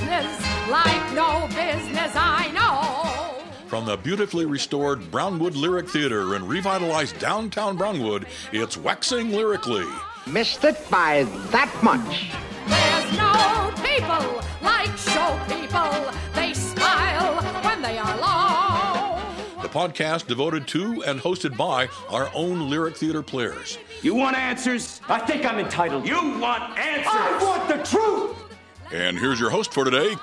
business 0.00 0.70
like 0.70 1.12
no 1.12 1.46
business 1.48 2.12
I 2.14 2.50
know. 2.52 3.44
From 3.66 3.84
the 3.84 3.98
beautifully 3.98 4.46
restored 4.46 5.10
Brownwood 5.10 5.54
Lyric 5.54 5.88
Theater 5.88 6.36
in 6.36 6.46
revitalized 6.46 7.18
downtown 7.18 7.76
Brownwood, 7.76 8.26
it's 8.52 8.76
Waxing 8.78 9.30
Lyrically. 9.32 9.86
Missed 10.26 10.64
it 10.64 10.78
by 10.90 11.24
that 11.50 11.70
much. 11.82 12.30
There's 12.66 13.18
no 13.18 13.72
people 13.84 14.42
like 14.62 14.96
show 14.96 15.38
people. 15.48 16.12
They 16.34 16.54
smile 16.54 17.42
when 17.62 17.82
they 17.82 17.98
are 17.98 18.16
low. 18.16 19.20
The 19.62 19.68
podcast 19.68 20.26
devoted 20.26 20.66
to 20.68 21.04
and 21.04 21.20
hosted 21.20 21.56
by 21.58 21.88
our 22.08 22.30
own 22.34 22.70
lyric 22.70 22.96
theater 22.96 23.22
players. 23.22 23.76
You 24.00 24.14
want 24.14 24.36
answers? 24.36 25.02
I 25.08 25.18
think 25.18 25.44
I'm 25.44 25.58
entitled. 25.58 26.08
You 26.08 26.38
want 26.40 26.78
answers? 26.78 27.06
I 27.06 27.38
want 27.42 27.68
the 27.68 27.84
truth. 27.84 28.49
And 28.92 29.16
here's 29.16 29.38
your 29.38 29.50
host 29.50 29.72
for 29.72 29.84
today, 29.84 30.16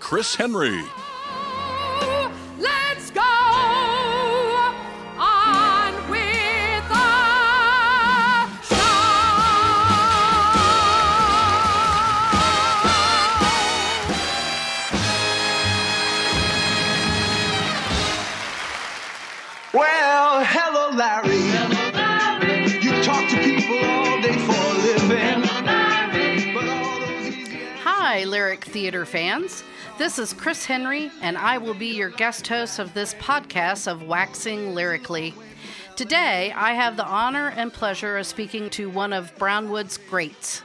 Chris 0.00 0.34
Henry. 0.34 0.82
Let's 2.58 3.10
go 3.12 3.20
on 5.20 5.94
with 6.10 6.88
the 6.88 7.04
show. 8.66 8.84
Well, 19.72 20.44
hello, 20.44 20.90
Larry. 20.96 21.47
Lyric 28.38 28.66
Theater 28.66 29.04
fans. 29.04 29.64
This 29.98 30.16
is 30.16 30.32
Chris 30.32 30.64
Henry, 30.64 31.10
and 31.22 31.36
I 31.36 31.58
will 31.58 31.74
be 31.74 31.88
your 31.88 32.08
guest 32.08 32.46
host 32.46 32.78
of 32.78 32.94
this 32.94 33.14
podcast 33.14 33.90
of 33.90 34.04
Waxing 34.04 34.76
Lyrically. 34.76 35.34
Today, 35.96 36.52
I 36.54 36.74
have 36.74 36.96
the 36.96 37.04
honor 37.04 37.48
and 37.56 37.72
pleasure 37.72 38.16
of 38.16 38.26
speaking 38.26 38.70
to 38.70 38.88
one 38.88 39.12
of 39.12 39.36
Brownwood's 39.38 39.96
greats, 39.96 40.62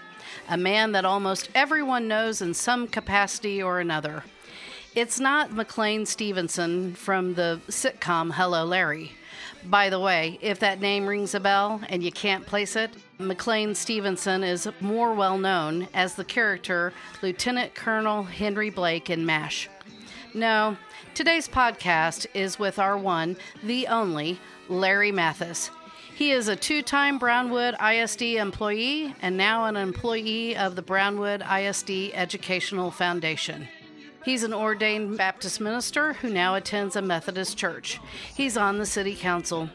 a 0.48 0.56
man 0.56 0.92
that 0.92 1.04
almost 1.04 1.50
everyone 1.56 2.08
knows 2.08 2.44
in 2.44 2.54
some 2.54 2.88
capacity 2.88 3.64
or 3.64 3.80
another. 3.80 4.24
It's 4.94 5.20
not 5.20 5.52
McLean 5.52 6.06
Stevenson 6.06 6.94
from 6.94 7.34
the 7.34 7.60
sitcom 7.70 8.34
Hello 8.34 8.66
Larry. 8.66 9.14
By 9.66 9.89
the 9.89 10.00
way, 10.00 10.38
if 10.42 10.59
that 10.59 10.81
name 10.81 11.08
rings 11.08 11.33
a 11.33 11.39
bell 11.39 11.81
and 11.88 12.03
you 12.03 12.11
can't 12.11 12.45
place 12.45 12.75
it, 12.75 12.92
McLean 13.17 13.75
Stevenson 13.75 14.44
is 14.44 14.67
more 14.81 15.14
well 15.14 15.38
known 15.38 15.88
as 15.94 16.16
the 16.16 16.25
character 16.25 16.92
Lieutenant 17.22 17.73
Colonel 17.73 18.23
Henry 18.23 18.69
Blake 18.69 19.09
in 19.09 19.25
MASH. 19.25 19.69
No, 20.34 20.75
today's 21.14 21.47
podcast 21.47 22.25
is 22.34 22.59
with 22.59 22.78
our 22.78 22.97
one, 22.97 23.38
the 23.64 23.88
only, 23.88 24.39
Larry 24.67 25.11
Mathis. 25.11 25.69
He 26.14 26.31
is 26.31 26.47
a 26.50 26.56
two 26.56 26.81
time 26.81 27.17
Brownwood 27.17 27.75
ISD 27.81 28.22
employee 28.22 29.16
and 29.22 29.38
now 29.38 29.66
an 29.66 29.78
employee 29.78 30.58
of 30.58 30.75
the 30.75 30.81
Brownwood 30.81 31.41
ISD 31.41 32.11
Educational 32.14 32.91
Foundation. 32.91 33.67
He's 34.24 34.44
an 34.44 34.54
ordained 34.54 35.18
Baptist 35.18 35.60
minister 35.60 36.14
who 36.14 36.30
now 36.30 36.56
attends 36.56 36.96
a 36.96 37.02
Methodist 37.02 37.58
church. 37.58 38.00
He's 38.36 38.56
on 38.56 38.78
the 38.78 38.86
city 38.86 39.16
council. 39.16 39.70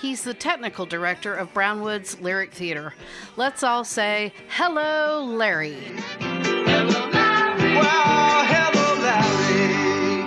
He's 0.00 0.22
the 0.22 0.34
technical 0.34 0.86
director 0.86 1.34
of 1.34 1.52
Brownwood's 1.52 2.20
Lyric 2.20 2.52
Theater. 2.52 2.94
Let's 3.36 3.64
all 3.64 3.82
say, 3.82 4.32
Hello, 4.50 5.24
Larry. 5.24 5.76
Well, 6.20 8.44
hello, 8.44 9.02
Larry. 9.02 10.22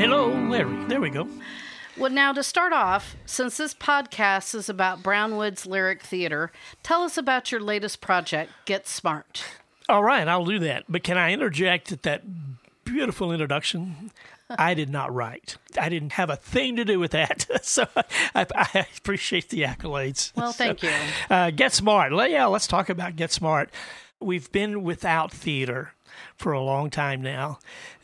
Hello, 0.00 0.28
Larry. 0.48 0.84
There 0.84 1.00
we 1.00 1.10
go. 1.10 1.26
Well, 1.96 2.12
now 2.12 2.32
to 2.32 2.44
start 2.44 2.72
off, 2.72 3.16
since 3.26 3.56
this 3.56 3.74
podcast 3.74 4.54
is 4.54 4.68
about 4.68 5.02
Brownwood's 5.02 5.66
Lyric 5.66 6.02
Theater, 6.02 6.52
tell 6.84 7.02
us 7.02 7.16
about 7.16 7.50
your 7.50 7.60
latest 7.60 8.00
project, 8.00 8.52
Get 8.64 8.86
Smart. 8.86 9.44
All 9.88 10.02
right, 10.02 10.26
I'll 10.26 10.44
do 10.44 10.58
that. 10.60 10.84
But 10.88 11.02
can 11.02 11.18
I 11.18 11.32
interject 11.32 11.90
that 11.90 12.02
that 12.04 12.22
beautiful 12.84 13.32
introduction? 13.32 14.10
I 14.50 14.74
did 14.74 14.90
not 14.90 15.12
write. 15.14 15.56
I 15.80 15.88
didn't 15.88 16.12
have 16.12 16.28
a 16.30 16.36
thing 16.36 16.76
to 16.76 16.84
do 16.84 16.98
with 16.98 17.12
that. 17.12 17.46
So 17.64 17.86
I, 18.34 18.46
I 18.54 18.86
appreciate 18.98 19.48
the 19.48 19.62
accolades. 19.62 20.32
Well, 20.36 20.52
thank 20.52 20.80
So, 20.80 20.88
you. 20.88 20.92
Uh, 21.30 21.50
Get 21.50 21.72
Smart. 21.72 22.12
Yeah, 22.30 22.46
let's 22.46 22.66
talk 22.66 22.88
about 22.90 23.16
Get 23.16 23.32
Smart. 23.32 23.70
We've 24.20 24.50
been 24.52 24.82
without 24.82 25.32
theater 25.32 25.92
for 26.36 26.52
a 26.52 26.60
long 26.60 26.90
time 26.90 27.22
now, 27.22 27.58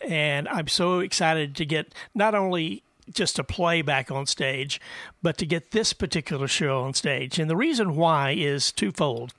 and 0.06 0.48
I'm 0.48 0.66
so 0.68 1.00
excited 1.00 1.54
to 1.56 1.64
get 1.66 1.94
not 2.14 2.34
only 2.34 2.82
just 3.12 3.38
a 3.38 3.44
play 3.44 3.82
back 3.82 4.10
on 4.10 4.24
stage, 4.26 4.80
but 5.22 5.36
to 5.38 5.46
get 5.46 5.72
this 5.72 5.92
particular 5.92 6.48
show 6.48 6.82
on 6.82 6.94
stage. 6.94 7.38
And 7.38 7.50
the 7.50 7.56
reason 7.56 7.96
why 7.96 8.30
is 8.30 8.72
twofold. 8.72 9.34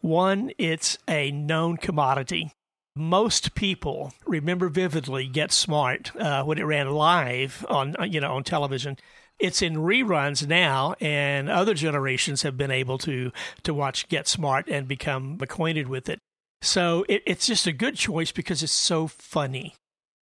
One, 0.00 0.52
it's 0.58 0.96
a 1.08 1.30
known 1.32 1.76
commodity. 1.76 2.52
Most 2.98 3.54
people 3.54 4.14
remember 4.26 4.70
vividly 4.70 5.26
Get 5.26 5.52
Smart 5.52 6.16
uh, 6.16 6.42
when 6.44 6.56
it 6.56 6.62
ran 6.62 6.90
live 6.90 7.66
on 7.68 7.94
uh, 8.00 8.04
you 8.04 8.20
know 8.20 8.32
on 8.32 8.42
television. 8.42 8.96
It's 9.38 9.60
in 9.60 9.74
reruns 9.74 10.46
now, 10.46 10.94
and 10.98 11.50
other 11.50 11.74
generations 11.74 12.40
have 12.40 12.56
been 12.56 12.70
able 12.70 12.96
to 12.98 13.32
to 13.64 13.74
watch 13.74 14.08
Get 14.08 14.26
Smart 14.26 14.66
and 14.68 14.88
become 14.88 15.36
acquainted 15.42 15.88
with 15.88 16.08
it. 16.08 16.20
So 16.62 17.04
it, 17.06 17.22
it's 17.26 17.46
just 17.46 17.66
a 17.66 17.72
good 17.72 17.96
choice 17.96 18.32
because 18.32 18.62
it's 18.62 18.72
so 18.72 19.08
funny, 19.08 19.74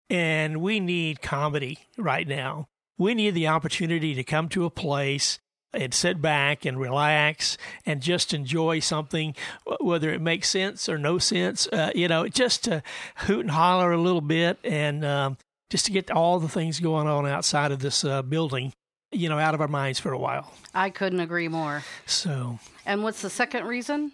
and 0.08 0.62
we 0.62 0.80
need 0.80 1.20
comedy 1.20 1.80
right 1.98 2.26
now. 2.26 2.68
We 2.96 3.12
need 3.12 3.34
the 3.34 3.48
opportunity 3.48 4.14
to 4.14 4.24
come 4.24 4.48
to 4.48 4.64
a 4.64 4.70
place 4.70 5.38
and 5.72 5.94
sit 5.94 6.20
back 6.20 6.64
and 6.64 6.78
relax 6.78 7.56
and 7.86 8.00
just 8.00 8.34
enjoy 8.34 8.78
something, 8.80 9.34
whether 9.80 10.10
it 10.10 10.20
makes 10.20 10.48
sense 10.48 10.88
or 10.88 10.98
no 10.98 11.18
sense. 11.18 11.66
Uh, 11.68 11.90
you 11.94 12.08
know, 12.08 12.28
just 12.28 12.64
to 12.64 12.82
hoot 13.16 13.40
and 13.40 13.50
holler 13.50 13.92
a 13.92 14.00
little 14.00 14.20
bit 14.20 14.58
and 14.64 15.04
um, 15.04 15.36
just 15.70 15.86
to 15.86 15.92
get 15.92 16.10
all 16.10 16.38
the 16.38 16.48
things 16.48 16.80
going 16.80 17.08
on 17.08 17.26
outside 17.26 17.72
of 17.72 17.78
this 17.80 18.04
uh, 18.04 18.22
building, 18.22 18.72
you 19.10 19.28
know, 19.28 19.38
out 19.38 19.54
of 19.54 19.60
our 19.60 19.68
minds 19.68 19.98
for 19.98 20.12
a 20.12 20.18
while. 20.18 20.52
I 20.74 20.90
couldn't 20.90 21.20
agree 21.20 21.48
more. 21.48 21.82
So. 22.06 22.58
And 22.84 23.02
what's 23.02 23.22
the 23.22 23.30
second 23.30 23.66
reason? 23.66 24.12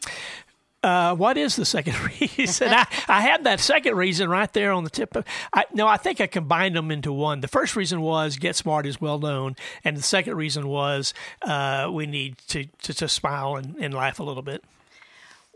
Uh, 0.82 1.14
what 1.14 1.36
is 1.36 1.56
the 1.56 1.64
second 1.64 1.96
reason? 2.20 2.68
I, 2.68 2.86
I 3.08 3.20
had 3.20 3.44
that 3.44 3.60
second 3.60 3.96
reason 3.96 4.28
right 4.28 4.52
there 4.52 4.72
on 4.72 4.84
the 4.84 4.90
tip 4.90 5.16
of. 5.16 5.24
I, 5.52 5.64
no, 5.74 5.86
I 5.88 5.96
think 5.96 6.20
I 6.20 6.26
combined 6.26 6.76
them 6.76 6.90
into 6.90 7.12
one. 7.12 7.40
The 7.40 7.48
first 7.48 7.74
reason 7.74 8.00
was 8.00 8.36
Get 8.36 8.54
Smart 8.54 8.86
is 8.86 9.00
well 9.00 9.18
known, 9.18 9.56
and 9.84 9.96
the 9.96 10.02
second 10.02 10.36
reason 10.36 10.68
was 10.68 11.14
uh, 11.42 11.90
we 11.92 12.06
need 12.06 12.38
to, 12.48 12.66
to, 12.82 12.94
to 12.94 13.08
smile 13.08 13.56
and, 13.56 13.74
and 13.80 13.92
laugh 13.92 14.20
a 14.20 14.22
little 14.22 14.42
bit. 14.42 14.62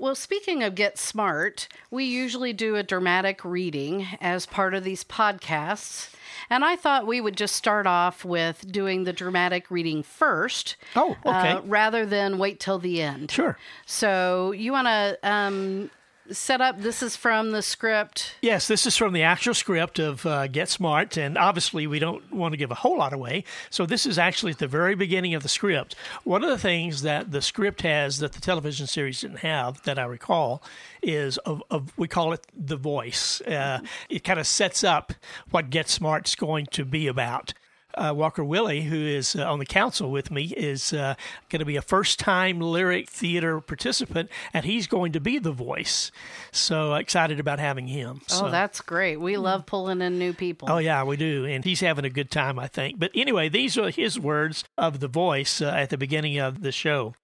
Well, 0.02 0.16
speaking 0.16 0.64
of 0.64 0.74
Get 0.74 0.98
Smart, 0.98 1.68
we 1.88 2.02
usually 2.02 2.52
do 2.52 2.74
a 2.74 2.82
dramatic 2.82 3.44
reading 3.44 4.08
as 4.20 4.46
part 4.46 4.74
of 4.74 4.82
these 4.82 5.04
podcasts. 5.04 6.12
And 6.50 6.64
I 6.64 6.74
thought 6.74 7.06
we 7.06 7.20
would 7.20 7.36
just 7.36 7.54
start 7.54 7.86
off 7.86 8.24
with 8.24 8.72
doing 8.72 9.04
the 9.04 9.12
dramatic 9.12 9.70
reading 9.70 10.02
first. 10.02 10.74
Oh, 10.96 11.16
okay. 11.24 11.50
uh, 11.50 11.60
rather 11.60 12.04
than 12.04 12.38
wait 12.38 12.58
till 12.58 12.80
the 12.80 13.00
end. 13.00 13.30
Sure. 13.30 13.56
So 13.86 14.50
you 14.50 14.72
want 14.72 14.88
to 14.88 15.18
um, 15.22 15.88
set 16.31 16.60
up, 16.60 16.81
this 16.81 17.03
is 17.03 17.16
from 17.16 17.50
the 17.50 17.62
script. 17.62 18.37
Yes, 18.43 18.69
this 18.69 18.87
is 18.87 18.97
from 18.97 19.12
the 19.12 19.22
actual 19.22 19.55
script 19.55 19.99
of 19.99 20.25
uh, 20.25 20.47
Get 20.47 20.69
Smart, 20.69 21.16
and 21.16 21.37
obviously 21.37 21.87
we 21.87 21.99
don't 21.99 22.33
want 22.33 22.53
to 22.53 22.56
give 22.56 22.71
a 22.71 22.77
whole 22.77 22.99
lot 22.99 23.12
away. 23.12 23.44
So 23.71 23.87
this 23.87 24.06
is 24.06 24.19
actually 24.19 24.53
at 24.53 24.59
the 24.59 24.69
very 24.69 24.94
beginning 24.94 25.34
of 25.34 25.43
the 25.43 25.49
script. 25.49 25.94
One 26.25 26.43
of 26.43 26.50
the 26.50 26.59
things 26.59 27.03
that 27.03 27.33
the 27.33 27.43
script 27.43 27.83
has 27.83 28.19
that 28.19 28.33
the 28.33 28.41
television 28.41 28.87
series 28.87 29.21
didn't 29.21 29.38
have, 29.38 29.83
that 29.83 29.99
I 29.99 30.05
recall, 30.05 30.62
is 31.03 31.38
of, 31.38 31.62
of 31.71 31.93
we 31.99 32.09
call 32.09 32.33
it 32.33 32.47
the 32.54 32.77
voice. 32.77 33.41
Uh, 33.42 33.80
it 34.09 34.25
kind 34.25 34.39
of 34.39 34.47
sets 34.47 34.84
up 34.84 35.13
what 35.51 35.71
Get 35.71 35.89
Smart's 35.89 36.34
going 36.34 36.66
to 36.66 36.84
be 36.84 37.07
about. 37.07 37.54
Uh, 37.94 38.12
Walker 38.16 38.42
Willie, 38.44 38.83
who 38.83 38.97
is 38.97 39.36
uh, 39.36 39.50
on 39.50 39.59
the 39.59 39.66
council 39.66 40.10
with 40.10 40.30
me, 40.30 40.44
is 40.56 40.92
uh, 40.92 41.15
going 41.48 41.60
to 41.60 41.65
be 41.66 41.77
a 41.77 41.83
first 41.83 42.18
time 42.18 42.60
lyric 42.60 43.09
theater 43.10 43.60
participant, 43.60 44.30
and 44.53 44.65
he's 44.65 44.86
going 44.86 45.12
to 45.12 45.21
be 45.21 45.39
the 45.39 45.53
voice. 45.53 46.10
So 46.50 46.94
excited 46.94 47.41
about 47.41 47.59
having 47.59 47.86
him. 47.89 48.21
Oh, 48.30 48.34
So- 48.34 48.50
that's 48.50 48.80
great. 48.80 49.21
We 49.21 49.36
love 49.36 49.66
pulling 49.66 50.00
in 50.03 50.18
new 50.18 50.33
people. 50.33 50.68
Oh 50.71 50.78
yeah, 50.78 51.04
we 51.04 51.16
do, 51.16 51.44
and 51.44 51.65
he's 51.65 51.80
having 51.80 52.04
a 52.04 52.10
good 52.10 52.30
time, 52.30 52.59
I 52.59 52.66
think. 52.68 52.98
But 52.98 53.10
anyway, 53.15 53.48
these 53.48 53.77
are 53.78 53.91
his 53.91 54.18
words 54.18 54.65
of 54.78 55.00
the 55.00 55.09
voice 55.09 55.60
uh, 55.60 55.66
at 55.66 55.91
the 55.91 55.98
beginning 55.98 56.39
of 56.39 56.62
the 56.62 56.72
show. 56.72 57.15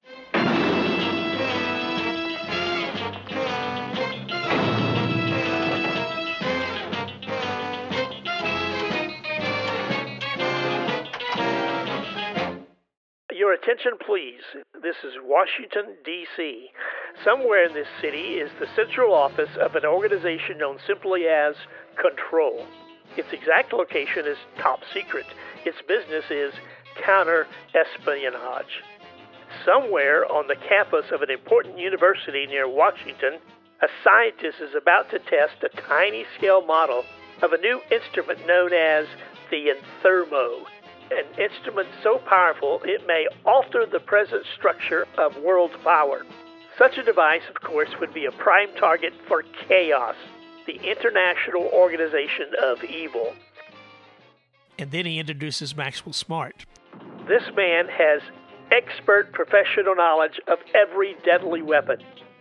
You're 13.49 13.57
attention, 13.57 13.93
please. 14.05 14.45
This 14.83 14.97
is 15.03 15.15
Washington, 15.25 15.97
D.C. 16.05 16.69
Somewhere 17.25 17.65
in 17.65 17.73
this 17.73 17.89
city 17.99 18.37
is 18.37 18.51
the 18.61 18.67
central 18.77 19.15
office 19.15 19.49
of 19.59 19.75
an 19.75 19.87
organization 19.87 20.59
known 20.59 20.77
simply 20.87 21.23
as 21.25 21.55
Control. 21.97 22.67
Its 23.17 23.33
exact 23.33 23.73
location 23.73 24.27
is 24.27 24.37
top 24.61 24.81
secret. 24.93 25.25
Its 25.65 25.79
business 25.89 26.27
is 26.29 26.53
counter 27.03 27.47
espionage. 27.73 28.85
Somewhere 29.65 30.31
on 30.31 30.47
the 30.47 30.61
campus 30.69 31.07
of 31.11 31.23
an 31.23 31.31
important 31.31 31.79
university 31.79 32.45
near 32.47 32.69
Washington, 32.69 33.41
a 33.81 33.89
scientist 34.05 34.61
is 34.61 34.77
about 34.77 35.09
to 35.09 35.21
test 35.21 35.57
a 35.65 35.73
tiny 35.89 36.27
scale 36.37 36.61
model 36.61 37.03
of 37.41 37.55
a 37.55 37.63
new 37.65 37.81
instrument 37.91 38.47
known 38.47 38.75
as 38.75 39.07
the 39.51 39.73
Inthermo, 39.73 40.69
an 41.11 41.27
instrument 41.39 41.89
so 42.03 42.19
powerful 42.19 42.81
it 42.85 43.07
may 43.07 43.27
alter 43.45 43.87
the 43.91 44.01
present 44.01 44.45
structure 44.57 45.07
of 45.17 45.37
world 45.43 45.71
power. 45.85 46.25
Such 46.77 46.99
a 46.99 47.03
device, 47.03 47.43
of 47.49 47.61
course, 47.63 47.91
would 48.01 48.15
be 48.15 48.27
a 48.27 48.33
prime 48.33 48.69
target 48.79 49.13
for 49.27 49.43
KAOS, 49.69 50.15
the 50.67 50.77
international 50.77 51.69
organization 51.73 52.53
of 52.63 52.85
evil. 52.85 53.35
And 54.79 54.91
then 54.91 55.07
he 55.07 55.19
introduces 55.19 55.77
Maxwell 55.77 56.13
Smart. 56.13 56.67
This 57.27 57.43
man 57.57 57.89
has 57.89 58.23
expert 58.71 59.33
professional 59.33 59.97
knowledge 59.97 60.41
of 60.47 60.59
every 60.75 61.17
deadly 61.25 61.63
weapon. 61.63 61.99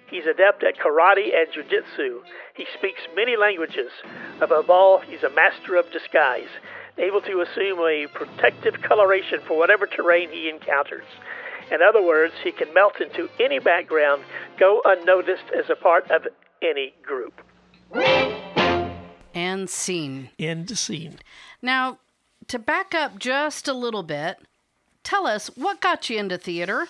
He's 0.10 0.26
adept 0.26 0.64
at 0.64 0.78
karate 0.78 1.32
and 1.36 1.48
jujitsu. 1.52 2.20
He 2.56 2.66
speaks 2.78 3.02
many 3.16 3.36
languages. 3.36 3.92
Above 4.40 4.70
all, 4.70 5.00
he's 5.00 5.24
a 5.24 5.30
master 5.32 5.76
of 5.76 5.92
disguise, 5.92 6.48
able 6.98 7.22
to 7.22 7.42
assume 7.42 7.80
a 7.80 8.08
protective 8.14 8.82
coloration 8.82 9.40
for 9.48 9.58
whatever 9.58 9.86
terrain 9.86 10.30
he 10.30 10.50
encounters. 10.50 11.06
In 11.72 11.82
other 11.82 12.02
words, 12.02 12.34
he 12.44 12.52
can 12.52 12.74
melt 12.74 13.02
into 13.02 13.30
any 13.40 13.60
background, 13.60 14.24
go 14.60 14.82
unnoticed 14.86 15.44
as 15.58 15.70
a 15.70 15.76
part 15.76 16.10
of 16.10 16.28
any 16.62 16.94
group. 17.04 17.42
And 19.34 19.70
scene. 19.70 20.30
End 20.40 20.78
scene. 20.78 21.20
Now, 21.62 22.00
to 22.48 22.58
back 22.58 22.96
up 22.96 23.20
just 23.20 23.68
a 23.68 23.74
little 23.74 24.04
bit, 24.04 24.38
tell 25.04 25.28
us 25.28 25.48
what 25.56 25.82
got 25.82 26.10
you 26.10 26.18
into 26.18 26.38
theater? 26.38 26.88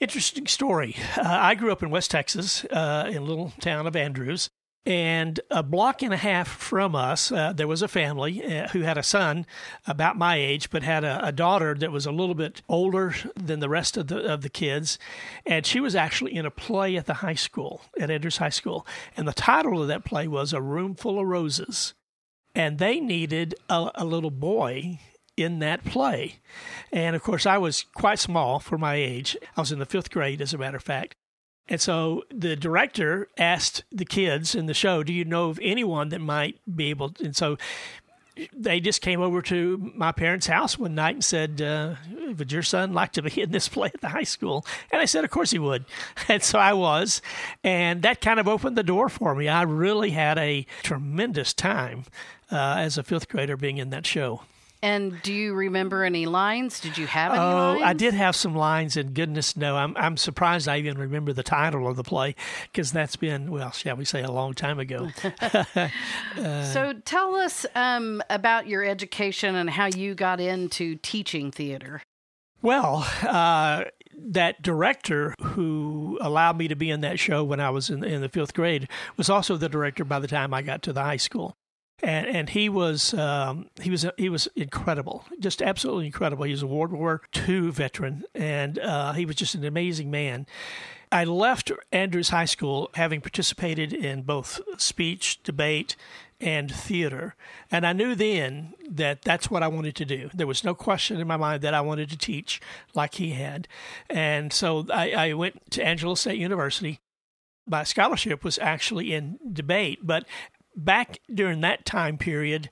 Interesting 0.00 0.46
story. 0.46 0.96
Uh, 1.16 1.22
I 1.26 1.54
grew 1.54 1.72
up 1.72 1.82
in 1.82 1.90
West 1.90 2.10
Texas, 2.10 2.64
uh, 2.66 3.06
in 3.08 3.16
a 3.16 3.20
little 3.22 3.52
town 3.60 3.86
of 3.86 3.96
Andrews. 3.96 4.48
And 4.86 5.40
a 5.50 5.62
block 5.62 6.00
and 6.02 6.14
a 6.14 6.16
half 6.16 6.48
from 6.48 6.94
us, 6.96 7.30
uh, 7.30 7.52
there 7.52 7.68
was 7.68 7.82
a 7.82 7.88
family 7.88 8.42
uh, 8.42 8.68
who 8.68 8.80
had 8.80 8.96
a 8.96 9.02
son 9.02 9.44
about 9.86 10.16
my 10.16 10.36
age, 10.36 10.70
but 10.70 10.82
had 10.82 11.04
a, 11.04 11.26
a, 11.26 11.32
daughter 11.32 11.74
that 11.74 11.92
was 11.92 12.06
a 12.06 12.12
little 12.12 12.34
bit 12.34 12.62
older 12.66 13.14
than 13.36 13.60
the 13.60 13.68
rest 13.68 13.98
of 13.98 14.06
the 14.06 14.20
of 14.20 14.40
the 14.40 14.48
kids, 14.48 14.98
and 15.44 15.66
she 15.66 15.80
was 15.80 15.94
actually 15.94 16.34
in 16.34 16.46
a 16.46 16.50
play 16.50 16.96
at 16.96 17.04
the 17.04 17.14
high 17.14 17.34
school 17.34 17.82
at 17.98 18.10
Andrews 18.10 18.38
High 18.38 18.48
School, 18.48 18.86
and 19.18 19.28
the 19.28 19.34
title 19.34 19.82
of 19.82 19.88
that 19.88 20.04
play 20.04 20.26
was 20.26 20.54
A 20.54 20.62
Room 20.62 20.94
Full 20.94 21.20
of 21.20 21.26
Roses, 21.26 21.92
and 22.54 22.78
they 22.78 23.00
needed 23.00 23.54
a, 23.68 23.90
a 23.96 24.04
little 24.06 24.30
boy 24.30 24.98
in 25.36 25.58
that 25.58 25.84
play. 25.84 26.36
And 26.90 27.14
of 27.14 27.22
course, 27.22 27.44
I 27.44 27.58
was 27.58 27.84
quite 27.94 28.18
small 28.18 28.60
for 28.60 28.78
my 28.78 28.94
age. 28.94 29.36
I 29.56 29.60
was 29.60 29.72
in 29.72 29.78
the 29.78 29.86
fifth 29.86 30.10
grade, 30.10 30.40
as 30.40 30.54
a 30.54 30.58
matter 30.58 30.78
of 30.78 30.82
fact. 30.82 31.16
And 31.70 31.80
so 31.80 32.24
the 32.30 32.56
director 32.56 33.28
asked 33.38 33.84
the 33.92 34.04
kids 34.04 34.56
in 34.56 34.66
the 34.66 34.74
show, 34.74 35.04
Do 35.04 35.12
you 35.12 35.24
know 35.24 35.48
of 35.48 35.60
anyone 35.62 36.08
that 36.08 36.20
might 36.20 36.58
be 36.74 36.90
able? 36.90 37.10
To? 37.10 37.24
And 37.24 37.36
so 37.36 37.56
they 38.52 38.80
just 38.80 39.02
came 39.02 39.20
over 39.20 39.40
to 39.42 39.92
my 39.94 40.12
parents' 40.12 40.46
house 40.46 40.78
one 40.78 40.94
night 40.94 41.14
and 41.14 41.24
said, 41.24 41.62
uh, 41.62 41.94
Would 42.36 42.50
your 42.50 42.62
son 42.62 42.92
like 42.92 43.12
to 43.12 43.22
be 43.22 43.40
in 43.40 43.52
this 43.52 43.68
play 43.68 43.90
at 43.94 44.00
the 44.00 44.08
high 44.08 44.24
school? 44.24 44.66
And 44.90 45.00
I 45.00 45.04
said, 45.04 45.24
Of 45.24 45.30
course 45.30 45.52
he 45.52 45.58
would. 45.58 45.84
And 46.28 46.42
so 46.42 46.58
I 46.58 46.72
was. 46.72 47.22
And 47.64 48.02
that 48.02 48.20
kind 48.20 48.40
of 48.40 48.48
opened 48.48 48.76
the 48.76 48.82
door 48.82 49.08
for 49.08 49.34
me. 49.34 49.48
I 49.48 49.62
really 49.62 50.10
had 50.10 50.38
a 50.38 50.66
tremendous 50.82 51.52
time 51.52 52.04
uh, 52.50 52.76
as 52.78 52.98
a 52.98 53.02
fifth 53.02 53.28
grader 53.28 53.56
being 53.56 53.78
in 53.78 53.90
that 53.90 54.06
show. 54.06 54.42
And 54.82 55.20
do 55.22 55.32
you 55.32 55.52
remember 55.54 56.04
any 56.04 56.24
lines? 56.24 56.80
Did 56.80 56.96
you 56.96 57.06
have 57.06 57.32
any 57.32 57.40
oh, 57.40 57.72
lines? 57.72 57.82
I 57.82 57.92
did 57.92 58.14
have 58.14 58.34
some 58.34 58.54
lines, 58.54 58.96
and 58.96 59.12
goodness 59.12 59.54
no, 59.56 59.76
I'm 59.76 59.94
I'm 59.96 60.16
surprised 60.16 60.68
I 60.68 60.78
even 60.78 60.96
remember 60.96 61.34
the 61.34 61.42
title 61.42 61.86
of 61.86 61.96
the 61.96 62.02
play 62.02 62.34
because 62.72 62.90
that's 62.90 63.16
been 63.16 63.50
well, 63.50 63.72
shall 63.72 63.96
we 63.96 64.06
say, 64.06 64.22
a 64.22 64.30
long 64.30 64.54
time 64.54 64.78
ago. 64.78 65.10
uh, 65.42 66.64
so 66.64 66.94
tell 67.04 67.34
us 67.34 67.66
um, 67.74 68.22
about 68.30 68.66
your 68.66 68.82
education 68.82 69.54
and 69.54 69.68
how 69.68 69.86
you 69.86 70.14
got 70.14 70.40
into 70.40 70.96
teaching 70.96 71.50
theater. 71.50 72.00
Well, 72.62 73.06
uh, 73.22 73.84
that 74.16 74.62
director 74.62 75.34
who 75.42 76.18
allowed 76.20 76.58
me 76.58 76.68
to 76.68 76.76
be 76.76 76.90
in 76.90 77.00
that 77.02 77.18
show 77.18 77.44
when 77.44 77.60
I 77.60 77.70
was 77.70 77.90
in, 77.90 78.04
in 78.04 78.20
the 78.20 78.28
fifth 78.28 78.54
grade 78.54 78.88
was 79.16 79.28
also 79.30 79.56
the 79.56 79.68
director 79.68 80.04
by 80.04 80.18
the 80.18 80.28
time 80.28 80.52
I 80.52 80.62
got 80.62 80.82
to 80.82 80.92
the 80.92 81.02
high 81.02 81.16
school 81.16 81.56
and 82.02 82.26
and 82.26 82.48
he 82.50 82.68
was 82.68 83.14
um, 83.14 83.68
he 83.80 83.90
was 83.90 84.06
he 84.16 84.28
was 84.28 84.48
incredible, 84.56 85.24
just 85.38 85.62
absolutely 85.62 86.06
incredible. 86.06 86.44
He 86.44 86.52
was 86.52 86.62
a 86.62 86.66
World 86.66 86.92
War 86.92 87.22
II 87.48 87.70
veteran, 87.70 88.24
and 88.34 88.78
uh, 88.78 89.12
he 89.12 89.26
was 89.26 89.36
just 89.36 89.54
an 89.54 89.64
amazing 89.64 90.10
man. 90.10 90.46
I 91.12 91.24
left 91.24 91.72
Andrews 91.90 92.28
High 92.28 92.44
School 92.44 92.90
having 92.94 93.20
participated 93.20 93.92
in 93.92 94.22
both 94.22 94.60
speech, 94.78 95.42
debate, 95.42 95.96
and 96.40 96.72
theater, 96.72 97.34
and 97.70 97.86
I 97.86 97.92
knew 97.92 98.14
then 98.14 98.74
that 98.88 99.22
that's 99.22 99.50
what 99.50 99.62
I 99.62 99.68
wanted 99.68 99.96
to 99.96 100.04
do. 100.04 100.30
There 100.32 100.46
was 100.46 100.64
no 100.64 100.74
question 100.74 101.20
in 101.20 101.26
my 101.26 101.36
mind 101.36 101.62
that 101.62 101.74
I 101.74 101.80
wanted 101.80 102.10
to 102.10 102.18
teach 102.18 102.60
like 102.94 103.14
he 103.14 103.30
had, 103.30 103.68
and 104.08 104.52
so 104.52 104.86
I, 104.92 105.12
I 105.12 105.32
went 105.34 105.70
to 105.72 105.84
Angelo 105.84 106.14
State 106.14 106.38
University 106.38 107.00
my 107.70 107.84
scholarship 107.84 108.42
was 108.42 108.58
actually 108.58 109.14
in 109.14 109.38
debate, 109.52 110.00
but 110.02 110.24
back 110.84 111.18
during 111.32 111.60
that 111.60 111.84
time 111.84 112.18
period, 112.18 112.70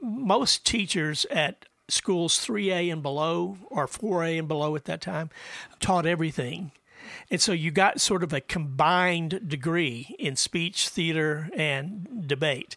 most 0.00 0.64
teachers 0.64 1.26
at 1.30 1.66
schools 1.88 2.38
3A 2.38 2.92
and 2.92 3.02
below, 3.02 3.58
or 3.68 3.86
4A 3.86 4.38
and 4.38 4.48
below 4.48 4.76
at 4.76 4.84
that 4.84 5.00
time, 5.00 5.30
taught 5.80 6.06
everything. 6.06 6.72
And 7.30 7.40
so 7.40 7.52
you 7.52 7.70
got 7.70 8.00
sort 8.00 8.22
of 8.22 8.32
a 8.32 8.40
combined 8.40 9.48
degree 9.48 10.14
in 10.18 10.36
speech, 10.36 10.88
theater, 10.88 11.48
and 11.54 12.26
debate. 12.26 12.76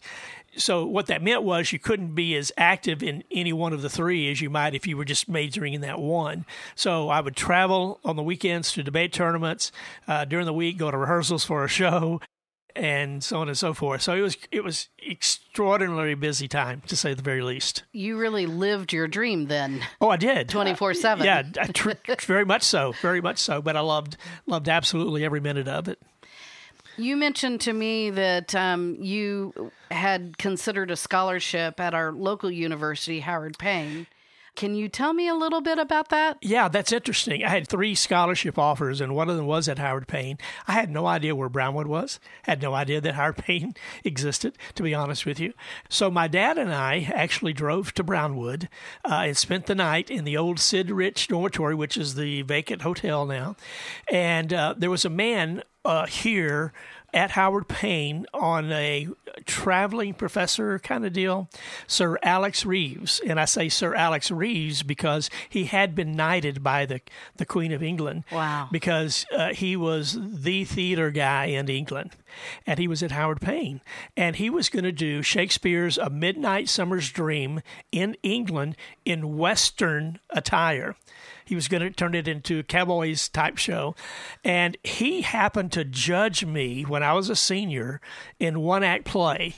So 0.56 0.86
what 0.86 1.06
that 1.06 1.22
meant 1.22 1.42
was 1.42 1.72
you 1.72 1.78
couldn't 1.78 2.14
be 2.14 2.36
as 2.36 2.52
active 2.56 3.02
in 3.02 3.24
any 3.30 3.52
one 3.52 3.72
of 3.72 3.82
the 3.82 3.88
three 3.90 4.30
as 4.30 4.40
you 4.40 4.50
might 4.50 4.74
if 4.74 4.86
you 4.86 4.96
were 4.96 5.04
just 5.04 5.28
majoring 5.28 5.74
in 5.74 5.80
that 5.80 5.98
one. 5.98 6.44
So 6.76 7.08
I 7.08 7.20
would 7.20 7.34
travel 7.34 8.00
on 8.04 8.16
the 8.16 8.22
weekends 8.22 8.72
to 8.72 8.82
debate 8.82 9.12
tournaments. 9.12 9.72
Uh, 10.06 10.24
during 10.24 10.46
the 10.46 10.52
week, 10.52 10.78
go 10.78 10.90
to 10.90 10.96
rehearsals 10.96 11.44
for 11.44 11.64
a 11.64 11.68
show, 11.68 12.20
and 12.76 13.22
so 13.22 13.40
on 13.40 13.48
and 13.48 13.56
so 13.56 13.74
forth. 13.74 14.02
So 14.02 14.14
it 14.14 14.20
was 14.20 14.36
it 14.50 14.64
was 14.64 14.88
extraordinarily 15.08 16.14
busy 16.14 16.48
time 16.48 16.82
to 16.86 16.96
say 16.96 17.14
the 17.14 17.22
very 17.22 17.42
least. 17.42 17.84
You 17.92 18.18
really 18.18 18.46
lived 18.46 18.92
your 18.92 19.06
dream 19.08 19.46
then. 19.46 19.80
Oh, 20.00 20.10
I 20.10 20.16
did. 20.16 20.48
24/7. 20.48 21.24
Yeah, 21.24 21.42
tr- 21.72 21.92
very 22.22 22.44
much 22.44 22.62
so. 22.62 22.92
Very 23.00 23.20
much 23.20 23.38
so, 23.38 23.62
but 23.62 23.76
I 23.76 23.80
loved 23.80 24.16
loved 24.46 24.68
absolutely 24.68 25.24
every 25.24 25.40
minute 25.40 25.68
of 25.68 25.88
it. 25.88 26.00
You 26.96 27.16
mentioned 27.16 27.60
to 27.62 27.72
me 27.72 28.10
that 28.10 28.54
um, 28.54 28.96
you 29.00 29.72
had 29.90 30.38
considered 30.38 30.92
a 30.92 30.96
scholarship 30.96 31.80
at 31.80 31.92
our 31.92 32.12
local 32.12 32.50
university, 32.50 33.20
Howard 33.20 33.58
Payne. 33.58 34.06
Can 34.56 34.76
you 34.76 34.88
tell 34.88 35.12
me 35.12 35.26
a 35.26 35.34
little 35.34 35.60
bit 35.60 35.78
about 35.80 36.10
that? 36.10 36.38
Yeah, 36.40 36.68
that's 36.68 36.92
interesting. 36.92 37.44
I 37.44 37.48
had 37.48 37.66
three 37.66 37.94
scholarship 37.96 38.56
offers, 38.56 39.00
and 39.00 39.14
one 39.14 39.28
of 39.28 39.36
them 39.36 39.46
was 39.46 39.68
at 39.68 39.78
Howard 39.78 40.06
Payne. 40.06 40.38
I 40.68 40.72
had 40.72 40.90
no 40.90 41.06
idea 41.06 41.34
where 41.34 41.48
Brownwood 41.48 41.88
was, 41.88 42.20
had 42.44 42.62
no 42.62 42.72
idea 42.72 43.00
that 43.00 43.14
Howard 43.16 43.38
Payne 43.38 43.74
existed, 44.04 44.56
to 44.76 44.82
be 44.84 44.94
honest 44.94 45.26
with 45.26 45.40
you. 45.40 45.54
So 45.88 46.08
my 46.08 46.28
dad 46.28 46.56
and 46.56 46.72
I 46.72 47.10
actually 47.12 47.52
drove 47.52 47.92
to 47.94 48.04
Brownwood 48.04 48.68
uh, 49.04 49.24
and 49.26 49.36
spent 49.36 49.66
the 49.66 49.74
night 49.74 50.08
in 50.08 50.24
the 50.24 50.36
old 50.36 50.60
Sid 50.60 50.88
Rich 50.90 51.28
dormitory, 51.28 51.74
which 51.74 51.96
is 51.96 52.14
the 52.14 52.42
vacant 52.42 52.82
hotel 52.82 53.26
now. 53.26 53.56
And 54.08 54.52
uh, 54.52 54.74
there 54.76 54.90
was 54.90 55.04
a 55.04 55.10
man 55.10 55.64
uh, 55.84 56.06
here 56.06 56.72
at 57.14 57.30
Howard 57.30 57.68
Payne 57.68 58.26
on 58.34 58.72
a 58.72 59.08
traveling 59.46 60.14
professor 60.14 60.78
kind 60.80 61.06
of 61.06 61.12
deal, 61.12 61.48
Sir 61.86 62.18
Alex 62.22 62.66
Reeves. 62.66 63.20
And 63.24 63.38
I 63.38 63.44
say 63.44 63.68
Sir 63.68 63.94
Alex 63.94 64.30
Reeves 64.30 64.82
because 64.82 65.30
he 65.48 65.64
had 65.66 65.94
been 65.94 66.12
knighted 66.12 66.62
by 66.62 66.84
the, 66.86 67.00
the 67.36 67.46
Queen 67.46 67.72
of 67.72 67.82
England. 67.82 68.24
Wow. 68.32 68.68
Because 68.70 69.24
uh, 69.32 69.54
he 69.54 69.76
was 69.76 70.18
the 70.20 70.64
theater 70.64 71.10
guy 71.10 71.46
in 71.46 71.68
England. 71.68 72.12
And 72.66 72.80
he 72.80 72.88
was 72.88 73.02
at 73.02 73.12
Howard 73.12 73.40
Payne. 73.40 73.80
And 74.16 74.36
he 74.36 74.50
was 74.50 74.68
going 74.68 74.84
to 74.84 74.92
do 74.92 75.22
Shakespeare's 75.22 75.96
A 75.96 76.10
Midnight 76.10 76.68
Summer's 76.68 77.10
Dream 77.10 77.60
in 77.92 78.16
England 78.24 78.76
in 79.04 79.38
Western 79.38 80.18
attire. 80.30 80.96
He 81.44 81.54
was 81.54 81.68
going 81.68 81.82
to 81.82 81.90
turn 81.90 82.14
it 82.14 82.28
into 82.28 82.58
a 82.58 82.62
Cowboys 82.62 83.28
type 83.28 83.58
show. 83.58 83.94
And 84.42 84.76
he 84.82 85.22
happened 85.22 85.72
to 85.72 85.84
judge 85.84 86.44
me 86.44 86.82
when 86.82 87.02
I 87.02 87.12
was 87.12 87.28
a 87.28 87.36
senior 87.36 88.00
in 88.38 88.60
one 88.60 88.82
act 88.82 89.04
play. 89.04 89.54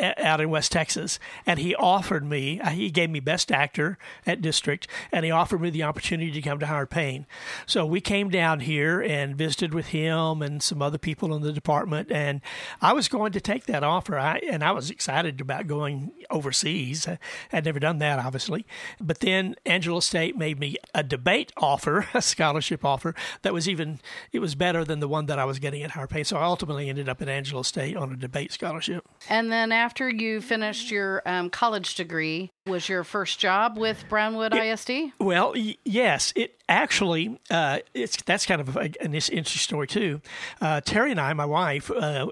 Out 0.00 0.40
in 0.40 0.50
West 0.50 0.72
Texas, 0.72 1.18
and 1.46 1.58
he 1.58 1.74
offered 1.74 2.24
me. 2.24 2.60
uh, 2.60 2.70
He 2.70 2.90
gave 2.90 3.10
me 3.10 3.20
Best 3.20 3.52
Actor 3.52 3.98
at 4.26 4.40
District, 4.40 4.86
and 5.12 5.24
he 5.24 5.30
offered 5.30 5.60
me 5.60 5.70
the 5.70 5.82
opportunity 5.82 6.30
to 6.32 6.42
come 6.42 6.58
to 6.58 6.66
Howard 6.66 6.90
Payne. 6.90 7.26
So 7.66 7.84
we 7.84 8.00
came 8.00 8.28
down 8.30 8.60
here 8.60 9.00
and 9.00 9.36
visited 9.36 9.74
with 9.74 9.88
him 9.88 10.42
and 10.42 10.62
some 10.62 10.80
other 10.82 10.98
people 10.98 11.34
in 11.34 11.42
the 11.42 11.52
department, 11.52 12.10
and 12.10 12.40
I 12.80 12.92
was 12.92 13.08
going 13.08 13.32
to 13.32 13.40
take 13.40 13.66
that 13.66 13.84
offer. 13.84 14.18
I 14.18 14.38
and 14.50 14.62
I 14.64 14.72
was 14.72 14.90
excited 14.90 15.40
about 15.40 15.66
going 15.66 16.12
overseas. 16.30 17.06
I 17.06 17.18
had 17.50 17.64
never 17.64 17.78
done 17.78 17.98
that, 17.98 18.18
obviously, 18.18 18.66
but 19.00 19.20
then 19.20 19.54
Angelo 19.66 20.00
State 20.00 20.36
made 20.36 20.58
me 20.58 20.76
a 20.94 21.02
debate 21.02 21.52
offer, 21.56 22.08
a 22.14 22.22
scholarship 22.22 22.84
offer 22.84 23.14
that 23.42 23.52
was 23.52 23.68
even 23.68 24.00
it 24.32 24.38
was 24.38 24.54
better 24.54 24.84
than 24.84 25.00
the 25.00 25.08
one 25.08 25.26
that 25.26 25.38
I 25.38 25.44
was 25.44 25.58
getting 25.58 25.82
at 25.82 25.90
Howard 25.92 26.10
Payne. 26.10 26.24
So 26.24 26.36
I 26.36 26.44
ultimately 26.44 26.88
ended 26.88 27.08
up 27.08 27.20
at 27.20 27.28
Angelo 27.28 27.62
State 27.62 27.96
on 27.96 28.12
a 28.12 28.16
debate 28.16 28.52
scholarship. 28.52 29.04
And 29.28 29.50
then 29.52 29.72
after 29.72 29.89
you 29.98 30.40
finished 30.40 30.90
your 30.90 31.22
um, 31.26 31.50
college 31.50 31.94
degree, 31.94 32.50
was 32.66 32.88
your 32.88 33.04
first 33.04 33.38
job 33.38 33.76
with 33.76 34.04
Brownwood 34.08 34.54
ISD? 34.54 35.12
Well, 35.18 35.52
y- 35.54 35.76
yes, 35.84 36.32
it 36.36 36.58
actually 36.68 37.40
uh, 37.50 37.80
it's 37.94 38.22
that's 38.22 38.46
kind 38.46 38.60
of 38.60 38.76
a, 38.76 38.80
an 39.00 39.12
interesting 39.14 39.44
story 39.44 39.86
too. 39.86 40.20
Uh, 40.60 40.80
Terry 40.80 41.10
and 41.10 41.20
I, 41.20 41.32
my 41.32 41.44
wife, 41.44 41.90
uh, 41.90 42.28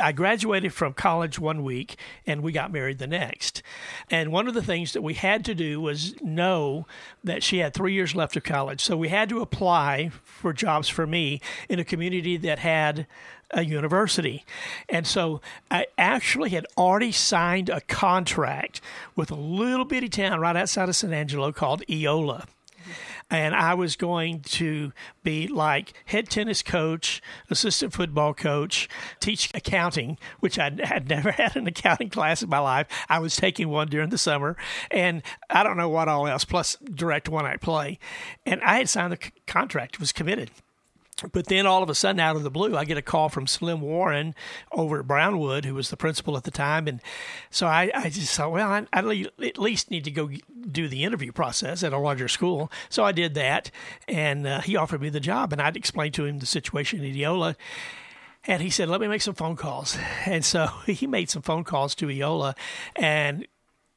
I 0.00 0.12
graduated 0.12 0.72
from 0.72 0.94
college 0.94 1.38
one 1.38 1.62
week 1.62 1.96
and 2.26 2.42
we 2.42 2.52
got 2.52 2.72
married 2.72 2.98
the 2.98 3.06
next. 3.06 3.62
And 4.10 4.32
one 4.32 4.48
of 4.48 4.54
the 4.54 4.62
things 4.62 4.92
that 4.94 5.02
we 5.02 5.14
had 5.14 5.44
to 5.44 5.54
do 5.54 5.80
was 5.80 6.20
know 6.22 6.86
that 7.22 7.42
she 7.42 7.58
had 7.58 7.74
three 7.74 7.92
years 7.92 8.14
left 8.14 8.36
of 8.36 8.44
college, 8.44 8.80
so 8.80 8.96
we 8.96 9.08
had 9.08 9.28
to 9.28 9.40
apply 9.40 10.10
for 10.22 10.52
jobs 10.52 10.88
for 10.88 11.06
me 11.06 11.40
in 11.68 11.78
a 11.78 11.84
community 11.84 12.36
that 12.38 12.60
had 12.60 13.06
a 13.54 13.64
university. 13.64 14.44
And 14.88 15.06
so 15.06 15.40
I 15.70 15.86
actually 15.96 16.50
had 16.50 16.66
already 16.76 17.12
signed 17.12 17.70
a 17.70 17.80
contract 17.82 18.80
with 19.16 19.30
a 19.30 19.36
little 19.36 19.84
bitty 19.84 20.08
town 20.08 20.40
right 20.40 20.56
outside 20.56 20.88
of 20.88 20.96
San 20.96 21.12
Angelo 21.12 21.52
called 21.52 21.82
Eola. 21.88 22.46
And 23.30 23.54
I 23.54 23.72
was 23.72 23.96
going 23.96 24.40
to 24.40 24.92
be 25.22 25.48
like 25.48 25.94
head 26.04 26.28
tennis 26.28 26.62
coach, 26.62 27.22
assistant 27.50 27.94
football 27.94 28.34
coach, 28.34 28.88
teach 29.18 29.50
accounting, 29.54 30.18
which 30.40 30.58
I 30.58 30.70
had 30.84 31.08
never 31.08 31.30
had 31.32 31.56
an 31.56 31.66
accounting 31.66 32.10
class 32.10 32.42
in 32.42 32.50
my 32.50 32.58
life. 32.58 32.86
I 33.08 33.20
was 33.20 33.36
taking 33.36 33.70
one 33.70 33.88
during 33.88 34.10
the 34.10 34.18
summer, 34.18 34.56
and 34.90 35.22
I 35.48 35.62
don't 35.62 35.78
know 35.78 35.88
what 35.88 36.08
all 36.08 36.26
else, 36.26 36.44
plus 36.44 36.76
direct 36.76 37.28
one 37.28 37.44
night 37.44 37.62
play. 37.62 37.98
And 38.44 38.60
I 38.62 38.76
had 38.76 38.90
signed 38.90 39.12
the 39.12 39.18
c- 39.22 39.32
contract, 39.46 39.98
was 39.98 40.12
committed. 40.12 40.50
But 41.32 41.46
then 41.46 41.66
all 41.66 41.82
of 41.82 41.90
a 41.90 41.94
sudden, 41.94 42.20
out 42.20 42.36
of 42.36 42.42
the 42.42 42.50
blue, 42.50 42.76
I 42.76 42.84
get 42.84 42.98
a 42.98 43.02
call 43.02 43.28
from 43.28 43.46
Slim 43.46 43.80
Warren 43.80 44.34
over 44.72 45.00
at 45.00 45.06
Brownwood, 45.06 45.64
who 45.64 45.74
was 45.74 45.90
the 45.90 45.96
principal 45.96 46.36
at 46.36 46.44
the 46.44 46.50
time. 46.50 46.88
And 46.88 47.00
so 47.50 47.66
I, 47.66 47.90
I 47.94 48.10
just 48.10 48.36
thought, 48.36 48.52
well, 48.52 48.68
I, 48.68 48.86
I 48.92 49.26
at 49.42 49.58
least 49.58 49.90
need 49.90 50.04
to 50.04 50.10
go 50.10 50.30
do 50.70 50.88
the 50.88 51.04
interview 51.04 51.32
process 51.32 51.82
at 51.82 51.92
a 51.92 51.98
larger 51.98 52.28
school. 52.28 52.70
So 52.88 53.04
I 53.04 53.12
did 53.12 53.34
that, 53.34 53.70
and 54.08 54.46
uh, 54.46 54.60
he 54.60 54.76
offered 54.76 55.00
me 55.00 55.08
the 55.08 55.20
job. 55.20 55.52
And 55.52 55.62
I'd 55.62 55.76
explained 55.76 56.14
to 56.14 56.24
him 56.24 56.40
the 56.40 56.46
situation 56.46 57.04
in 57.04 57.14
Eola. 57.14 57.56
And 58.46 58.60
he 58.60 58.68
said, 58.68 58.88
let 58.88 59.00
me 59.00 59.08
make 59.08 59.22
some 59.22 59.34
phone 59.34 59.56
calls. 59.56 59.96
And 60.26 60.44
so 60.44 60.66
he 60.86 61.06
made 61.06 61.30
some 61.30 61.42
phone 61.42 61.64
calls 61.64 61.94
to 61.96 62.10
Eola, 62.10 62.54
and 62.96 63.46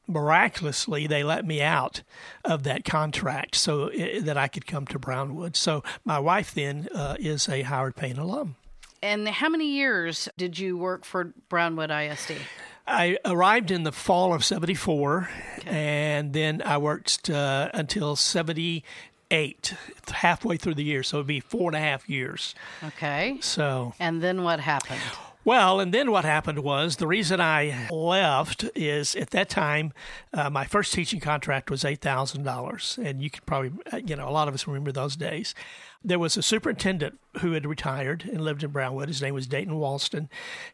miraculously 0.07 1.05
they 1.07 1.23
let 1.23 1.45
me 1.45 1.61
out 1.61 2.01
of 2.45 2.63
that 2.63 2.85
contract 2.85 3.55
so 3.55 3.89
i 3.91 4.19
that 4.21 4.37
I 4.37 4.47
could 4.47 4.65
come 4.65 4.85
to 4.87 4.99
Brownwood. 4.99 5.55
So 5.55 5.83
my 6.05 6.19
wife 6.19 6.53
then 6.53 6.87
uh, 6.93 7.15
is 7.19 7.47
a 7.49 7.61
Howard 7.63 7.95
Payne 7.95 8.17
alum. 8.17 8.55
And 9.03 9.27
how 9.27 9.49
many 9.49 9.67
years 9.75 10.27
did 10.37 10.57
you 10.57 10.77
work 10.77 11.05
for 11.05 11.33
Brownwood 11.49 11.91
ISD? 11.91 12.33
I 12.87 13.17
arrived 13.25 13.69
in 13.69 13.83
the 13.83 13.91
fall 13.91 14.33
of 14.33 14.43
74 14.45 15.29
and 15.65 16.31
then 16.33 16.61
I 16.65 16.77
worked 16.77 17.29
uh, 17.29 17.69
until 17.73 18.15
78 18.15 19.73
halfway 20.11 20.57
through 20.57 20.75
the 20.75 20.83
year 20.83 21.03
so 21.03 21.17
it'd 21.17 21.27
be 21.27 21.41
four 21.41 21.69
and 21.69 21.75
a 21.75 21.79
half 21.79 22.07
years 22.09 22.55
Okay. 22.83 23.37
so 23.41 23.93
And 23.99 24.21
then 24.21 24.43
what 24.43 24.59
happened? 24.61 25.01
Well, 25.47 25.79
and 25.79 25.93
then 25.93 26.11
what 26.11 26.25
happened 26.25 26.59
was 26.59 26.97
the 26.97 27.07
reason 27.07 27.39
I 27.39 27.87
left 27.89 28.65
is 28.75 29.15
at 29.15 29.29
that 29.29 29.47
time 29.47 29.93
uh, 30.33 30.49
my 30.49 30.65
first 30.65 30.93
teaching 30.93 31.21
contract 31.21 31.71
was 31.71 31.85
eight 31.85 32.01
thousand 32.01 32.43
dollars, 32.43 32.99
and 33.01 33.21
you 33.21 33.29
could 33.29 33.45
probably 33.45 33.71
uh, 33.93 34.01
you 34.05 34.17
know 34.17 34.27
a 34.27 34.29
lot 34.29 34.49
of 34.49 34.53
us 34.53 34.67
remember 34.67 34.91
those 34.91 35.15
days. 35.15 35.55
There 36.03 36.19
was 36.19 36.35
a 36.35 36.41
superintendent 36.41 37.21
who 37.39 37.53
had 37.53 37.65
retired 37.65 38.25
and 38.29 38.41
lived 38.41 38.61
in 38.61 38.71
Brownwood. 38.71 39.07
His 39.07 39.21
name 39.21 39.35
was 39.35 39.47
Dayton 39.47 39.75
Walston, 39.75 40.27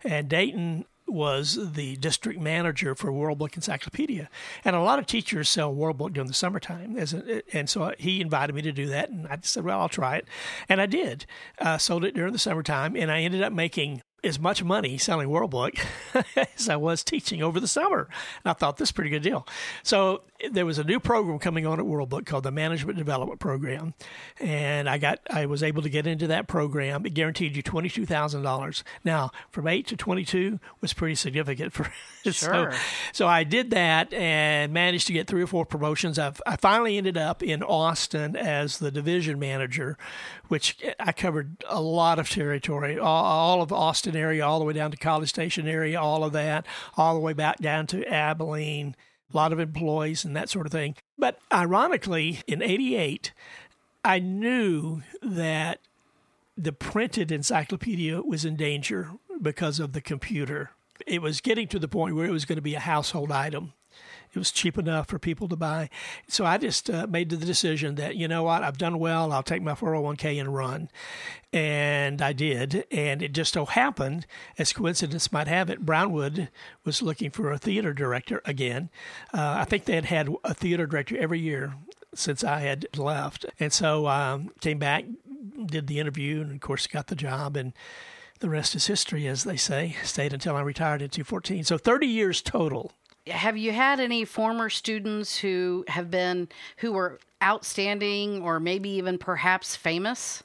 and 0.03 0.27
Dayton 0.27 0.85
was 1.05 1.73
the 1.73 1.95
district 1.97 2.41
manager 2.41 2.95
for 2.95 3.11
World 3.11 3.37
Book 3.37 3.55
Encyclopedia, 3.55 4.27
and 4.65 4.75
a 4.75 4.81
lot 4.81 4.97
of 4.97 5.05
teachers 5.05 5.49
sell 5.49 5.71
World 5.71 5.99
Book 5.99 6.13
during 6.13 6.27
the 6.27 6.33
summertime. 6.33 6.97
A, 6.97 7.43
and 7.55 7.69
so 7.69 7.93
he 7.99 8.21
invited 8.21 8.55
me 8.55 8.63
to 8.63 8.71
do 8.71 8.87
that, 8.87 9.11
and 9.11 9.27
I 9.27 9.37
said, 9.43 9.65
"Well, 9.65 9.81
I'll 9.81 9.87
try 9.87 10.15
it," 10.15 10.27
and 10.67 10.81
I 10.81 10.87
did. 10.87 11.27
Uh, 11.59 11.77
sold 11.77 12.03
it 12.05 12.15
during 12.15 12.33
the 12.33 12.39
summertime, 12.39 12.95
and 12.95 13.11
I 13.11 13.21
ended 13.21 13.43
up 13.43 13.53
making 13.53 14.01
as 14.23 14.39
much 14.39 14.63
money 14.63 14.97
selling 14.97 15.29
World 15.29 15.51
Book 15.51 15.75
as 16.35 16.69
I 16.69 16.75
was 16.75 17.03
teaching 17.03 17.41
over 17.41 17.59
the 17.59 17.67
summer. 17.67 18.07
And 18.43 18.51
I 18.51 18.53
thought 18.53 18.77
this 18.77 18.87
is 18.87 18.91
a 18.91 18.93
pretty 18.93 19.09
good 19.09 19.23
deal. 19.23 19.45
So 19.83 20.23
there 20.51 20.65
was 20.65 20.77
a 20.77 20.83
new 20.83 20.99
program 20.99 21.39
coming 21.39 21.65
on 21.65 21.79
at 21.79 21.85
World 21.85 22.09
Book 22.09 22.25
called 22.25 22.43
the 22.43 22.51
Management 22.51 22.97
Development 22.97 23.39
Program, 23.39 23.93
and 24.39 24.89
I 24.89 24.97
got 24.97 25.19
I 25.29 25.45
was 25.45 25.63
able 25.63 25.81
to 25.81 25.89
get 25.89 26.05
into 26.07 26.27
that 26.27 26.47
program. 26.47 27.05
It 27.05 27.13
guaranteed 27.13 27.55
you 27.55 27.61
twenty 27.61 27.89
two 27.89 28.05
thousand 28.05 28.43
dollars. 28.43 28.83
Now 29.03 29.31
from 29.51 29.67
eight 29.67 29.87
to 29.87 29.97
twenty 29.97 30.25
two 30.25 30.59
was 30.81 30.93
pretty 30.93 31.15
significant 31.15 31.73
for 31.73 31.91
Sure. 32.23 32.71
so, 32.71 32.77
so 33.11 33.27
I 33.27 33.43
did 33.43 33.71
that 33.71 34.13
and 34.13 34.71
managed 34.71 35.07
to 35.07 35.13
get 35.13 35.27
three 35.27 35.43
or 35.43 35.47
four 35.47 35.65
promotions. 35.65 36.17
I've, 36.17 36.41
I 36.47 36.55
finally 36.55 36.97
ended 36.97 37.17
up 37.17 37.43
in 37.43 37.61
Austin 37.61 38.37
as 38.37 38.77
the 38.77 38.91
division 38.91 39.39
manager, 39.39 39.97
which 40.47 40.77
I 40.99 41.11
covered 41.11 41.63
a 41.67 41.81
lot 41.81 42.19
of 42.19 42.29
territory, 42.29 42.97
all, 42.97 43.25
all 43.25 43.61
of 43.61 43.73
Austin 43.73 44.15
area, 44.15 44.45
all 44.45 44.59
the 44.59 44.65
way 44.65 44.71
down 44.73 44.91
to 44.91 44.97
College 44.97 45.27
Station 45.29 45.67
area, 45.67 45.99
all 45.99 46.23
of 46.23 46.31
that, 46.31 46.65
all 46.95 47.13
the 47.13 47.19
way 47.19 47.33
back 47.33 47.57
down 47.59 47.87
to 47.87 48.05
Abilene. 48.05 48.95
A 49.33 49.37
lot 49.37 49.51
of 49.53 49.59
employees 49.59 50.23
and 50.23 50.35
that 50.35 50.49
sort 50.49 50.65
of 50.65 50.71
thing. 50.71 50.95
But 51.17 51.39
ironically, 51.51 52.41
in 52.47 52.61
'88, 52.61 53.33
I 54.05 54.19
knew 54.19 55.01
that 55.21 55.79
the 56.55 56.71
printed 56.71 57.31
encyclopedia 57.31 58.21
was 58.21 58.45
in 58.45 58.55
danger 58.55 59.11
because 59.41 59.79
of 59.79 59.93
the 59.93 60.01
computer. 60.01 60.71
It 61.07 61.21
was 61.21 61.41
getting 61.41 61.67
to 61.69 61.79
the 61.79 61.87
point 61.87 62.15
where 62.15 62.27
it 62.27 62.31
was 62.31 62.45
going 62.45 62.57
to 62.57 62.61
be 62.61 62.75
a 62.75 62.79
household 62.79 63.31
item. 63.31 63.73
It 64.33 64.39
was 64.39 64.51
cheap 64.51 64.77
enough 64.79 65.07
for 65.07 65.19
people 65.19 65.47
to 65.47 65.55
buy. 65.55 65.89
So 66.27 66.43
I 66.43 66.57
just 66.57 66.89
uh, 66.89 67.05
made 67.07 67.29
the 67.29 67.37
decision 67.37 67.95
that, 67.95 68.15
you 68.15 68.27
know 68.27 68.43
what, 68.43 68.63
I've 68.63 68.79
done 68.79 68.97
well. 68.97 69.31
I'll 69.31 69.43
take 69.43 69.61
my 69.61 69.73
401k 69.73 70.39
and 70.39 70.53
run. 70.53 70.89
And 71.51 72.19
I 72.19 72.33
did. 72.33 72.85
And 72.89 73.21
it 73.21 73.33
just 73.33 73.53
so 73.53 73.65
happened, 73.65 74.25
as 74.57 74.73
coincidence 74.73 75.31
might 75.31 75.47
have 75.47 75.69
it, 75.69 75.85
Brownwood 75.85 76.49
was 76.83 77.03
looking 77.03 77.29
for 77.29 77.51
a 77.51 77.59
theater 77.59 77.93
director 77.93 78.41
again. 78.43 78.89
Uh, 79.31 79.57
I 79.59 79.65
think 79.65 79.85
they 79.85 79.95
had 79.95 80.05
had 80.05 80.29
a 80.43 80.55
theater 80.55 80.87
director 80.87 81.15
every 81.17 81.39
year 81.39 81.75
since 82.15 82.43
I 82.43 82.61
had 82.61 82.87
left. 82.97 83.45
And 83.59 83.71
so 83.71 84.07
um, 84.07 84.51
came 84.61 84.79
back, 84.79 85.05
did 85.65 85.85
the 85.85 85.99
interview, 85.99 86.41
and 86.41 86.53
of 86.53 86.59
course 86.59 86.87
got 86.87 87.07
the 87.07 87.15
job. 87.15 87.55
And 87.55 87.73
the 88.39 88.49
rest 88.49 88.75
is 88.75 88.87
history, 88.87 89.27
as 89.27 89.43
they 89.43 89.57
say. 89.57 89.95
Stayed 90.03 90.33
until 90.33 90.55
I 90.55 90.61
retired 90.61 91.01
in 91.01 91.09
2014. 91.09 91.63
So 91.63 91.77
30 91.77 92.07
years 92.07 92.41
total. 92.41 92.91
Have 93.27 93.57
you 93.57 93.71
had 93.71 93.99
any 93.99 94.25
former 94.25 94.69
students 94.69 95.37
who 95.37 95.85
have 95.87 96.11
been 96.11 96.49
who 96.77 96.91
were 96.91 97.19
outstanding 97.41 98.41
or 98.41 98.59
maybe 98.59 98.89
even 98.89 99.17
perhaps 99.17 99.75
famous? 99.75 100.41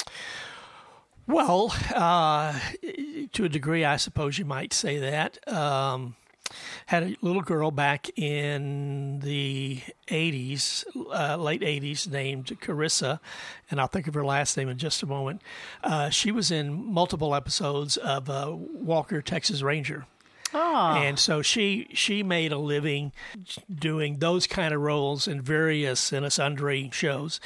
Well, 1.27 1.75
uh, 1.95 2.59
to 3.33 3.45
a 3.45 3.49
degree, 3.49 3.85
I 3.85 3.97
suppose 3.97 4.39
you 4.39 4.45
might 4.45 4.73
say 4.73 4.99
that. 4.99 5.47
Um, 5.47 6.17
had 6.87 7.03
a 7.03 7.17
little 7.21 7.43
girl 7.43 7.71
back 7.71 8.09
in 8.17 9.21
the 9.21 9.81
80s, 10.07 10.85
uh, 10.97 11.37
late 11.37 11.61
80s, 11.61 12.11
named 12.11 12.47
Carissa, 12.63 13.21
and 13.71 13.79
I'll 13.81 13.89
think 13.89 14.09
of 14.09 14.15
her 14.15 14.25
last 14.25 14.57
name 14.57 14.69
in 14.71 14.79
just 14.79 15.03
a 15.03 15.07
moment. 15.07 15.43
Uh, 15.85 16.09
she 16.09 16.33
was 16.33 16.51
in 16.51 16.73
multiple 16.93 17.35
episodes 17.35 17.99
of 17.99 18.31
uh, 18.31 18.55
Walker, 18.57 19.21
Texas 19.21 19.61
Ranger. 19.61 20.07
Oh, 20.55 20.95
And 20.97 21.19
so 21.19 21.43
she 21.43 21.89
she 21.93 22.23
made 22.23 22.53
a 22.53 22.59
living 22.59 23.13
doing 23.73 24.19
those 24.19 24.47
kind 24.47 24.73
of 24.73 24.81
roles 24.81 25.29
in 25.29 25.41
various 25.43 26.13
and 26.13 26.31
sundry 26.33 26.91
shows. 26.93 27.41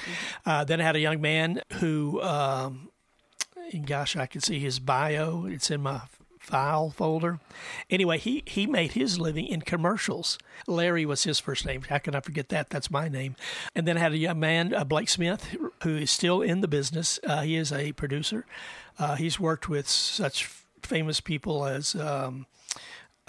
Uh, 0.47 0.65
then 0.65 0.81
I 0.81 0.85
had 0.85 0.97
a 0.97 1.01
young 1.01 1.21
man 1.21 1.63
who, 1.75 2.23
um, 2.23 2.91
gosh, 3.87 4.17
I 4.17 4.27
can 4.27 4.41
see 4.41 4.59
his 4.61 4.79
bio. 4.79 5.47
It's 5.47 5.71
in 5.71 5.83
my 5.83 6.03
file 6.39 6.91
folder. 6.91 7.39
Anyway, 7.91 8.19
he 8.19 8.43
he 8.47 8.67
made 8.67 8.93
his 8.93 9.19
living 9.19 9.47
in 9.47 9.63
commercials. 9.63 10.39
Larry 10.67 11.07
was 11.07 11.25
his 11.25 11.39
first 11.39 11.65
name. 11.67 11.83
How 11.83 11.99
can 11.99 12.15
I 12.15 12.21
forget 12.21 12.49
that? 12.51 12.71
That's 12.71 12.91
my 12.91 13.09
name. 13.09 13.37
And 13.75 13.87
then 13.87 13.97
I 13.97 14.01
had 14.01 14.13
a 14.13 14.19
young 14.19 14.39
man, 14.41 14.75
uh, 14.75 14.85
Blake 14.85 15.09
Smith, 15.09 15.57
who 15.83 15.97
is 15.97 16.11
still 16.11 16.43
in 16.43 16.61
the 16.61 16.69
business. 16.69 17.19
Uh, 17.27 17.43
he 17.43 17.57
is 17.57 17.73
a 17.73 17.93
producer. 17.93 18.45
Uh, 18.99 19.15
he's 19.17 19.41
worked 19.41 19.69
with 19.69 19.89
such 19.89 20.47
famous 20.83 21.21
people 21.21 21.65
as. 21.65 21.95
Um, 21.95 22.47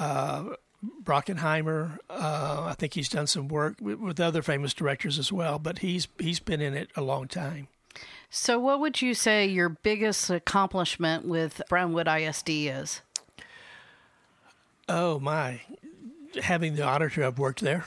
uh, 0.03 0.55
Brockenheimer. 1.03 1.98
Uh, 2.10 2.65
I 2.69 2.75
think 2.77 2.93
he's 2.93 3.10
done 3.10 3.27
some 3.27 3.48
work 3.48 3.75
with, 3.81 4.00
with 4.00 4.19
other 4.19 4.41
famous 4.41 4.74
directors 4.74 5.17
as 5.19 5.31
well, 5.31 5.60
but 5.60 5.79
he's 5.79 6.07
he's 6.19 6.39
been 6.39 6.62
in 6.62 6.74
it 6.74 6.89
a 6.95 7.01
long 7.01 7.27
time. 7.27 7.67
So, 8.29 8.57
what 8.60 8.79
would 8.79 9.01
you 9.01 9.13
say 9.13 9.45
your 9.45 9.69
biggest 9.69 10.29
accomplishment 10.29 11.25
with 11.27 11.62
Brownwood 11.69 12.07
ISD 12.07 12.50
is? 12.50 13.01
Oh 14.89 15.19
my, 15.19 15.62
having 16.41 16.75
the 16.75 16.83
honor 16.83 17.10
to 17.12 17.22
have 17.22 17.39
worked 17.39 17.62
there. 17.62 17.86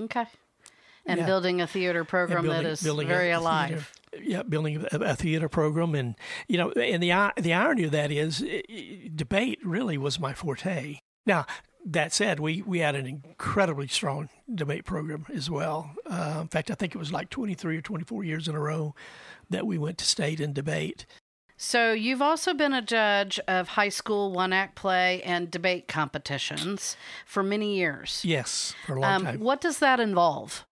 Okay. 0.00 0.24
And 1.06 1.20
Yeah. 1.20 1.26
building 1.26 1.60
a 1.60 1.66
theater 1.66 2.04
program 2.04 2.42
building- 2.42 2.62
that 2.64 2.68
is 2.70 2.80
very 2.82 3.04
theater- 3.06 3.32
alive. 3.32 3.92
yeah, 4.20 4.42
building 4.42 4.84
a, 4.90 4.98
a 4.98 5.16
theater 5.16 5.48
program, 5.48 5.94
and 5.94 6.14
you 6.48 6.58
know, 6.58 6.70
and 6.72 7.02
the 7.02 7.32
the 7.40 7.52
irony 7.52 7.84
of 7.84 7.90
that 7.92 8.10
is, 8.10 8.44
debate 9.14 9.58
really 9.64 9.98
was 9.98 10.18
my 10.18 10.32
forte. 10.32 11.00
Now 11.26 11.46
that 11.84 12.12
said, 12.12 12.38
we 12.40 12.62
we 12.62 12.78
had 12.78 12.94
an 12.94 13.06
incredibly 13.06 13.88
strong 13.88 14.28
debate 14.52 14.84
program 14.84 15.26
as 15.34 15.50
well. 15.50 15.92
Uh, 16.06 16.38
in 16.42 16.48
fact, 16.48 16.70
I 16.70 16.74
think 16.74 16.94
it 16.94 16.98
was 16.98 17.12
like 17.12 17.28
twenty 17.30 17.54
three 17.54 17.76
or 17.76 17.80
twenty 17.82 18.04
four 18.04 18.22
years 18.24 18.48
in 18.48 18.54
a 18.54 18.60
row 18.60 18.94
that 19.50 19.66
we 19.66 19.78
went 19.78 19.98
to 19.98 20.04
state 20.04 20.40
in 20.40 20.52
debate. 20.52 21.06
So, 21.58 21.92
you've 21.92 22.22
also 22.22 22.54
been 22.54 22.72
a 22.72 22.82
judge 22.82 23.38
of 23.46 23.68
high 23.68 23.90
school 23.90 24.32
one 24.32 24.52
act 24.52 24.74
play 24.74 25.22
and 25.22 25.48
debate 25.48 25.86
competitions 25.86 26.96
for 27.24 27.42
many 27.44 27.76
years. 27.76 28.20
Yes, 28.24 28.74
for 28.84 28.96
a 28.96 29.00
long 29.00 29.12
Um, 29.14 29.24
time. 29.24 29.40
what 29.40 29.60
does 29.60 29.78
that 29.78 30.00
involve? 30.00 30.64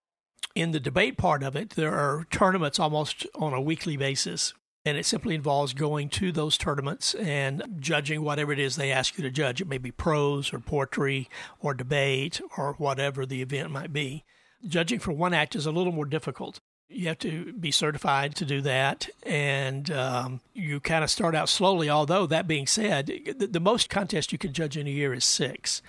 in 0.57 0.73
the 0.73 0.81
debate 0.81 1.17
part 1.17 1.45
of 1.45 1.55
it, 1.55 1.71
there 1.71 1.95
are 1.95 2.27
tournaments 2.33 2.81
almost 2.81 3.25
on 3.37 3.53
a 3.53 3.61
weekly 3.61 3.97
basis. 3.97 4.53
And 4.85 4.97
it 4.97 5.05
simply 5.05 5.35
involves 5.35 5.75
going 5.75 6.09
to 6.11 6.33
those 6.33 6.57
tournaments 6.57 7.15
and 7.15 7.63
judging 7.79 8.23
whatever 8.23 8.53
it 8.53 8.59
is 8.59 8.77
they 8.77 8.91
ask 8.91 9.19
you 9.19 9.23
to 9.23 9.31
judge. 9.31 9.61
It 9.61 9.69
may 9.69 9.77
be 9.77 9.91
prose 9.91 10.55
or 10.55 10.59
poetry 10.59 11.29
or 11.61 11.75
debate 11.75 12.41
or 12.57 12.75
whatever 12.79 13.27
the 13.27 13.43
event 13.43 13.71
might 13.71 13.93
be. 13.93 14.25
Judging 14.67 14.99
for 14.99 15.13
one 15.13 15.35
act 15.35 15.55
is 15.55 15.67
a 15.67 15.71
little 15.71 15.93
more 15.93 16.07
difficult. 16.07 16.61
You 16.93 17.07
have 17.07 17.19
to 17.21 17.53
be 17.53 17.71
certified 17.71 18.35
to 18.35 18.45
do 18.45 18.61
that, 18.63 19.09
and 19.23 19.89
um, 19.93 20.41
you 20.55 20.81
kind 20.81 21.05
of 21.05 21.11
start 21.11 21.37
out 21.37 21.49
slowly. 21.49 21.89
Although 21.89 22.27
that 22.27 22.49
being 22.49 22.67
said, 22.67 23.07
the, 23.07 23.47
the 23.47 23.61
most 23.61 23.89
contest 23.89 24.33
you 24.33 24.39
can 24.39 24.53
judge 24.53 24.77
in 24.77 24.89
a 24.89 24.91
year 24.91 25.15
is 25.15 25.25
six. 25.25 25.83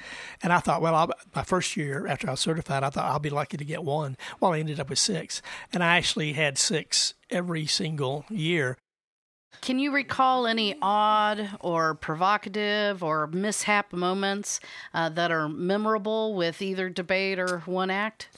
And 0.43 0.53
I 0.53 0.60
thought, 0.60 0.79
well, 0.79 0.93
I'll, 0.93 1.12
my 1.33 1.41
first 1.41 1.75
year 1.75 2.05
after 2.05 2.27
I 2.27 2.31
was 2.31 2.39
certified, 2.39 2.83
I 2.83 2.91
thought 2.91 3.05
I'll 3.05 3.17
be 3.17 3.31
lucky 3.31 3.57
to 3.57 3.65
get 3.65 3.83
one. 3.83 4.15
Well, 4.39 4.53
I 4.53 4.60
ended 4.60 4.79
up 4.79 4.91
with 4.91 5.00
six, 5.00 5.41
and 5.74 5.83
I 5.83 5.98
actually 5.98 6.33
had 6.33 6.60
six 6.60 7.15
every 7.31 7.65
single 7.65 8.25
year. 8.29 8.77
Can 9.59 9.79
you 9.79 9.91
recall 9.91 10.47
any 10.47 10.75
odd 10.81 11.51
or 11.59 11.93
provocative 11.93 13.03
or 13.03 13.27
mishap 13.27 13.93
moments 13.93 14.59
uh, 14.93 15.09
that 15.09 15.31
are 15.31 15.50
memorable 15.50 16.33
with 16.35 16.61
either 16.61 16.89
debate 16.89 17.38
or 17.38 17.59
one 17.65 17.89
act? 17.89 18.29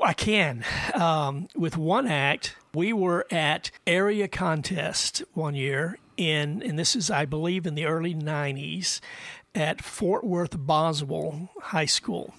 I 0.00 0.12
can. 0.12 0.64
Um, 0.94 1.48
with 1.56 1.76
one 1.76 2.06
act, 2.06 2.56
we 2.74 2.92
were 2.92 3.26
at 3.30 3.70
area 3.86 4.28
contest 4.28 5.22
one 5.32 5.54
year 5.54 5.98
in, 6.16 6.62
and 6.62 6.78
this 6.78 6.94
is, 6.94 7.10
I 7.10 7.24
believe, 7.24 7.66
in 7.66 7.74
the 7.74 7.86
early 7.86 8.14
90s 8.14 9.00
at 9.54 9.82
Fort 9.82 10.24
Worth 10.24 10.56
Boswell 10.58 11.48
High 11.60 11.86
School. 11.86 12.34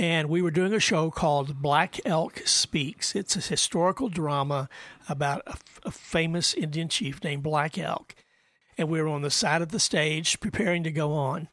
And 0.00 0.30
we 0.30 0.40
were 0.40 0.50
doing 0.50 0.72
a 0.72 0.80
show 0.80 1.10
called 1.10 1.60
Black 1.60 2.00
Elk 2.06 2.40
Speaks. 2.46 3.14
It's 3.14 3.36
a 3.36 3.40
historical 3.40 4.08
drama 4.08 4.70
about 5.10 5.42
a, 5.84 5.90
famous 5.90 6.54
Indian 6.54 6.88
chief 6.88 7.22
named 7.22 7.42
Black 7.42 7.76
Elk. 7.76 8.14
And 8.78 8.88
we 8.88 9.02
were 9.02 9.08
on 9.08 9.20
the 9.20 9.30
side 9.30 9.60
of 9.60 9.72
the 9.72 9.78
stage 9.78 10.40
preparing 10.40 10.84
to 10.84 10.90
go 10.90 11.12
on 11.12 11.48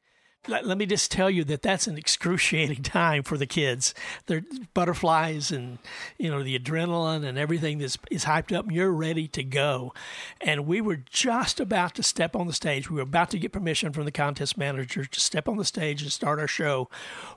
let, 0.48 0.66
let 0.66 0.78
me 0.78 0.86
just 0.86 1.12
tell 1.12 1.30
you 1.30 1.44
that 1.46 1.62
that's 1.62 1.88
an 1.88 1.98
excruciating 1.98 2.84
time 2.84 3.24
for 3.24 3.38
the 3.38 3.46
kids. 3.46 3.94
They're 4.28 4.44
butterflies 4.74 5.52
and 5.52 5.78
you 6.18 6.30
know 6.30 6.44
the 6.44 6.58
adrenaline 6.58 7.26
and 7.26 7.38
everything 7.38 7.82
is 7.82 7.98
is 8.12 8.26
hyped 8.26 8.56
up 8.56 8.66
and 8.68 8.76
you're 8.76 8.92
ready 8.92 9.28
to 9.30 9.44
go. 9.44 9.94
And 10.42 10.66
we 10.66 10.82
were 10.82 10.98
just 11.10 11.60
about 11.60 11.96
to 11.96 12.04
step 12.04 12.36
on 12.36 12.48
the 12.48 12.54
stage. 12.54 12.90
We 12.90 12.96
were 12.98 13.02
about 13.02 13.30
to 13.32 13.40
get 13.40 13.52
permission 13.52 13.92
from 13.94 14.06
the 14.06 14.12
contest 14.12 14.58
manager 14.58 15.06
to 15.06 15.20
step 15.20 15.48
on 15.48 15.58
the 15.58 15.66
stage 15.66 16.02
and 16.02 16.12
start 16.12 16.40
our 16.40 16.48
show 16.48 16.90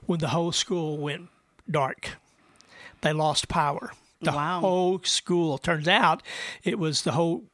when 0.05 0.19
the 0.19 0.29
whole 0.29 0.51
school 0.51 0.97
went 0.97 1.29
dark. 1.69 2.11
They 3.01 3.13
lost 3.13 3.47
power. 3.47 3.91
The 4.21 4.31
Wow. 4.31 4.59
whole 4.59 4.99
school. 5.03 5.57
Turns 5.57 5.87
out 5.87 6.21
it 6.63 6.77
was 6.77 7.01
the 7.01 7.13
whole 7.13 7.45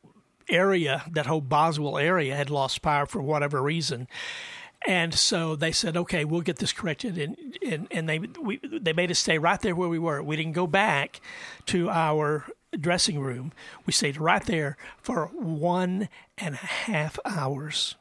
area, 0.50 1.04
that 1.12 1.26
whole 1.26 1.40
Boswell 1.42 1.98
area 1.98 2.36
had 2.36 2.50
lost 2.50 2.82
power 2.82 3.06
for 3.06 3.22
whatever 3.22 3.62
reason. 3.62 4.08
And 4.88 5.14
so 5.14 5.58
they 5.58 5.74
said, 5.74 5.98
"Okay, 5.98 6.24
we'll 6.24 6.42
get 6.42 6.60
this 6.60 6.72
corrected." 6.72 7.18
And 7.18 7.58
and, 7.62 7.88
and 7.92 8.08
they 8.08 8.20
we, 8.20 8.60
they 8.64 8.94
made 8.94 9.12
us 9.12 9.20
stay 9.20 9.38
right 9.38 9.60
there 9.60 9.76
where 9.76 9.90
we 9.90 10.00
were. 10.00 10.24
We 10.24 10.38
didn't 10.38 10.54
go 10.54 10.66
back 10.66 11.20
to 11.68 11.90
our 11.90 12.46
dressing 12.80 13.20
room. 13.20 13.52
We 13.86 13.92
stayed 13.92 14.18
right 14.18 14.44
there 14.46 14.78
for 14.98 15.28
one 15.34 16.08
and 16.38 16.56
a 16.56 16.66
half 16.66 17.20
hours. 17.26 17.96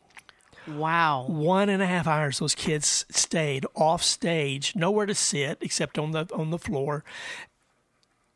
Wow. 0.68 1.26
One 1.28 1.68
and 1.68 1.82
a 1.82 1.86
half 1.86 2.06
hours. 2.06 2.38
Those 2.38 2.54
kids 2.54 3.04
stayed 3.10 3.66
off 3.74 4.04
stage, 4.04 4.76
nowhere 4.76 5.06
to 5.06 5.14
sit 5.14 5.58
except 5.60 5.98
on 5.98 6.12
the 6.12 6.28
on 6.32 6.50
the 6.50 6.58
floor, 6.58 7.02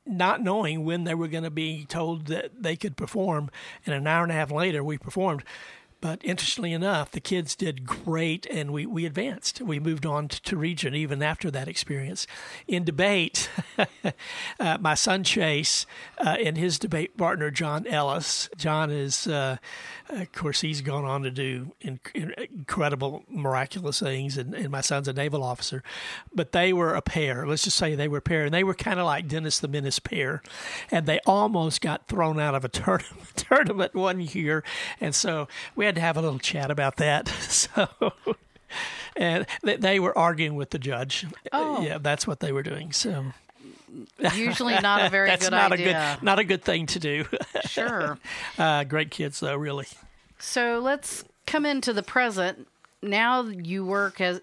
not 0.05 0.43
knowing 0.43 0.85
when 0.85 1.05
they 1.05 1.15
were 1.15 1.29
going 1.29 1.45
to 1.45 1.51
be 1.51 1.85
told 1.85 2.27
that 2.27 2.63
they 2.63 2.75
could 2.75 2.97
perform. 2.97 3.49
And 3.87 3.95
an 3.95 4.09
hour 4.09 4.25
and 4.25 4.33
a 4.33 4.35
half 4.35 4.51
later, 4.51 4.83
we 4.83 4.99
performed. 4.99 5.45
But 6.01 6.25
interestingly 6.25 6.73
enough, 6.73 7.11
the 7.11 7.21
kids 7.21 7.55
did 7.55 7.85
great 7.85 8.47
and 8.47 8.73
we, 8.73 8.87
we 8.87 9.05
advanced. 9.05 9.61
We 9.61 9.79
moved 9.79 10.07
on 10.07 10.29
to, 10.29 10.57
region 10.57 10.95
even 10.95 11.23
after 11.23 11.51
that 11.51 11.69
experience. 11.69 12.27
In 12.69 12.85
debate, 12.85 13.51
uh, 14.61 14.79
my 14.79 14.95
son 14.95 15.25
Chase 15.25 15.87
uh, 16.19 16.37
and 16.43 16.57
his 16.57 16.79
debate 16.79 17.17
partner, 17.17 17.51
John 17.51 17.87
Ellis. 17.87 18.49
John 18.57 18.91
is, 18.91 19.27
uh, 19.27 19.57
of 20.11 20.33
course, 20.33 20.61
he's 20.61 20.83
gone 20.83 21.05
on 21.05 21.23
to 21.23 21.31
do 21.31 21.73
in, 21.81 22.01
in- 22.15 22.35
incredible, 22.39 23.25
miraculous 23.29 24.01
things, 24.01 24.37
and, 24.37 24.55
and 24.55 24.71
my 24.71 24.83
son's 24.83 25.09
a 25.09 25.13
naval 25.13 25.43
officer. 25.43 25.83
But 26.35 26.53
they 26.53 26.73
were 26.73 26.95
a 26.95 27.03
pair. 27.03 27.47
Let's 27.47 27.65
just 27.65 27.77
say 27.77 27.95
they 27.95 28.09
were 28.09 28.19
a 28.19 28.23
pair, 28.23 28.45
and 28.45 28.53
they 28.53 28.65
were 28.65 28.75
kind 28.75 29.01
of 29.01 29.07
like 29.07 29.29
Dennis 29.29 29.61
the 29.61 29.69
Menace 29.69 29.99
pair. 29.99 30.43
And 30.91 31.07
they 31.07 31.21
almost 31.27 31.81
got 31.81 32.07
thrown 32.07 32.39
out 32.39 32.55
of 32.55 32.65
a 32.65 32.69
tournament, 32.69 33.29
tournament 33.37 33.95
one 33.95 34.21
year. 34.21 34.63
And 35.01 35.15
so 35.15 35.49
we 35.75 35.87
had 35.87 35.90
to 35.95 36.01
have 36.01 36.17
a 36.17 36.23
little 36.23 36.39
chat 36.39 36.71
about 36.71 36.97
that. 36.97 37.29
So. 37.51 37.89
And 39.17 39.45
they, 39.65 39.77
they 39.77 40.01
were 40.01 40.17
arguing 40.17 40.55
with 40.55 40.71
the 40.71 40.79
judge. 40.79 41.27
Oh. 41.53 41.83
Yeah, 41.83 41.99
that's 41.99 42.27
what 42.27 42.39
they 42.41 42.53
were 42.53 42.63
doing. 42.63 42.93
So 42.93 43.33
Usually 44.35 44.79
not 44.81 45.07
a 45.07 45.09
very 45.11 45.29
that's 45.29 45.47
good 45.47 45.51
not 45.51 45.73
idea. 45.73 45.89
a 45.89 46.15
good, 46.17 46.25
not 46.25 46.39
a 46.39 46.45
good 46.45 46.63
thing 46.63 46.87
to 46.87 46.99
do. 46.99 47.25
Sure. 47.67 48.19
uh, 48.59 48.85
great 48.85 49.11
kids, 49.11 49.41
though, 49.41 49.57
really. 49.57 49.87
So 50.39 50.79
let's 50.79 51.25
come 51.47 51.67
into 51.67 51.93
the 51.93 52.03
present. 52.03 52.69
Now 53.03 53.45
you 53.45 53.85
work 53.85 54.21
as 54.21 54.43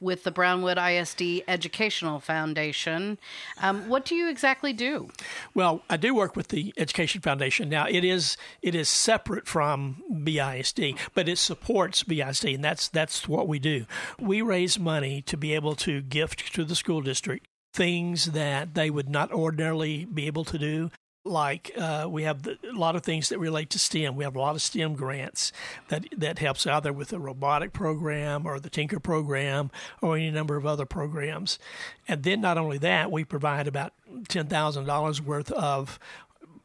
with 0.00 0.24
the 0.24 0.32
Brownwood 0.32 0.76
ISD 0.76 1.42
Educational 1.46 2.18
Foundation. 2.18 3.18
Um, 3.60 3.88
what 3.88 4.04
do 4.04 4.16
you 4.16 4.28
exactly 4.28 4.72
do? 4.72 5.08
Well, 5.54 5.82
I 5.88 5.96
do 5.96 6.14
work 6.14 6.34
with 6.34 6.48
the 6.48 6.74
Education 6.76 7.20
Foundation. 7.20 7.68
Now, 7.68 7.86
it 7.88 8.04
is 8.04 8.36
it 8.60 8.74
is 8.74 8.88
separate 8.88 9.46
from 9.46 10.02
BISD, 10.10 10.98
but 11.14 11.28
it 11.28 11.38
supports 11.38 12.02
BISD, 12.02 12.56
and 12.56 12.64
that's 12.64 12.88
that's 12.88 13.28
what 13.28 13.46
we 13.46 13.60
do. 13.60 13.86
We 14.18 14.42
raise 14.42 14.80
money 14.80 15.22
to 15.22 15.36
be 15.36 15.54
able 15.54 15.76
to 15.76 16.02
gift 16.02 16.52
to 16.54 16.64
the 16.64 16.74
school 16.74 17.02
district 17.02 17.46
things 17.72 18.26
that 18.32 18.74
they 18.74 18.90
would 18.90 19.08
not 19.08 19.32
ordinarily 19.32 20.04
be 20.04 20.26
able 20.26 20.44
to 20.44 20.58
do. 20.58 20.90
Like 21.24 21.70
uh, 21.78 22.06
we 22.10 22.24
have 22.24 22.42
the, 22.42 22.58
a 22.68 22.72
lot 22.72 22.96
of 22.96 23.04
things 23.04 23.28
that 23.28 23.38
relate 23.38 23.70
to 23.70 23.78
STEM. 23.78 24.16
We 24.16 24.24
have 24.24 24.34
a 24.34 24.40
lot 24.40 24.56
of 24.56 24.62
STEM 24.62 24.94
grants 24.94 25.52
that 25.86 26.06
that 26.16 26.40
helps 26.40 26.66
either 26.66 26.92
with 26.92 27.08
the 27.08 27.20
robotic 27.20 27.72
program 27.72 28.44
or 28.44 28.58
the 28.58 28.70
Tinker 28.70 28.98
program 28.98 29.70
or 30.00 30.16
any 30.16 30.32
number 30.32 30.56
of 30.56 30.66
other 30.66 30.84
programs. 30.84 31.60
And 32.08 32.24
then 32.24 32.40
not 32.40 32.58
only 32.58 32.78
that, 32.78 33.12
we 33.12 33.22
provide 33.22 33.68
about 33.68 33.92
ten 34.26 34.48
thousand 34.48 34.86
dollars 34.86 35.22
worth 35.22 35.52
of 35.52 36.00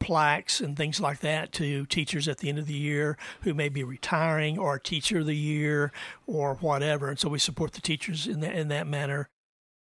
plaques 0.00 0.60
and 0.60 0.76
things 0.76 1.00
like 1.00 1.20
that 1.20 1.52
to 1.52 1.86
teachers 1.86 2.28
at 2.28 2.38
the 2.38 2.48
end 2.48 2.58
of 2.58 2.66
the 2.66 2.74
year 2.74 3.16
who 3.42 3.54
may 3.54 3.68
be 3.68 3.84
retiring 3.84 4.58
or 4.58 4.78
teacher 4.78 5.18
of 5.20 5.26
the 5.26 5.36
year 5.36 5.92
or 6.26 6.54
whatever. 6.54 7.08
And 7.08 7.18
so 7.18 7.28
we 7.28 7.38
support 7.38 7.72
the 7.72 7.80
teachers 7.80 8.26
in 8.26 8.40
that 8.40 8.54
in 8.54 8.68
that 8.68 8.86
manner. 8.88 9.28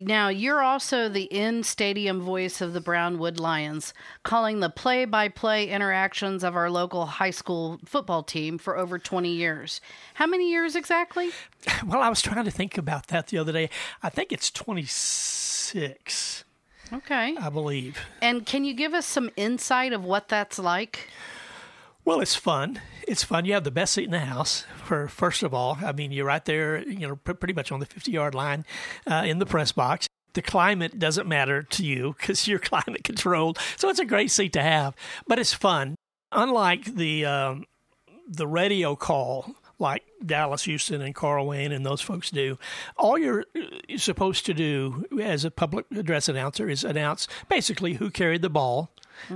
Now, 0.02 0.30
you're 0.30 0.64
also 0.64 1.08
the 1.08 1.26
in 1.26 1.62
stadium 1.64 2.22
voice 2.22 2.60
of 2.60 2.74
the 2.74 2.82
Brownwood 2.82 3.40
Lions, 3.40 3.94
calling 4.24 4.60
the 4.60 4.70
play 4.70 5.06
by 5.06 5.28
play 5.30 5.70
interactions 5.70 6.44
of 6.44 6.56
our 6.56 6.72
local 6.72 7.06
high 7.06 7.30
school 7.30 7.80
football 7.86 8.24
team 8.24 8.58
for 8.58 8.76
over 8.78 8.98
20 8.98 9.30
years. 9.32 9.80
How 10.16 10.26
many 10.26 10.50
years 10.50 10.76
exactly? 10.76 11.30
Well, 11.86 12.02
I 12.02 12.10
was 12.10 12.22
trying 12.22 12.46
to 12.46 12.52
think 12.52 12.78
about 12.78 13.08
that 13.08 13.28
the 13.28 13.38
other 13.38 13.52
day. 13.52 13.70
I 14.02 14.10
think 14.10 14.32
it's 14.32 14.50
26, 14.50 16.44
Okay. 16.94 17.36
I 17.38 17.50
believe. 17.50 18.00
And 18.22 18.46
can 18.46 18.66
you 18.66 18.74
give 18.74 18.94
us 18.94 19.06
some 19.06 19.30
insight 19.38 19.94
of 19.94 20.04
what 20.04 20.28
that's 20.28 20.60
like? 20.60 21.08
Well, 22.04 22.20
it's 22.20 22.36
fun. 22.36 22.82
It's 23.08 23.24
fun. 23.24 23.46
You 23.46 23.54
have 23.54 23.64
the 23.64 23.72
best 23.72 23.94
seat 23.94 24.06
in 24.06 24.12
the 24.12 24.20
house. 24.20 24.66
For 24.86 25.08
first 25.08 25.44
of 25.44 25.54
all, 25.54 25.78
I 25.84 25.92
mean, 25.92 26.12
you're 26.12 26.26
right 26.26 26.44
there, 26.44 26.82
you 26.88 27.08
know, 27.08 27.16
pretty 27.16 27.54
much 27.54 27.72
on 27.72 27.80
the 27.80 27.86
50 27.86 28.12
yard 28.12 28.34
line 28.34 28.66
uh, 29.06 29.24
in 29.26 29.40
the 29.40 29.46
press 29.46 29.72
box. 29.72 30.08
The 30.34 30.42
climate 30.42 30.98
doesn't 30.98 31.28
matter 31.28 31.62
to 31.62 31.86
you 31.86 32.16
because 32.20 32.48
you're 32.48 32.60
climate 32.60 33.04
controlled. 33.04 33.60
So 33.78 33.90
it's 33.90 34.00
a 34.00 34.06
great 34.06 34.32
seat 34.32 34.54
to 34.54 34.62
have, 34.62 34.96
but 35.28 35.40
it's 35.40 35.54
fun. 35.54 35.96
Unlike 36.32 36.96
the 36.96 37.26
um, 37.26 37.66
the 38.28 38.48
radio 38.48 38.96
call 38.96 39.56
like 39.82 40.04
Dallas 40.24 40.64
Houston 40.64 41.02
and 41.02 41.14
Carl 41.14 41.48
Wayne 41.48 41.72
and 41.72 41.86
those 41.86 42.00
folks 42.00 42.30
do. 42.30 42.58
All 42.96 43.18
you're 43.18 43.46
supposed 43.98 44.46
to 44.46 44.54
do 44.54 45.06
as 45.22 45.44
a 45.44 45.52
public 45.52 45.88
address 45.94 46.30
announcer 46.30 46.70
is 46.70 46.84
announce 46.84 47.28
basically 47.50 47.96
who 47.96 48.12
carried 48.12 48.44
the 48.44 48.50
ball, 48.50 48.92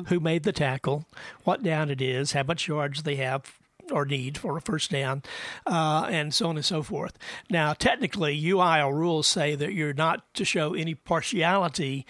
who 0.08 0.19
made 0.19 0.43
the 0.43 0.52
tackle, 0.52 1.06
what 1.43 1.63
down 1.63 1.89
it 1.89 2.02
is, 2.02 2.34
how 2.34 2.43
much 2.43 2.67
yards 2.67 3.04
they 3.04 3.15
have 3.15 3.60
or 3.91 4.06
need 4.06 4.38
for 4.38 4.58
a 4.58 4.62
first 4.62 4.91
down, 4.91 5.24
uh, 5.65 6.08
and 6.10 6.34
so 6.34 6.48
on 6.48 6.56
and 6.56 6.65
so 6.65 6.82
forth. 6.82 7.17
Now, 7.50 7.74
technically, 7.74 8.39
UIL 8.41 8.93
rules 8.93 9.28
say 9.28 9.56
that 9.56 9.74
you're 9.74 9.93
not 9.93 10.34
to 10.36 10.45
show 10.45 10.74
any 10.74 10.95
partiality 10.95 12.06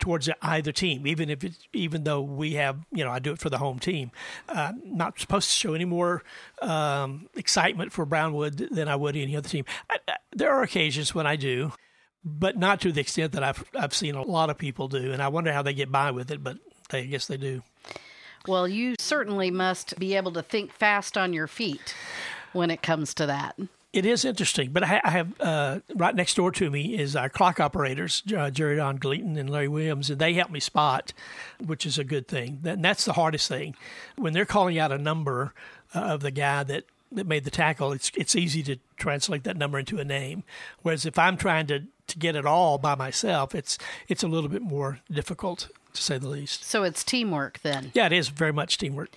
towards 0.00 0.28
either 0.42 0.72
team, 0.72 1.06
even 1.06 1.28
if 1.30 1.44
it's 1.44 1.68
even 1.72 2.04
though 2.04 2.20
we 2.20 2.54
have, 2.54 2.78
you 2.90 3.04
know, 3.04 3.10
I 3.10 3.18
do 3.18 3.32
it 3.32 3.38
for 3.38 3.50
the 3.50 3.58
home 3.58 3.78
team. 3.78 4.10
Uh, 4.48 4.72
not 4.84 5.20
supposed 5.20 5.50
to 5.50 5.56
show 5.56 5.74
any 5.74 5.84
more 5.84 6.22
um, 6.62 7.28
excitement 7.36 7.92
for 7.92 8.06
Brownwood 8.06 8.68
than 8.70 8.88
I 8.88 8.96
would 8.96 9.16
any 9.16 9.36
other 9.36 9.48
team. 9.48 9.64
I, 9.88 9.98
I, 10.08 10.16
there 10.32 10.50
are 10.52 10.62
occasions 10.62 11.14
when 11.14 11.26
I 11.26 11.36
do, 11.36 11.72
but 12.24 12.56
not 12.56 12.80
to 12.82 12.92
the 12.92 13.00
extent 13.00 13.32
that 13.32 13.44
I've 13.44 13.64
I've 13.78 13.94
seen 13.94 14.14
a 14.14 14.22
lot 14.22 14.50
of 14.50 14.58
people 14.58 14.88
do, 14.88 15.12
and 15.12 15.22
I 15.22 15.28
wonder 15.28 15.52
how 15.52 15.62
they 15.62 15.74
get 15.74 15.92
by 15.92 16.10
with 16.10 16.30
it. 16.30 16.42
But 16.42 16.58
they, 16.90 17.00
I 17.00 17.06
guess 17.06 17.26
they 17.26 17.36
do. 17.36 17.62
Well, 18.46 18.66
you 18.66 18.94
certainly 18.98 19.50
must 19.50 19.98
be 19.98 20.14
able 20.16 20.32
to 20.32 20.42
think 20.42 20.72
fast 20.72 21.18
on 21.18 21.32
your 21.32 21.46
feet 21.46 21.94
when 22.52 22.70
it 22.70 22.82
comes 22.82 23.14
to 23.14 23.26
that. 23.26 23.58
It 23.92 24.06
is 24.06 24.24
interesting, 24.24 24.70
but 24.70 24.84
I, 24.84 25.00
I 25.02 25.10
have 25.10 25.40
uh, 25.40 25.80
right 25.96 26.14
next 26.14 26.34
door 26.34 26.52
to 26.52 26.70
me 26.70 26.96
is 26.96 27.16
our 27.16 27.28
clock 27.28 27.58
operators, 27.58 28.22
uh, 28.36 28.48
Jerry 28.50 28.76
Don 28.76 28.96
Gleaton 28.96 29.36
and 29.36 29.50
Larry 29.50 29.66
Williams, 29.66 30.10
and 30.10 30.20
they 30.20 30.32
help 30.34 30.50
me 30.50 30.60
spot, 30.60 31.12
which 31.64 31.84
is 31.84 31.98
a 31.98 32.04
good 32.04 32.28
thing. 32.28 32.60
And 32.64 32.84
that's 32.84 33.04
the 33.04 33.14
hardest 33.14 33.48
thing 33.48 33.74
when 34.16 34.32
they're 34.32 34.44
calling 34.46 34.78
out 34.78 34.92
a 34.92 34.98
number 34.98 35.54
uh, 35.92 35.98
of 35.98 36.20
the 36.20 36.30
guy 36.30 36.62
that 36.62 36.84
that 37.12 37.26
made 37.26 37.42
the 37.42 37.50
tackle. 37.50 37.90
It's 37.90 38.12
it's 38.14 38.36
easy 38.36 38.62
to 38.62 38.76
translate 38.96 39.42
that 39.42 39.56
number 39.56 39.80
into 39.80 39.98
a 39.98 40.04
name, 40.04 40.44
whereas 40.82 41.04
if 41.04 41.18
I'm 41.18 41.36
trying 41.36 41.66
to 41.66 41.82
to 42.06 42.18
get 42.18 42.36
it 42.36 42.46
all 42.46 42.78
by 42.78 42.94
myself, 42.94 43.56
it's 43.56 43.76
it's 44.06 44.22
a 44.22 44.28
little 44.28 44.48
bit 44.48 44.62
more 44.62 45.00
difficult 45.10 45.68
to 45.94 46.02
say 46.02 46.18
the 46.18 46.28
least. 46.28 46.64
So 46.64 46.82
it's 46.82 47.04
teamwork 47.04 47.60
then. 47.60 47.90
Yeah, 47.94 48.06
it 48.06 48.12
is 48.12 48.28
very 48.28 48.52
much 48.52 48.78
teamwork. 48.78 49.10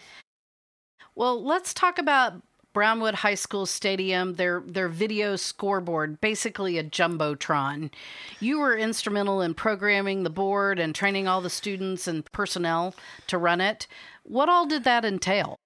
Well, 1.15 1.43
let's 1.43 1.73
talk 1.73 1.99
about 1.99 2.41
Brownwood 2.73 3.15
High 3.15 3.35
School 3.35 3.67
Stadium, 3.67 4.33
their 4.33 4.63
their 4.65 4.89
video 4.89 5.35
scoreboard, 5.35 6.19
basically 6.19 6.77
a 6.77 6.83
jumbotron. 6.83 7.91
You 8.39 8.59
were 8.59 8.75
instrumental 8.75 9.41
in 9.41 9.53
programming 9.53 10.23
the 10.23 10.31
board 10.31 10.79
and 10.79 10.95
training 10.95 11.27
all 11.27 11.39
the 11.39 11.51
students 11.51 12.07
and 12.07 12.29
personnel 12.31 12.95
to 13.27 13.37
run 13.37 13.61
it. 13.61 13.87
What 14.23 14.49
all 14.49 14.65
did 14.65 14.83
that 14.85 15.05
entail? 15.05 15.57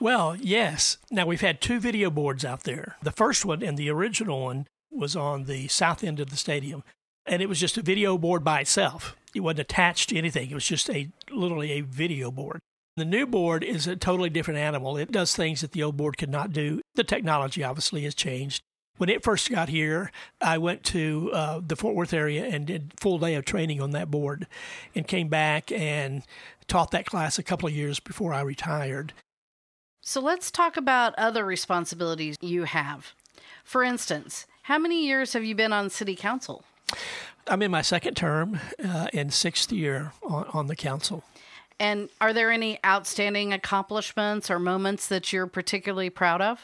Well, 0.00 0.36
yes. 0.36 0.98
Now 1.10 1.26
we've 1.26 1.40
had 1.40 1.60
two 1.60 1.78
video 1.78 2.10
boards 2.10 2.44
out 2.44 2.64
there. 2.64 2.96
The 3.02 3.12
first 3.12 3.44
one 3.44 3.62
and 3.62 3.78
the 3.78 3.88
original 3.88 4.42
one 4.42 4.66
was 4.90 5.14
on 5.14 5.44
the 5.44 5.68
south 5.68 6.02
end 6.02 6.20
of 6.20 6.30
the 6.30 6.36
stadium, 6.36 6.82
and 7.24 7.40
it 7.40 7.48
was 7.48 7.60
just 7.60 7.78
a 7.78 7.82
video 7.82 8.18
board 8.18 8.42
by 8.42 8.60
itself. 8.60 9.16
It 9.36 9.40
wasn't 9.40 9.60
attached 9.60 10.08
to 10.08 10.16
anything. 10.16 10.50
It 10.50 10.54
was 10.54 10.66
just 10.66 10.88
a 10.90 11.08
literally 11.30 11.72
a 11.72 11.82
video 11.82 12.30
board. 12.30 12.60
The 12.96 13.04
new 13.04 13.26
board 13.26 13.62
is 13.62 13.86
a 13.86 13.94
totally 13.94 14.30
different 14.30 14.58
animal. 14.58 14.96
It 14.96 15.12
does 15.12 15.36
things 15.36 15.60
that 15.60 15.72
the 15.72 15.82
old 15.82 15.98
board 15.98 16.16
could 16.16 16.30
not 16.30 16.52
do. 16.52 16.80
The 16.94 17.04
technology 17.04 17.62
obviously 17.62 18.02
has 18.04 18.14
changed. 18.14 18.62
When 18.96 19.10
it 19.10 19.22
first 19.22 19.50
got 19.50 19.68
here, 19.68 20.10
I 20.40 20.56
went 20.56 20.82
to 20.84 21.30
uh, 21.34 21.60
the 21.66 21.76
Fort 21.76 21.94
Worth 21.94 22.14
area 22.14 22.46
and 22.46 22.66
did 22.66 22.94
full 22.98 23.18
day 23.18 23.34
of 23.34 23.44
training 23.44 23.82
on 23.82 23.90
that 23.90 24.10
board, 24.10 24.46
and 24.94 25.06
came 25.06 25.28
back 25.28 25.70
and 25.70 26.22
taught 26.66 26.90
that 26.92 27.04
class 27.04 27.38
a 27.38 27.42
couple 27.42 27.68
of 27.68 27.74
years 27.74 28.00
before 28.00 28.32
I 28.32 28.40
retired. 28.40 29.12
So 30.00 30.22
let's 30.22 30.50
talk 30.50 30.78
about 30.78 31.14
other 31.18 31.44
responsibilities 31.44 32.36
you 32.40 32.64
have. 32.64 33.12
For 33.62 33.82
instance, 33.82 34.46
how 34.62 34.78
many 34.78 35.04
years 35.04 35.34
have 35.34 35.44
you 35.44 35.54
been 35.54 35.74
on 35.74 35.90
city 35.90 36.16
council? 36.16 36.64
I'm 37.48 37.62
in 37.62 37.70
my 37.70 37.82
second 37.82 38.14
term 38.14 38.58
uh, 38.84 39.08
and 39.12 39.32
sixth 39.32 39.72
year 39.72 40.12
on, 40.22 40.46
on 40.52 40.66
the 40.66 40.76
council. 40.76 41.24
And 41.78 42.08
are 42.20 42.32
there 42.32 42.50
any 42.50 42.78
outstanding 42.84 43.52
accomplishments 43.52 44.50
or 44.50 44.58
moments 44.58 45.08
that 45.08 45.32
you're 45.32 45.46
particularly 45.46 46.10
proud 46.10 46.40
of? 46.40 46.60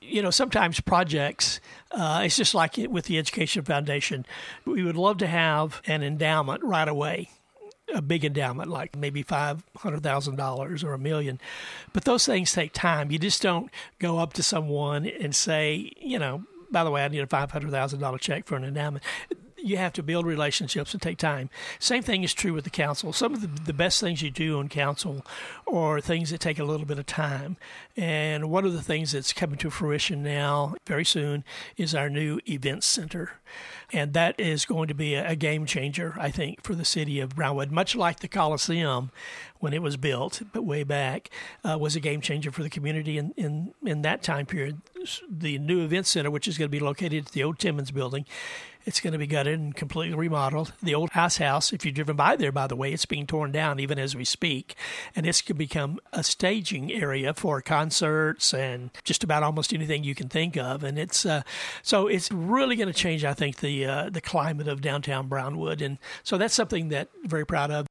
You 0.00 0.22
know, 0.22 0.30
sometimes 0.30 0.80
projects, 0.80 1.60
uh, 1.90 2.22
it's 2.24 2.36
just 2.36 2.54
like 2.54 2.76
with 2.76 3.06
the 3.06 3.18
Education 3.18 3.64
Foundation. 3.64 4.24
We 4.64 4.82
would 4.82 4.96
love 4.96 5.18
to 5.18 5.26
have 5.26 5.82
an 5.86 6.02
endowment 6.02 6.62
right 6.62 6.88
away, 6.88 7.30
a 7.92 8.00
big 8.00 8.24
endowment, 8.24 8.70
like 8.70 8.96
maybe 8.96 9.22
$500,000 9.22 10.84
or 10.84 10.92
a 10.94 10.98
million. 10.98 11.40
But 11.92 12.04
those 12.04 12.24
things 12.24 12.52
take 12.52 12.72
time. 12.72 13.10
You 13.10 13.18
just 13.18 13.42
don't 13.42 13.70
go 13.98 14.18
up 14.18 14.32
to 14.34 14.42
someone 14.42 15.06
and 15.06 15.34
say, 15.34 15.92
you 16.00 16.18
know, 16.18 16.44
by 16.70 16.84
the 16.84 16.90
way, 16.90 17.04
I 17.04 17.08
need 17.08 17.20
a 17.20 17.26
$500,000 17.26 18.20
check 18.20 18.46
for 18.46 18.56
an 18.56 18.64
endowment 18.64 19.04
you 19.62 19.76
have 19.76 19.92
to 19.94 20.02
build 20.02 20.26
relationships 20.26 20.92
and 20.92 21.02
take 21.02 21.18
time. 21.18 21.50
Same 21.78 22.02
thing 22.02 22.22
is 22.22 22.34
true 22.34 22.52
with 22.52 22.64
the 22.64 22.70
council. 22.70 23.12
Some 23.12 23.34
of 23.34 23.40
the, 23.40 23.46
the 23.46 23.72
best 23.72 24.00
things 24.00 24.22
you 24.22 24.30
do 24.30 24.58
on 24.58 24.68
council 24.68 25.24
are 25.66 26.00
things 26.00 26.30
that 26.30 26.40
take 26.40 26.58
a 26.58 26.64
little 26.64 26.86
bit 26.86 26.98
of 26.98 27.06
time. 27.06 27.56
And 27.96 28.50
one 28.50 28.64
of 28.64 28.72
the 28.72 28.82
things 28.82 29.12
that's 29.12 29.32
coming 29.32 29.58
to 29.58 29.70
fruition 29.70 30.22
now, 30.22 30.74
very 30.86 31.04
soon, 31.04 31.44
is 31.76 31.94
our 31.94 32.08
new 32.10 32.40
events 32.48 32.86
center. 32.86 33.32
And 33.92 34.12
that 34.12 34.38
is 34.38 34.64
going 34.64 34.88
to 34.88 34.94
be 34.94 35.14
a, 35.14 35.30
a 35.30 35.36
game 35.36 35.66
changer, 35.66 36.14
I 36.18 36.30
think, 36.30 36.62
for 36.62 36.74
the 36.74 36.84
city 36.84 37.20
of 37.20 37.36
Brownwood, 37.36 37.70
much 37.72 37.96
like 37.96 38.20
the 38.20 38.28
Coliseum 38.28 39.10
when 39.58 39.72
it 39.74 39.82
was 39.82 39.96
built, 39.96 40.40
but 40.52 40.62
way 40.62 40.84
back, 40.84 41.28
uh, 41.64 41.76
was 41.78 41.94
a 41.94 42.00
game 42.00 42.20
changer 42.20 42.50
for 42.50 42.62
the 42.62 42.70
community 42.70 43.18
in, 43.18 43.32
in, 43.36 43.74
in 43.84 44.02
that 44.02 44.22
time 44.22 44.46
period. 44.46 44.80
The 45.28 45.58
new 45.58 45.84
event 45.84 46.06
center, 46.06 46.30
which 46.30 46.48
is 46.48 46.56
going 46.56 46.68
to 46.68 46.76
be 46.76 46.80
located 46.80 47.26
at 47.26 47.32
the 47.32 47.42
old 47.42 47.58
Timmons 47.58 47.90
building, 47.90 48.24
it's 48.90 48.98
going 48.98 49.12
to 49.12 49.18
be 49.18 49.26
gutted 49.28 49.60
and 49.60 49.72
completely 49.72 50.16
remodeled. 50.16 50.72
The 50.82 50.96
old 50.96 51.10
house 51.10 51.36
house, 51.36 51.72
if 51.72 51.86
you've 51.86 51.94
driven 51.94 52.16
by 52.16 52.34
there, 52.34 52.50
by 52.50 52.66
the 52.66 52.74
way, 52.74 52.92
it's 52.92 53.06
being 53.06 53.24
torn 53.24 53.52
down 53.52 53.78
even 53.78 54.00
as 54.00 54.16
we 54.16 54.24
speak. 54.24 54.74
And 55.14 55.24
going 55.24 55.32
to 55.32 55.54
become 55.54 56.00
a 56.12 56.24
staging 56.24 56.90
area 56.90 57.32
for 57.32 57.62
concerts 57.62 58.52
and 58.52 58.90
just 59.04 59.22
about 59.22 59.44
almost 59.44 59.72
anything 59.72 60.02
you 60.02 60.16
can 60.16 60.28
think 60.28 60.56
of. 60.56 60.82
And 60.82 60.98
it's 60.98 61.24
uh, 61.24 61.42
so 61.82 62.08
it's 62.08 62.32
really 62.32 62.74
going 62.74 62.88
to 62.88 62.92
change, 62.92 63.24
I 63.24 63.32
think, 63.32 63.58
the 63.58 63.86
uh, 63.86 64.10
the 64.10 64.20
climate 64.20 64.66
of 64.66 64.80
downtown 64.80 65.28
Brownwood. 65.28 65.80
And 65.80 65.98
so 66.24 66.36
that's 66.36 66.54
something 66.54 66.88
that 66.88 67.10
I'm 67.22 67.30
very 67.30 67.46
proud 67.46 67.70
of. 67.70 67.86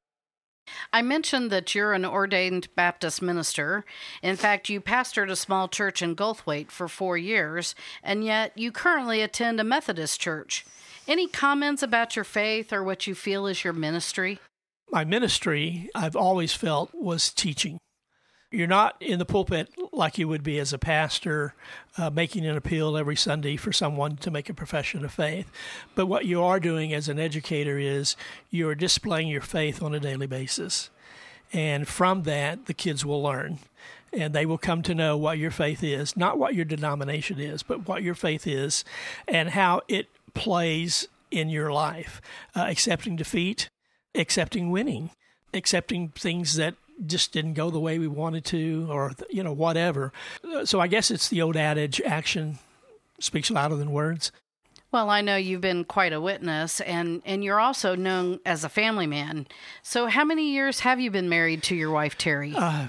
I 0.92 1.02
mentioned 1.02 1.50
that 1.52 1.74
you're 1.74 1.94
an 1.94 2.06
ordained 2.06 2.68
Baptist 2.76 3.22
minister. 3.22 3.86
In 4.22 4.36
fact, 4.36 4.70
you 4.70 4.82
pastored 4.82 5.32
a 5.32 5.36
small 5.36 5.68
church 5.68 6.02
in 6.02 6.16
Goldthwaite 6.16 6.72
for 6.72 6.88
four 6.88 7.18
years, 7.18 7.74
and 8.04 8.24
yet 8.24 8.58
you 8.58 8.72
currently 8.72 9.22
attend 9.22 9.60
a 9.60 9.64
Methodist 9.64 10.20
church. 10.20 10.66
Any 11.10 11.26
comments 11.26 11.82
about 11.82 12.16
your 12.16 12.24
faith 12.24 12.72
or 12.72 12.84
what 12.84 13.08
you 13.08 13.16
feel 13.16 13.48
is 13.48 13.64
your 13.64 13.74
ministry? 13.74 14.38
My 14.92 15.04
ministry, 15.04 15.90
I've 15.96 16.16
always 16.16 16.54
felt, 16.54 16.92
was 16.94 17.34
teaching. 17.34 17.80
You're 18.52 18.68
not 18.68 18.96
in 19.02 19.18
the 19.18 19.26
pulpit 19.26 19.70
like 19.92 20.20
you 20.20 20.28
would 20.28 20.44
be 20.44 20.60
as 20.60 20.72
a 20.72 20.78
pastor, 20.78 21.56
uh, 21.98 22.12
making 22.12 22.46
an 22.46 22.56
appeal 22.56 22.96
every 22.96 23.16
Sunday 23.16 23.56
for 23.56 23.74
someone 23.74 24.18
to 24.18 24.30
make 24.30 24.50
a 24.50 24.54
profession 24.54 25.04
of 25.04 25.12
faith. 25.12 25.52
But 25.96 26.06
what 26.06 26.26
you 26.26 26.44
are 26.44 26.60
doing 26.60 26.94
as 26.94 27.10
an 27.10 27.18
educator 27.18 27.80
is 27.80 28.16
you're 28.52 28.76
displaying 28.76 29.30
your 29.30 29.42
faith 29.42 29.82
on 29.82 29.96
a 29.96 30.00
daily 30.00 30.28
basis. 30.28 30.92
And 31.52 31.88
from 31.88 32.22
that, 32.24 32.68
the 32.68 32.74
kids 32.76 33.04
will 33.04 33.24
learn. 33.24 33.58
And 34.14 34.34
they 34.34 34.46
will 34.46 34.60
come 34.60 34.84
to 34.84 34.94
know 34.94 35.18
what 35.18 35.40
your 35.40 35.52
faith 35.52 35.84
is, 35.84 36.16
not 36.16 36.38
what 36.38 36.54
your 36.54 36.66
denomination 36.66 37.40
is, 37.40 37.64
but 37.64 37.88
what 37.88 38.04
your 38.04 38.16
faith 38.16 38.46
is 38.46 38.84
and 39.28 39.50
how 39.50 39.82
it 39.88 40.08
plays 40.34 41.08
in 41.32 41.50
your 41.50 41.72
life. 41.72 42.22
Uh, 42.56 42.66
accepting 42.68 43.16
defeat, 43.16 43.70
accepting 44.16 44.72
winning, 44.72 45.12
accepting 45.54 46.10
things 46.10 46.56
that 46.56 46.76
just 47.06 47.32
didn't 47.32 47.54
go 47.54 47.70
the 47.70 47.80
way 47.80 47.98
we 47.98 48.08
wanted 48.08 48.44
to, 48.46 48.88
or 48.90 49.14
you 49.30 49.44
know 49.44 49.54
whatever. 49.54 50.12
So 50.66 50.80
I 50.80 50.88
guess 50.88 51.12
it's 51.12 51.30
the 51.30 51.42
old 51.42 51.56
adage: 51.56 52.02
action 52.02 52.60
speaks 53.20 53.52
louder 53.52 53.76
than 53.76 53.92
words. 53.92 54.32
Well, 54.92 55.12
I 55.12 55.22
know 55.22 55.36
you've 55.36 55.62
been 55.62 55.86
quite 55.86 56.14
a 56.14 56.22
witness, 56.22 56.82
and 56.82 57.22
and 57.24 57.44
you're 57.44 57.60
also 57.60 57.96
known 57.96 58.40
as 58.46 58.64
a 58.64 58.70
family 58.70 59.06
man. 59.06 59.48
So, 59.84 60.08
how 60.08 60.26
many 60.26 60.52
years 60.52 60.80
have 60.80 61.00
you 61.00 61.12
been 61.12 61.30
married 61.30 61.62
to 61.64 61.76
your 61.76 61.92
wife, 61.92 62.18
Terry? 62.18 62.54
Uh, 62.56 62.88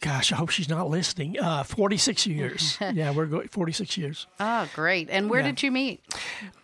gosh, 0.00 0.32
I 0.32 0.36
hope 0.36 0.50
she's 0.50 0.68
not 0.68 0.88
listening. 0.90 1.38
Uh, 1.40 1.62
46 1.62 2.26
years. 2.26 2.76
yeah, 2.92 3.10
we're 3.12 3.26
going 3.26 3.48
46 3.48 3.96
years. 3.96 4.26
Oh, 4.38 4.68
great. 4.74 5.08
And 5.10 5.30
where 5.30 5.40
Yeah. 5.40 5.46
did 5.46 5.62
you 5.62 5.70
meet? 5.70 6.02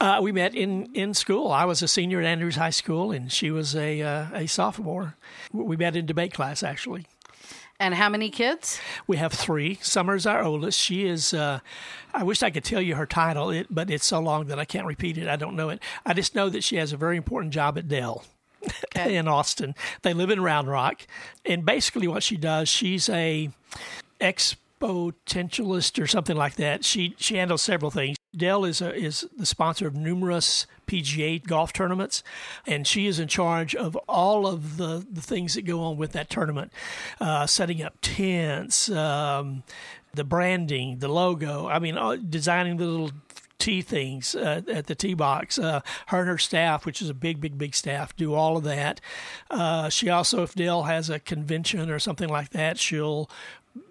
Uh, 0.01 0.21
we 0.23 0.33
met 0.33 0.55
in, 0.55 0.91
in 0.95 1.15
school. 1.15 1.51
I 1.51 1.65
was 1.65 1.83
a 1.83 1.89
senior 1.89 2.21
at 2.21 2.27
Andrews 2.27 2.57
High 2.57 2.71
School, 2.71 3.13
and 3.13 3.33
she 3.33 3.51
was 3.51 3.75
a 3.75 4.03
uh, 4.03 4.27
a 4.35 4.47
sophomore. 4.47 5.17
We 5.53 5.77
met 5.77 5.97
in 5.97 6.07
debate 6.07 6.35
class, 6.35 6.63
actually. 6.63 7.07
And 7.81 7.95
how 7.95 8.09
many 8.09 8.31
kids? 8.31 8.79
We 9.09 9.17
have 9.17 9.33
three. 9.33 9.79
Summer's 9.83 10.27
our 10.27 10.45
oldest. 10.45 10.79
She 10.79 11.07
is, 11.07 11.35
uh, 11.35 11.59
I 12.15 12.23
wish 12.23 12.41
I 12.45 12.51
could 12.51 12.63
tell 12.63 12.81
you 12.81 12.95
her 12.95 13.05
title, 13.05 13.51
it, 13.51 13.67
but 13.69 13.91
it's 13.91 14.07
so 14.07 14.21
long 14.21 14.47
that 14.47 14.61
I 14.61 14.65
can't 14.65 14.87
repeat 14.87 15.19
it. 15.19 15.27
I 15.27 15.35
don't 15.35 15.57
know 15.57 15.71
it. 15.71 15.83
I 16.07 16.13
just 16.15 16.37
know 16.37 16.49
that 16.51 16.63
she 16.63 16.77
has 16.77 16.93
a 16.93 16.97
very 16.97 17.17
important 17.17 17.53
job 17.53 17.77
at 17.77 17.89
Dell. 17.89 18.25
Okay. 18.97 19.17
in 19.17 19.29
Austin. 19.29 19.75
They 20.03 20.15
live 20.15 20.31
in 20.31 20.41
Round 20.43 20.69
Rock. 20.69 21.07
And 21.45 21.65
basically, 21.65 22.09
what 22.09 22.23
she 22.23 22.37
does, 22.37 22.69
she's 22.69 23.09
a 23.09 23.51
exponentialist 24.21 26.03
or 26.03 26.07
something 26.07 26.37
like 26.37 26.55
that. 26.57 26.85
She 26.85 27.15
she 27.19 27.37
handles 27.37 27.63
several 27.63 27.91
things. 27.91 28.17
Dell 28.37 28.65
is 28.65 28.81
a, 28.81 28.95
is 28.95 29.27
the 29.37 29.47
sponsor 29.47 29.87
of 29.87 29.95
numerous 29.95 30.67
PGA 30.87 31.45
golf 31.45 31.73
tournaments, 31.73 32.23
and 32.67 32.87
she 32.87 33.07
is 33.07 33.19
in 33.19 33.29
charge 33.29 33.75
of 33.75 33.97
all 34.09 34.47
of 34.47 34.77
the, 34.77 35.07
the 35.11 35.21
things 35.21 35.55
that 35.55 35.63
go 35.63 35.81
on 35.83 35.97
with 35.97 36.13
that 36.13 36.31
tournament, 36.31 36.73
uh, 37.21 37.47
setting 37.47 37.83
up 37.83 37.95
tents, 38.03 38.91
um, 38.91 39.63
the 40.15 40.25
branding, 40.25 40.99
the 40.99 41.09
logo. 41.09 41.69
I 41.69 41.79
mean, 41.79 41.97
uh, 41.97 42.17
designing 42.17 42.77
the 42.77 42.87
little 42.87 43.13
tee 43.65 43.81
things 43.81 44.35
uh, 44.35 44.61
at 44.69 44.87
the 44.87 44.95
tee 44.95 45.15
box. 45.15 45.59
Uh, 45.59 45.81
her 46.09 46.21
and 46.21 46.29
her 46.29 46.39
staff, 46.39 46.85
which 46.85 47.01
is 47.01 47.09
a 47.09 47.15
big, 47.15 47.41
big, 47.41 47.57
big 47.57 47.75
staff, 47.75 48.15
do 48.15 48.35
all 48.35 48.59
of 48.59 48.65
that. 48.65 49.01
Uh, 49.51 49.89
she 49.89 50.11
also, 50.11 50.43
if 50.43 50.55
Dell 50.55 50.83
has 50.83 51.09
a 51.09 51.19
convention 51.19 51.91
or 51.91 51.99
something 51.99 52.29
like 52.29 52.51
that, 52.51 52.79
she'll 52.79 53.31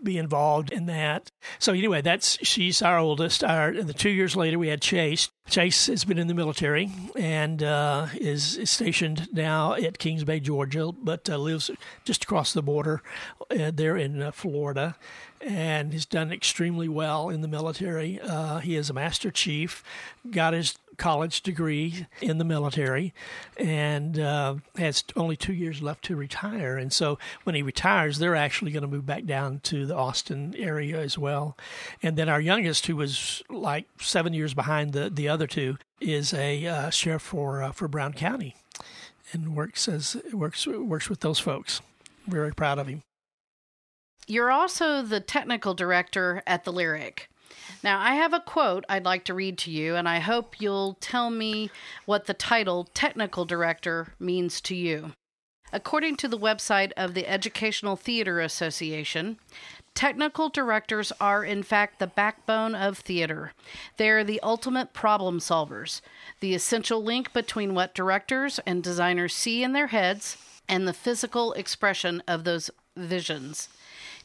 be 0.04 0.18
involved 0.18 0.72
in 0.72 0.86
that. 0.86 1.32
So 1.58 1.74
anyway, 1.74 2.02
that's 2.02 2.38
she's 2.46 2.82
our 2.82 3.00
oldest. 3.00 3.44
Our 3.44 3.74
the 3.74 3.94
two 3.94 4.12
years 4.12 4.36
later 4.36 4.60
we 4.60 4.68
had 4.68 4.82
Chase. 4.82 5.30
Chase 5.50 5.88
has 5.88 6.04
been 6.06 6.18
in 6.18 6.28
the 6.28 6.34
military 6.34 6.90
and 7.16 7.62
uh, 7.62 8.08
is, 8.16 8.58
is 8.58 8.72
stationed 8.72 9.28
now 9.32 9.74
at 9.74 10.00
Kings 10.00 10.24
Bay, 10.24 10.40
Georgia, 10.40 10.92
but 10.92 11.30
uh, 11.30 11.38
lives 11.38 11.70
just 12.06 12.24
across 12.24 12.54
the 12.54 12.64
border 12.64 13.04
uh, 13.52 13.70
there 13.74 13.98
in 13.98 14.22
uh, 14.22 14.32
Florida, 14.32 14.96
and 15.42 15.94
has 15.94 16.06
done 16.06 16.32
extremely 16.32 16.88
well 16.88 17.30
in 17.30 17.42
the 17.42 17.48
military. 17.48 18.20
Uh, 18.22 18.60
he 18.60 18.76
is 18.76 18.90
a 18.90 18.94
master 18.94 19.30
chief, 19.30 19.84
got 20.32 20.54
his 20.54 20.76
college 20.98 21.42
degree 21.42 22.06
in 22.22 22.38
the 22.38 22.46
military 22.46 23.14
and 23.58 24.20
uh, 24.20 24.56
has 24.78 25.04
only 25.16 25.36
two 25.36 25.54
years 25.54 25.82
left 25.82 26.04
to 26.06 26.16
retire. 26.16 26.78
And 26.78 26.92
so 26.92 27.18
when 27.44 27.56
he 27.56 27.62
retires, 27.62 28.20
they're 28.20 28.36
actually 28.36 28.72
going 28.72 28.82
to 28.82 28.88
move 28.88 29.06
back 29.06 29.26
down 29.26 29.60
to 29.64 29.86
the 29.86 29.96
Austin 29.96 30.56
area 30.58 31.00
as 31.00 31.18
well. 31.18 31.58
And 32.02 32.18
then 32.18 32.30
our 32.30 32.42
youngest, 32.42 32.86
who 32.88 32.96
was 32.96 33.44
like 33.50 33.88
seven 34.00 34.34
years 34.34 34.54
behind 34.54 34.94
the, 34.94 35.10
the 35.10 35.30
other 35.30 35.48
two, 35.48 35.78
is 36.00 36.34
a 36.34 36.66
uh, 36.66 36.90
sheriff 36.90 37.22
for 37.22 37.64
uh, 37.64 37.72
for 37.72 37.88
Brown 37.88 38.14
County, 38.14 38.56
and 39.32 39.56
works 39.56 39.88
as 39.88 40.18
works 40.34 40.68
works 40.68 41.10
with 41.10 41.22
those 41.22 41.40
folks. 41.40 41.82
Very 42.28 42.54
proud 42.54 42.80
of 42.80 42.88
him. 42.88 43.04
You're 44.28 44.52
also 44.52 45.02
the 45.02 45.20
technical 45.20 45.74
director 45.74 46.42
at 46.48 46.64
the 46.64 46.72
Lyric. 46.72 47.30
Now, 47.84 48.00
I 48.00 48.16
have 48.16 48.34
a 48.34 48.39
quote 48.39 48.86
I'd 48.88 49.06
like 49.06 49.26
to 49.26 49.34
read 49.34 49.58
to 49.60 49.72
you, 49.72 49.96
and 49.96 50.08
I 50.08 50.20
hope 50.20 50.60
you'll 50.60 50.98
tell 51.00 51.30
me 51.30 51.70
what 52.06 52.26
the 52.26 52.34
title 52.34 52.89
technical 52.94 53.46
director 53.46 54.13
means 54.20 54.62
to 54.62 54.76
you. 54.76 55.13
According 55.72 56.18
to 56.18 56.28
the 56.28 56.38
website 56.38 56.92
of 56.96 57.16
the 57.16 57.28
Educational 57.28 57.96
Theater 57.96 58.39
Association, 58.39 59.39
technical 59.96 60.50
directors 60.50 61.12
are, 61.20 61.44
in 61.44 61.63
fact, 61.63 61.98
the 61.98 62.08
backbone 62.08 62.76
of 62.76 63.00
theater. 63.00 63.54
They 63.98 64.10
are 64.10 64.24
the 64.24 64.39
ultimate 64.42 64.94
problem 64.94 65.39
solvers, 65.39 66.02
the 66.42 66.54
essential 66.54 67.04
link 67.04 67.34
between 67.34 67.74
what 67.74 67.96
directors 67.96 68.60
and 68.68 68.84
designers 68.84 69.34
see 69.34 69.63
in 69.63 69.74
their 69.74 69.88
heads 69.88 70.38
and 70.70 70.88
the 70.88 70.94
physical 70.94 71.54
expression 71.54 72.22
of 72.28 72.44
those 72.44 72.70
visions. 72.96 73.68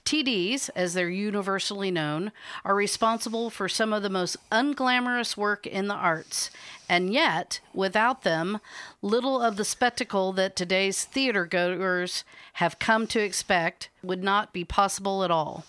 TDs, 0.09 0.71
as 0.75 0.95
they're 0.95 1.11
universally 1.11 1.91
known, 1.91 2.33
are 2.65 2.75
responsible 2.75 3.51
for 3.51 3.69
some 3.69 3.93
of 3.93 4.03
the 4.03 4.09
most 4.09 4.39
unglamorous 4.51 5.37
work 5.37 5.67
in 5.67 5.87
the 5.87 5.95
arts. 5.95 6.51
And 6.89 7.13
yet, 7.13 7.61
without 7.75 8.23
them, 8.23 8.59
little 9.03 9.39
of 9.39 9.59
the 9.59 9.67
spectacle 9.67 10.33
that 10.33 10.57
today's 10.57 11.05
theater 11.05 11.45
goers 11.45 12.25
have 12.55 12.79
come 12.79 13.07
to 13.09 13.21
expect 13.21 13.91
would 14.03 14.23
not 14.23 14.55
be 14.55 14.65
possible 14.65 15.25
at 15.25 15.31
all. 15.31 15.67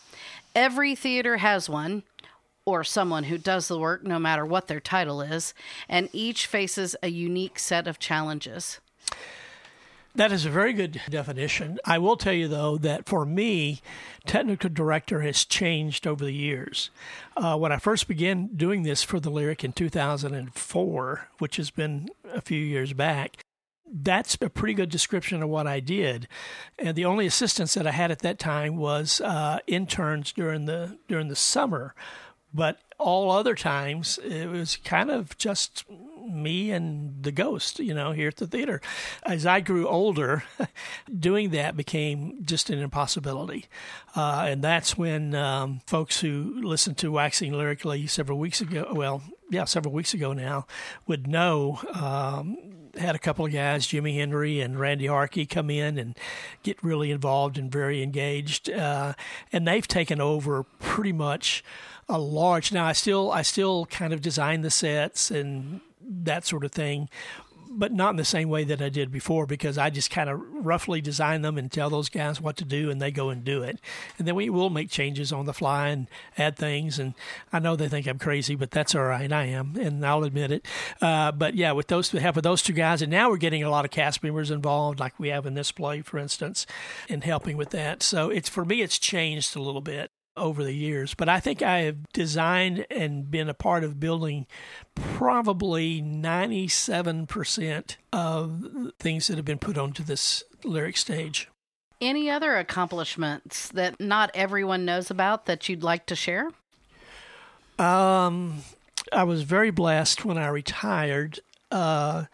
Every 0.56 0.96
theater 0.96 1.38
has 1.38 1.70
one, 1.70 2.04
or 2.64 2.86
someone 2.86 3.26
who 3.26 3.38
does 3.38 3.68
the 3.68 3.78
work, 3.78 4.06
no 4.06 4.20
matter 4.20 4.46
what 4.46 4.70
their 4.70 4.80
title 4.80 5.20
is, 5.20 5.54
and 5.90 6.08
each 6.14 6.48
faces 6.48 6.96
a 7.04 7.10
unique 7.10 7.60
set 7.60 7.90
of 7.90 8.00
challenges. 8.00 8.80
That 10.20 10.34
is 10.34 10.46
a 10.46 10.50
very 10.50 10.74
good 10.74 11.00
definition. 11.10 11.80
I 11.86 11.98
will 11.98 12.18
tell 12.18 12.34
you, 12.34 12.50
though, 12.50 12.78
that 12.80 13.06
for 13.06 13.26
me, 13.26 13.80
technical 14.26 14.70
director 14.70 15.22
has 15.22 15.46
changed 15.46 16.06
over 16.06 16.26
the 16.26 16.34
years. 16.34 16.90
Uh, 17.38 17.58
when 17.58 17.72
I 17.72 17.78
first 17.78 18.06
began 18.10 18.48
doing 18.48 18.84
this 18.84 19.02
for 19.02 19.22
the 19.22 19.30
Lyric 19.30 19.64
in 19.64 19.72
2004, 19.72 21.30
which 21.38 21.56
has 21.56 21.70
been 21.72 22.10
a 22.34 22.42
few 22.42 22.60
years 22.60 22.92
back, 22.92 23.46
that's 23.90 24.38
a 24.42 24.50
pretty 24.50 24.74
good 24.74 24.90
description 24.90 25.42
of 25.42 25.48
what 25.48 25.68
I 25.68 25.80
did. 25.80 26.28
And 26.78 26.98
the 26.98 27.06
only 27.06 27.26
assistance 27.26 27.74
that 27.76 27.88
I 27.88 27.92
had 27.92 28.12
at 28.12 28.20
that 28.20 28.40
time 28.40 28.76
was 28.76 29.22
uh, 29.22 29.60
interns 29.68 30.34
during 30.34 30.66
the 30.66 30.98
during 31.08 31.30
the 31.30 31.36
summer, 31.38 31.96
but 32.54 32.80
all 32.98 33.32
other 33.32 33.56
times 33.56 34.20
it 34.20 34.48
was 34.48 34.78
kind 34.78 35.10
of 35.10 35.38
just 35.38 35.86
me 36.30 36.72
and 36.72 37.24
the 37.24 37.32
ghost, 37.32 37.80
you 37.80 37.94
know, 37.94 38.12
here 38.12 38.28
at 38.28 38.38
the 38.38 38.48
theater. 38.48 38.82
As 39.24 39.46
I 39.46 39.62
grew 39.62 39.88
older, 39.88 40.44
doing 41.20 41.50
that 41.52 41.76
became 41.76 42.40
just 42.44 42.70
an 42.70 42.80
impossibility. 42.80 43.66
Uh, 44.16 44.46
and 44.48 44.62
that's 44.62 44.98
when 44.98 45.34
um, 45.36 45.82
folks 45.88 46.20
who 46.20 46.62
listened 46.64 46.98
to 47.00 47.12
Waxing 47.12 47.54
Lyrically 47.54 48.06
several 48.08 48.38
weeks 48.38 48.62
ago, 48.62 48.92
well, 48.94 49.24
yeah, 49.50 49.66
several 49.66 49.94
weeks 49.94 50.14
ago 50.14 50.34
now, 50.34 50.68
would 51.08 51.28
know. 51.28 51.80
Um, 51.94 52.58
had 52.98 53.16
a 53.16 53.20
couple 53.20 53.46
of 53.46 53.54
guys, 53.54 53.88
Jimmy 53.88 54.18
Henry 54.18 54.62
and 54.62 54.80
Randy 54.80 55.06
Harkey, 55.06 55.46
come 55.46 55.70
in 55.70 55.98
and 55.98 56.18
get 56.64 56.84
really 56.84 57.12
involved 57.12 57.58
and 57.58 57.72
very 57.72 58.02
engaged, 58.02 58.70
uh, 58.70 59.14
and 59.54 59.68
they've 59.68 59.88
taken 59.88 60.20
over 60.20 60.64
pretty 60.64 61.14
much 61.14 61.64
a 62.10 62.18
large. 62.18 62.72
Now 62.72 62.86
I 62.86 62.94
still 62.94 63.32
I 63.32 63.44
still 63.44 63.86
kind 63.86 64.12
of 64.12 64.22
design 64.22 64.62
the 64.62 64.72
sets 64.72 65.32
and 65.32 65.82
that 66.02 66.46
sort 66.46 66.66
of 66.66 66.72
thing, 66.72 67.08
but 67.70 67.94
not 67.94 68.10
in 68.10 68.16
the 68.16 68.26
same 68.26 68.50
way 68.50 68.64
that 68.64 68.82
I 68.82 68.90
did 68.90 69.12
before 69.12 69.46
because 69.46 69.78
I 69.78 69.92
just 69.92 70.10
kind 70.10 70.28
of 70.28 70.42
roughly 70.54 71.02
design 71.02 71.44
them 71.44 71.56
and 71.56 71.72
tell 71.72 71.92
those 71.92 72.10
guys 72.10 72.42
what 72.42 72.58
to 72.58 72.66
do 72.66 72.90
and 72.90 73.00
they 73.00 73.12
go 73.12 73.30
and 73.30 73.44
do 73.44 73.62
it. 73.62 73.80
And 74.18 74.28
then 74.28 74.34
we 74.34 74.50
will 74.50 74.72
make 74.72 74.90
changes 74.90 75.32
on 75.32 75.46
the 75.46 75.54
fly 75.54 75.90
and 75.90 76.08
add 76.36 76.56
things. 76.56 76.98
And 76.98 77.14
I 77.54 77.60
know 77.60 77.76
they 77.76 77.88
think 77.88 78.08
I'm 78.08 78.18
crazy, 78.18 78.56
but 78.56 78.72
that's 78.72 78.96
all 78.96 79.04
right. 79.04 79.32
I 79.32 79.46
am, 79.46 79.76
and 79.80 80.04
I'll 80.04 80.24
admit 80.24 80.52
it. 80.52 80.66
Uh, 81.00 81.32
but 81.32 81.54
yeah, 81.54 81.74
with 81.74 81.88
those, 81.88 82.12
with 82.12 82.24
help 82.24 82.36
with 82.36 82.44
those 82.44 82.64
two 82.64 82.74
guys, 82.74 83.04
and 83.04 83.12
now 83.12 83.30
we're 83.30 83.38
getting 83.38 83.64
a 83.64 83.70
lot 83.70 83.86
of 83.86 83.92
cast 83.92 84.24
members 84.24 84.50
involved, 84.50 85.00
like 85.00 85.20
we 85.20 85.30
have 85.30 85.46
in 85.46 85.54
this 85.54 85.72
play, 85.72 86.02
for 86.02 86.18
instance, 86.18 86.66
in 87.08 87.22
helping 87.22 87.56
with 87.56 87.70
that. 87.70 88.02
So 88.02 88.32
it's 88.32 88.50
for 88.50 88.66
me, 88.66 88.82
it's 88.82 88.98
changed 88.98 89.56
a 89.56 89.62
little 89.62 89.82
bit 89.82 90.12
over 90.38 90.64
the 90.64 90.74
years, 90.74 91.14
but 91.14 91.30
I 91.30 91.40
think 91.40 91.62
I 91.62 91.80
have 91.82 92.12
designed 92.14 92.86
and 92.90 93.30
been 93.30 93.50
a 93.50 93.54
part 93.54 93.84
of 93.84 94.00
building 94.00 94.48
probably 94.96 96.02
97% 96.02 97.96
of 98.14 98.92
things 99.00 99.28
that 99.28 99.36
have 99.38 99.46
been 99.46 99.60
put 99.60 99.78
onto 99.78 100.04
this 100.04 100.44
lyric 100.64 100.98
stage. 100.98 101.50
Any 102.02 102.30
other 102.30 102.58
accomplishments 102.58 103.68
that 103.70 104.00
not 104.00 104.32
everyone 104.34 104.86
knows 104.86 105.12
about 105.12 105.46
that 105.48 105.68
you'd 105.68 105.84
like 105.84 106.06
to 106.06 106.16
share? 106.16 106.50
Um, 107.78 108.64
I 109.12 109.24
was 109.24 109.44
very 109.44 109.72
blessed 109.72 110.24
when 110.24 110.38
I 110.38 110.48
retired. 110.48 111.40
Uh, 111.72 112.26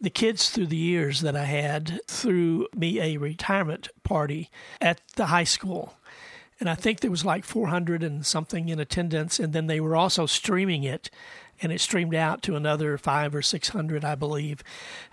the 0.00 0.10
kids 0.10 0.50
through 0.50 0.66
the 0.66 0.76
years 0.76 1.20
that 1.20 1.36
I 1.36 1.44
had 1.44 2.00
threw 2.08 2.66
me 2.74 3.00
a 3.00 3.18
retirement 3.18 3.88
party 4.02 4.50
at 4.80 5.00
the 5.14 5.26
high 5.26 5.44
school 5.44 5.94
and 6.62 6.70
I 6.70 6.76
think 6.76 7.00
there 7.00 7.10
was 7.10 7.24
like 7.24 7.42
400 7.42 8.04
and 8.04 8.24
something 8.24 8.68
in 8.68 8.78
attendance, 8.78 9.40
and 9.40 9.52
then 9.52 9.66
they 9.66 9.80
were 9.80 9.96
also 9.96 10.26
streaming 10.26 10.84
it, 10.84 11.10
and 11.60 11.72
it 11.72 11.80
streamed 11.80 12.14
out 12.14 12.40
to 12.42 12.54
another 12.54 12.96
five 12.96 13.34
or 13.34 13.42
600, 13.42 14.04
I 14.04 14.14
believe. 14.14 14.62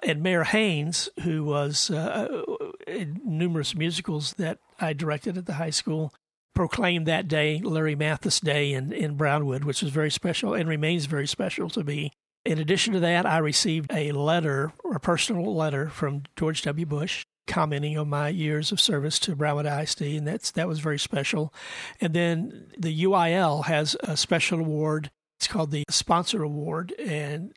And 0.03 0.21
Mayor 0.21 0.43
Haynes, 0.43 1.09
who 1.23 1.43
was 1.43 1.89
uh, 1.89 2.43
in 2.85 3.19
numerous 3.25 3.73
musicals 3.73 4.33
that 4.33 4.59
I 4.79 4.93
directed 4.93 5.39
at 5.39 5.47
the 5.47 5.55
high 5.55 5.71
school, 5.71 6.13
proclaimed 6.53 7.07
that 7.07 7.27
day 7.27 7.59
Larry 7.63 7.95
Mathis 7.95 8.39
Day 8.39 8.71
in, 8.71 8.93
in 8.93 9.15
Brownwood, 9.15 9.63
which 9.63 9.81
was 9.81 9.89
very 9.89 10.11
special 10.11 10.53
and 10.53 10.69
remains 10.69 11.07
very 11.07 11.25
special 11.25 11.67
to 11.71 11.83
me. 11.83 12.11
In 12.45 12.59
addition 12.59 12.93
to 12.93 12.99
that, 12.99 13.25
I 13.25 13.39
received 13.39 13.91
a 13.91 14.11
letter, 14.11 14.71
a 14.93 14.99
personal 14.99 15.55
letter 15.55 15.89
from 15.89 16.25
George 16.35 16.61
W. 16.61 16.85
Bush 16.85 17.25
commenting 17.49 17.97
on 17.97 18.07
my 18.07 18.29
years 18.29 18.71
of 18.71 18.79
service 18.79 19.19
to 19.19 19.35
Brownwood 19.35 19.65
ISD, 19.65 20.03
and 20.03 20.27
that's 20.27 20.51
that 20.51 20.67
was 20.67 20.79
very 20.79 20.99
special. 20.99 21.53
And 21.99 22.13
then 22.13 22.71
the 22.77 23.03
UIL 23.03 23.65
has 23.65 23.97
a 24.01 24.15
special 24.15 24.59
award. 24.59 25.11
It's 25.39 25.47
called 25.47 25.71
the 25.71 25.83
Sponsor 25.89 26.43
Award, 26.43 26.93
and 26.99 27.53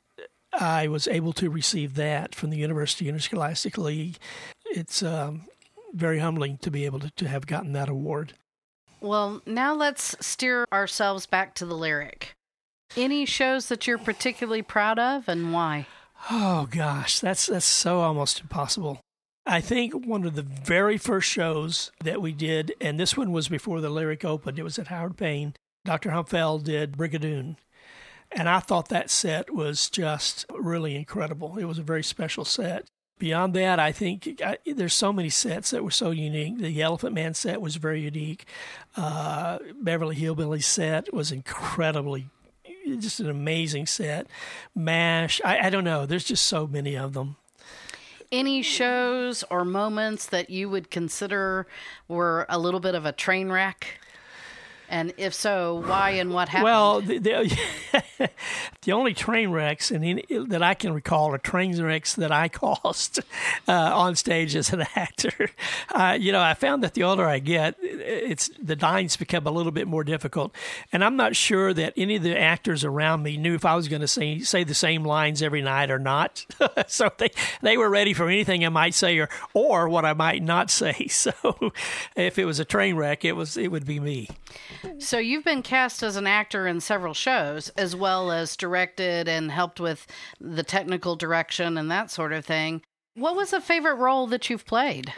I 0.53 0.89
was 0.89 1.07
able 1.07 1.33
to 1.35 1.51
receive 1.51 1.95
that 1.95 2.35
from 2.35 2.51
the 2.51 2.59
University 2.59 3.09
Interscholastic 3.09 3.79
League. 3.79 4.19
It's 4.67 5.03
um, 5.03 5.47
very 5.93 6.19
humbling 6.19 6.59
to 6.59 6.71
be 6.71 6.85
able 6.85 7.01
to, 7.01 7.11
to 7.11 7.29
have 7.29 7.47
gotten 7.47 7.73
that 7.73 7.89
award. 7.89 8.35
Well, 9.01 9.43
now 9.47 9.75
let's 9.75 10.15
steer 10.25 10.65
ourselves 10.73 11.27
back 11.27 11.55
to 11.55 11.67
the 11.67 11.75
lyric. 11.75 12.35
Any 12.97 13.25
shows 13.25 13.67
that 13.67 13.87
you're 13.87 13.99
particularly 13.99 14.63
proud 14.63 14.99
of 14.99 15.29
and 15.29 15.53
why? 15.53 15.87
Oh 16.31 16.69
gosh, 16.71 17.19
that's 17.19 17.47
that's 17.47 17.67
so 17.67 18.01
almost 18.01 18.41
impossible. 18.41 19.01
I 19.45 19.61
think 19.61 20.07
one 20.07 20.25
of 20.25 20.37
the 20.37 20.43
very 20.43 20.97
first 20.97 21.29
shows 21.29 21.91
that 22.05 22.23
we 22.23 22.33
did, 22.33 22.75
and 22.81 22.99
this 22.99 23.17
one 23.17 23.33
was 23.33 23.49
before 23.49 23.81
the 23.81 23.91
lyric 23.91 24.25
opened, 24.25 24.59
it 24.59 24.63
was 24.63 24.79
at 24.79 24.87
Howard 24.89 25.17
Payne. 25.17 25.55
Dr. 25.85 26.11
Humpfeld 26.11 26.63
did 26.65 26.97
Brigadoon. 26.97 27.57
And 28.31 28.49
I 28.49 28.61
thought 28.61 28.89
that 28.89 29.11
set 29.11 29.53
was 29.53 29.91
just 29.91 30.47
really 30.51 30.95
incredible. 30.95 31.59
It 31.59 31.65
was 31.65 31.79
a 31.79 31.83
very 31.83 32.05
special 32.05 32.45
set. 32.45 32.87
Beyond 33.19 33.55
that, 33.55 33.79
I 33.79 33.93
think 33.93 34.41
I, 34.45 34.59
there's 34.65 34.95
so 34.95 35.13
many 35.13 35.29
sets 35.29 35.71
that 35.71 35.85
were 35.85 35.91
so 35.91 36.11
unique. 36.11 36.59
The 36.59 36.81
Elephant 36.81 37.15
Man 37.15 37.35
set 37.35 37.61
was 37.61 37.77
very 37.77 38.01
unique. 38.01 38.47
Uh, 38.97 39.59
Beverly 39.81 40.17
Hillbillies 40.17 40.65
set 40.65 41.13
was 41.13 41.31
incredibly, 41.31 42.31
just 42.99 43.21
an 43.21 43.29
amazing 43.29 43.87
set. 43.87 44.29
MASH, 44.75 45.41
I, 45.45 45.67
I 45.67 45.71
don't 45.71 45.85
know. 45.85 46.07
There's 46.07 46.25
just 46.25 46.47
so 46.47 46.67
many 46.67 46.97
of 46.97 47.13
them 47.13 47.37
any 48.33 48.63
shows 48.63 49.45
or 49.51 49.65
moments 49.65 50.27
that 50.27 50.51
you 50.51 50.69
would 50.71 50.91
consider 50.91 51.67
were 52.09 52.47
a 52.49 52.59
little 52.59 52.81
bit 52.81 52.95
of 52.95 53.07
a 53.07 53.13
train 53.13 53.51
wreck? 53.51 54.01
And 54.93 55.15
if 55.17 55.33
so, 55.33 55.83
why 55.87 56.11
and 56.11 56.35
what 56.35 56.51
happened? 56.51 56.65
Well, 56.65 57.01
the, 57.01 57.17
the, 57.17 58.31
the 58.83 58.93
only 58.93 59.15
train 59.15 59.49
wrecks 59.49 59.91
and 59.91 60.23
that 60.51 60.63
I 60.63 60.75
can 60.75 60.93
recall 60.93 61.33
are 61.33 61.39
train 61.39 61.83
wrecks 61.83 62.15
that 62.17 62.31
I 62.31 62.49
caused 62.51 63.21
uh, 63.67 63.73
on 63.73 64.17
stage 64.17 64.55
as 64.55 64.71
an 64.73 64.85
actor. 64.95 65.33
Uh, 65.93 66.17
you 66.19 66.33
know, 66.33 66.41
I 66.41 66.55
found 66.55 66.83
that 66.83 66.95
the 66.95 67.03
older 67.03 67.27
I 67.27 67.39
get, 67.39 67.77
it's 67.83 68.51
the 68.61 68.77
lines 68.77 69.17
become 69.17 69.47
a 69.47 69.51
little 69.51 69.73
bit 69.73 69.87
more 69.87 70.05
difficult, 70.05 70.55
and 70.91 71.05
I'm 71.05 71.17
not 71.17 71.37
sure 71.37 71.75
that 71.75 71.93
any 71.97 72.17
of 72.17 72.23
the 72.23 72.39
actors 72.39 72.85
around 72.85 73.23
me 73.23 73.37
knew 73.37 73.55
if 73.55 73.65
I 73.65 73.75
was 73.77 73.89
going 73.89 74.01
to 74.01 74.09
say 74.09 74.39
say 74.41 74.65
the 74.65 74.75
same 74.75 75.05
lines 75.05 75.43
every 75.43 75.61
night 75.61 75.91
or 75.91 75.99
not. 75.99 76.47
so 76.87 77.11
they 77.19 77.31
they 77.61 77.77
were 77.77 77.91
ready 77.91 78.15
for 78.15 78.27
anything 78.29 78.65
I 78.65 78.71
might 78.71 78.95
say 78.95 79.19
or 79.19 79.29
or 79.53 79.89
what 79.89 80.05
I 80.05 80.15
might 80.15 80.43
not 80.43 80.71
say. 80.71 81.09
So 81.09 81.33
if 82.17 82.39
it 82.39 82.45
was 82.47 82.59
a 82.59 82.65
train 82.65 82.97
wreck, 82.97 83.25
it 83.25 83.33
was 83.33 83.57
it 83.57 83.71
would 83.71 83.87
be 83.87 84.01
me. 84.01 84.29
So 84.99 85.19
you've 85.19 85.45
been 85.45 85.63
cast 85.63 86.03
as 86.03 86.17
an 86.17 86.27
actor 86.27 86.67
in 86.67 86.81
several 86.81 87.15
shows, 87.15 87.69
as 87.71 87.95
well 87.95 88.33
as 88.33 88.57
directed 88.57 89.29
and 89.29 89.51
helped 89.51 89.81
with 89.81 90.07
the 90.41 90.63
technical 90.63 91.17
direction 91.17 91.79
and 91.79 91.91
that 91.91 92.11
sort 92.11 92.33
of 92.33 92.45
thing. 92.45 92.83
What 93.15 93.37
was 93.37 93.53
a 93.53 93.61
favorite 93.61 93.97
role 93.97 94.27
that 94.29 94.49
you've 94.49 94.67
played? 94.67 95.13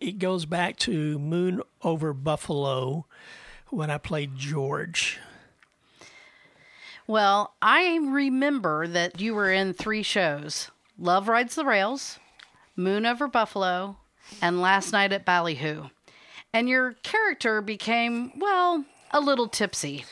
It 0.00 0.18
goes 0.18 0.46
back 0.46 0.76
to 0.78 1.18
Moon 1.18 1.62
over 1.82 2.12
Buffalo 2.12 3.06
when 3.68 3.90
I 3.90 3.98
played 3.98 4.36
George. 4.36 5.18
Well, 7.06 7.54
I 7.60 7.98
remember 8.00 8.86
that 8.86 9.20
you 9.20 9.34
were 9.34 9.50
in 9.50 9.72
three 9.72 10.02
shows 10.02 10.70
Love 10.98 11.28
Rides 11.28 11.54
the 11.54 11.64
Rails, 11.64 12.18
Moon 12.76 13.04
over 13.04 13.26
Buffalo, 13.26 13.96
and 14.40 14.60
Last 14.60 14.92
Night 14.92 15.12
at 15.12 15.24
Ballyhoo 15.24 15.88
and 16.52 16.68
your 16.68 16.92
character 17.02 17.60
became, 17.60 18.32
well, 18.38 18.84
a 19.10 19.20
little 19.20 19.48
tipsy. 19.48 20.04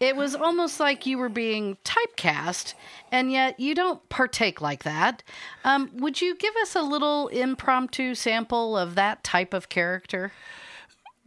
It 0.00 0.14
was 0.14 0.34
almost 0.34 0.78
like 0.78 1.06
you 1.06 1.18
were 1.18 1.28
being 1.28 1.76
typecast, 1.84 2.74
and 3.10 3.32
yet 3.32 3.58
you 3.58 3.74
don't 3.74 4.06
partake 4.08 4.60
like 4.60 4.84
that. 4.84 5.24
Um, 5.64 5.90
would 5.94 6.20
you 6.20 6.36
give 6.36 6.54
us 6.62 6.76
a 6.76 6.82
little 6.82 7.26
impromptu 7.28 8.14
sample 8.14 8.78
of 8.78 8.94
that 8.94 9.24
type 9.24 9.52
of 9.52 9.68
character? 9.68 10.32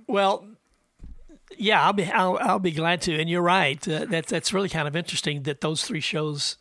Well, 0.07 0.45
yeah, 1.57 1.83
I'll 1.83 1.93
be 1.93 2.05
I'll, 2.05 2.37
I'll 2.37 2.59
be 2.59 2.71
glad 2.71 3.01
to. 3.03 3.19
And 3.19 3.29
you're 3.29 3.41
right. 3.41 3.85
Uh, 3.85 4.05
that's 4.05 4.31
that's 4.31 4.53
really 4.53 4.69
kind 4.69 4.87
of 4.87 4.95
interesting 4.95 5.43
that 5.43 5.59
those 5.59 5.83
three 5.83 5.99
shows 5.99 6.55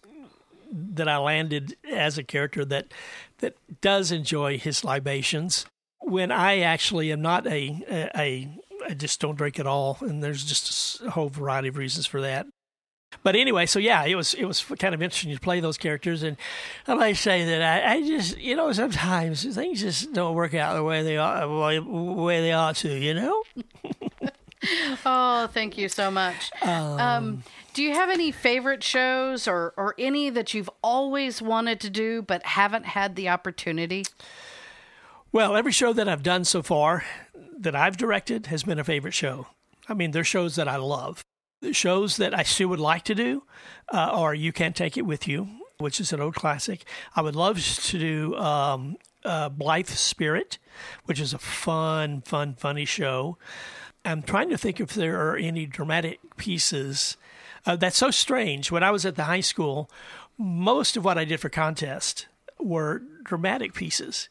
that 0.72 1.08
I 1.08 1.16
landed 1.18 1.76
as 1.88 2.18
a 2.18 2.24
character 2.24 2.64
that 2.64 2.92
that 3.38 3.54
does 3.80 4.10
enjoy 4.10 4.58
his 4.58 4.84
libations 4.84 5.66
when 6.00 6.30
I 6.32 6.60
actually 6.60 7.12
am 7.12 7.22
not 7.22 7.46
a, 7.46 7.84
a, 7.90 8.20
a 8.20 8.48
I 8.88 8.94
just 8.94 9.20
don't 9.20 9.36
drink 9.36 9.58
at 9.58 9.66
all, 9.66 9.98
and 10.00 10.22
there's 10.22 10.44
just 10.44 11.02
a 11.02 11.10
whole 11.10 11.28
variety 11.28 11.68
of 11.68 11.76
reasons 11.76 12.06
for 12.06 12.20
that. 12.20 12.46
But 13.22 13.36
anyway, 13.36 13.66
so 13.66 13.78
yeah, 13.78 14.04
it 14.04 14.14
was 14.14 14.34
it 14.34 14.44
was 14.44 14.62
kind 14.78 14.94
of 14.94 15.02
interesting 15.02 15.34
to 15.34 15.40
play 15.40 15.60
those 15.60 15.76
characters, 15.76 16.22
and 16.22 16.36
I 16.86 16.94
might 16.94 17.16
say 17.16 17.44
that 17.44 17.62
I, 17.62 17.94
I 17.94 18.02
just 18.02 18.38
you 18.38 18.56
know 18.56 18.72
sometimes 18.72 19.44
things 19.54 19.80
just 19.80 20.12
don't 20.12 20.34
work 20.34 20.54
out 20.54 20.74
the 20.74 20.84
way 20.84 21.02
they 21.02 21.16
are 21.16 21.40
the 21.40 21.82
way 21.82 22.40
they 22.40 22.52
ought 22.52 22.76
to, 22.76 22.88
you 22.88 23.14
know. 23.14 23.42
oh, 25.04 25.48
thank 25.52 25.76
you 25.76 25.88
so 25.88 26.10
much. 26.10 26.50
Um, 26.62 27.00
um, 27.00 27.42
do 27.74 27.82
you 27.82 27.92
have 27.94 28.10
any 28.10 28.30
favorite 28.30 28.82
shows 28.84 29.48
or 29.48 29.74
or 29.76 29.94
any 29.98 30.30
that 30.30 30.54
you've 30.54 30.70
always 30.82 31.42
wanted 31.42 31.80
to 31.80 31.90
do 31.90 32.22
but 32.22 32.44
haven't 32.44 32.86
had 32.86 33.16
the 33.16 33.28
opportunity? 33.28 34.04
Well, 35.32 35.54
every 35.54 35.70
show 35.70 35.92
that 35.92 36.08
I've 36.08 36.24
done 36.24 36.44
so 36.44 36.60
far 36.60 37.04
that 37.56 37.76
I've 37.76 37.96
directed 37.96 38.46
has 38.46 38.64
been 38.64 38.80
a 38.80 38.84
favorite 38.84 39.14
show. 39.14 39.46
I 39.88 39.94
mean, 39.94 40.10
they're 40.10 40.24
shows 40.24 40.56
that 40.56 40.66
I 40.66 40.74
love. 40.74 41.24
The 41.62 41.72
shows 41.72 42.16
that 42.16 42.36
I 42.36 42.42
still 42.42 42.66
would 42.66 42.80
like 42.80 43.04
to 43.04 43.14
do 43.14 43.44
uh, 43.92 43.96
are 43.96 44.34
You 44.34 44.52
Can't 44.52 44.74
Take 44.74 44.96
It 44.96 45.06
With 45.06 45.28
You, 45.28 45.48
which 45.78 46.00
is 46.00 46.12
an 46.12 46.20
old 46.20 46.34
classic. 46.34 46.84
I 47.14 47.22
would 47.22 47.36
love 47.36 47.62
to 47.64 47.98
do 47.98 48.34
um, 48.38 48.96
uh, 49.24 49.50
Blithe 49.50 49.86
Spirit, 49.86 50.58
which 51.04 51.20
is 51.20 51.32
a 51.32 51.38
fun, 51.38 52.22
fun, 52.22 52.54
funny 52.54 52.84
show. 52.84 53.38
I'm 54.04 54.22
trying 54.22 54.50
to 54.50 54.58
think 54.58 54.80
if 54.80 54.94
there 54.94 55.20
are 55.20 55.36
any 55.36 55.64
dramatic 55.64 56.18
pieces. 56.38 57.16
Uh, 57.64 57.76
that's 57.76 57.98
so 57.98 58.10
strange. 58.10 58.72
When 58.72 58.82
I 58.82 58.90
was 58.90 59.06
at 59.06 59.14
the 59.14 59.24
high 59.24 59.42
school, 59.42 59.88
most 60.36 60.96
of 60.96 61.04
what 61.04 61.18
I 61.18 61.24
did 61.24 61.38
for 61.38 61.50
contest 61.50 62.26
were 62.64 63.02
dramatic 63.24 63.74
pieces. 63.74 64.28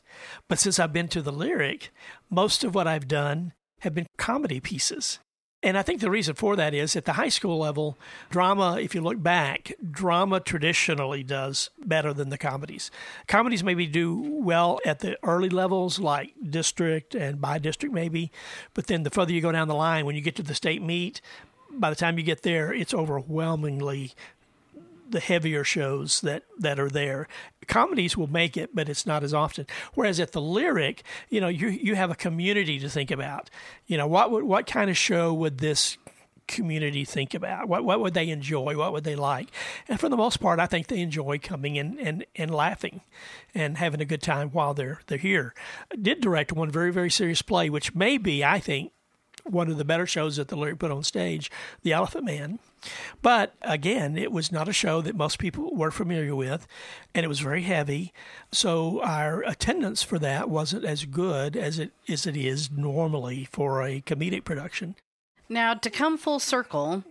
But 0.48 0.60
since 0.60 0.80
I've 0.80 0.94
been 0.94 1.08
to 1.10 1.22
the 1.22 1.32
lyric, 1.32 1.92
most 2.30 2.63
of 2.63 2.76
what 2.76 2.88
I've 2.88 3.08
done 3.08 3.54
have 3.82 3.94
been 3.94 4.08
comedy 4.18 4.60
pieces. 4.60 5.20
And 5.62 5.78
I 5.78 5.82
think 5.82 6.00
the 6.00 6.10
reason 6.10 6.36
for 6.36 6.56
that 6.56 6.74
is 6.74 6.96
at 6.96 7.04
the 7.04 7.13
high 7.13 7.28
school 7.30 7.60
level, 7.60 7.98
drama, 8.30 8.80
if 8.80 8.96
you 8.96 9.02
look 9.02 9.22
back, 9.22 9.74
drama 9.92 10.39
traditionally 10.39 11.22
does 11.22 11.70
better 11.86 12.13
than 12.13 12.30
the 12.30 12.38
comedies. 12.38 12.89
Comedies 13.28 13.63
maybe 13.63 13.86
do 13.86 14.18
well 14.42 14.80
at 14.86 15.00
the 15.00 15.18
early 15.22 15.50
levels, 15.50 16.00
like 16.00 16.34
district 16.50 17.13
and 17.13 17.42
by 17.42 17.60
district, 17.60 17.94
maybe. 17.94 18.32
But 18.74 18.88
then 18.88 19.04
the 19.04 19.10
further 19.10 19.34
you 19.34 19.42
go 19.42 19.52
down 19.52 19.68
the 19.68 19.76
line, 19.76 20.06
when 20.06 20.15
you 20.15 20.22
get 20.22 20.38
to 20.38 20.44
the 20.44 20.56
state 20.56 20.82
meet, 20.82 21.20
by 21.72 21.89
the 21.89 21.96
time 21.96 22.18
you 22.18 22.24
get 22.24 22.44
there, 22.44 22.74
it's 22.74 22.94
overwhelmingly 22.94 24.13
the 25.10 25.19
heavier 25.19 25.63
shows 25.63 26.22
that 26.22 26.43
that 26.58 26.80
are 26.80 26.89
there. 26.89 27.28
Comedies 27.67 28.17
will 28.17 28.28
make 28.28 28.58
it, 28.58 28.72
but 28.74 28.89
it's 28.89 29.06
not 29.06 29.24
as 29.24 29.34
often. 29.34 29.65
Whereas 29.93 30.19
at 30.19 30.32
the 30.32 30.41
lyric, 30.41 31.04
you 31.30 31.41
know, 31.41 31.48
you 31.48 31.67
you 31.67 31.95
have 31.95 32.12
a 32.12 32.15
community 32.15 32.80
to 32.80 32.89
think 32.89 33.12
about. 33.12 33.50
You 33.88 33.98
know, 33.98 34.08
what 34.08 34.32
would, 34.32 34.43
what 34.43 34.67
kind 34.67 34.89
of 34.89 34.98
show 34.98 35.34
would 35.34 35.60
this 35.60 35.98
community 36.48 37.06
think 37.06 37.34
about? 37.34 37.67
What 37.67 37.86
what 37.86 38.02
would 38.02 38.13
they 38.13 38.30
enjoy? 38.30 38.76
What 38.76 38.91
would 38.91 39.04
they 39.04 39.15
like? 39.15 39.50
And 39.88 40.00
for 40.00 40.10
the 40.10 40.17
most 40.17 40.38
part, 40.38 40.60
I 40.60 40.65
think 40.65 40.88
they 40.88 41.00
enjoy 41.00 41.39
coming 41.39 41.76
in 41.76 42.00
and, 42.00 42.26
and 42.36 42.52
laughing 42.52 43.02
and 43.54 43.78
having 43.78 44.02
a 44.02 44.06
good 44.06 44.22
time 44.22 44.50
while 44.50 44.74
they're 44.74 45.00
they're 45.08 45.17
here. 45.17 45.54
I 45.91 45.95
did 45.95 46.22
direct 46.22 46.52
one 46.52 46.72
very 46.72 46.91
very 46.91 47.12
serious 47.12 47.41
play, 47.41 47.69
which 47.69 47.95
may 47.95 48.17
be 48.17 48.43
I 48.43 48.60
think 48.60 48.91
one 49.45 49.69
of 49.69 49.78
the 49.78 49.86
better 49.86 50.06
shows 50.06 50.36
that 50.36 50.50
the 50.50 50.58
lyric 50.58 50.80
put 50.80 50.91
on 50.91 51.04
stage, 51.04 51.50
The 51.84 51.93
Elephant 51.93 52.26
Man. 52.26 52.60
But 53.22 53.54
again, 53.62 54.18
it 54.18 54.32
was 54.32 54.52
not 54.52 54.70
a 54.70 54.74
show 54.74 55.02
that 55.02 55.15
most 55.15 55.39
people 55.39 55.76
were 55.76 55.92
familiar 55.92 56.36
with, 56.36 56.68
and 57.13 57.24
it 57.24 57.30
was 57.30 57.39
very 57.39 57.63
heavy. 57.63 58.13
So 58.52 59.02
our 59.02 59.44
attendance 59.44 60.04
for 60.04 60.20
that 60.20 60.50
wasn't 60.50 60.86
as 60.86 61.06
good 61.06 61.56
as 61.56 61.80
it 61.80 61.92
as 62.08 62.26
it 62.26 62.38
is 62.38 62.72
normally 62.72 63.48
for 63.52 63.84
a 63.84 64.02
comedic 64.02 64.44
production. 64.44 64.96
Now, 65.48 65.74
to 65.74 65.89
come 65.89 66.18
full 66.18 66.39
circle, 66.39 67.04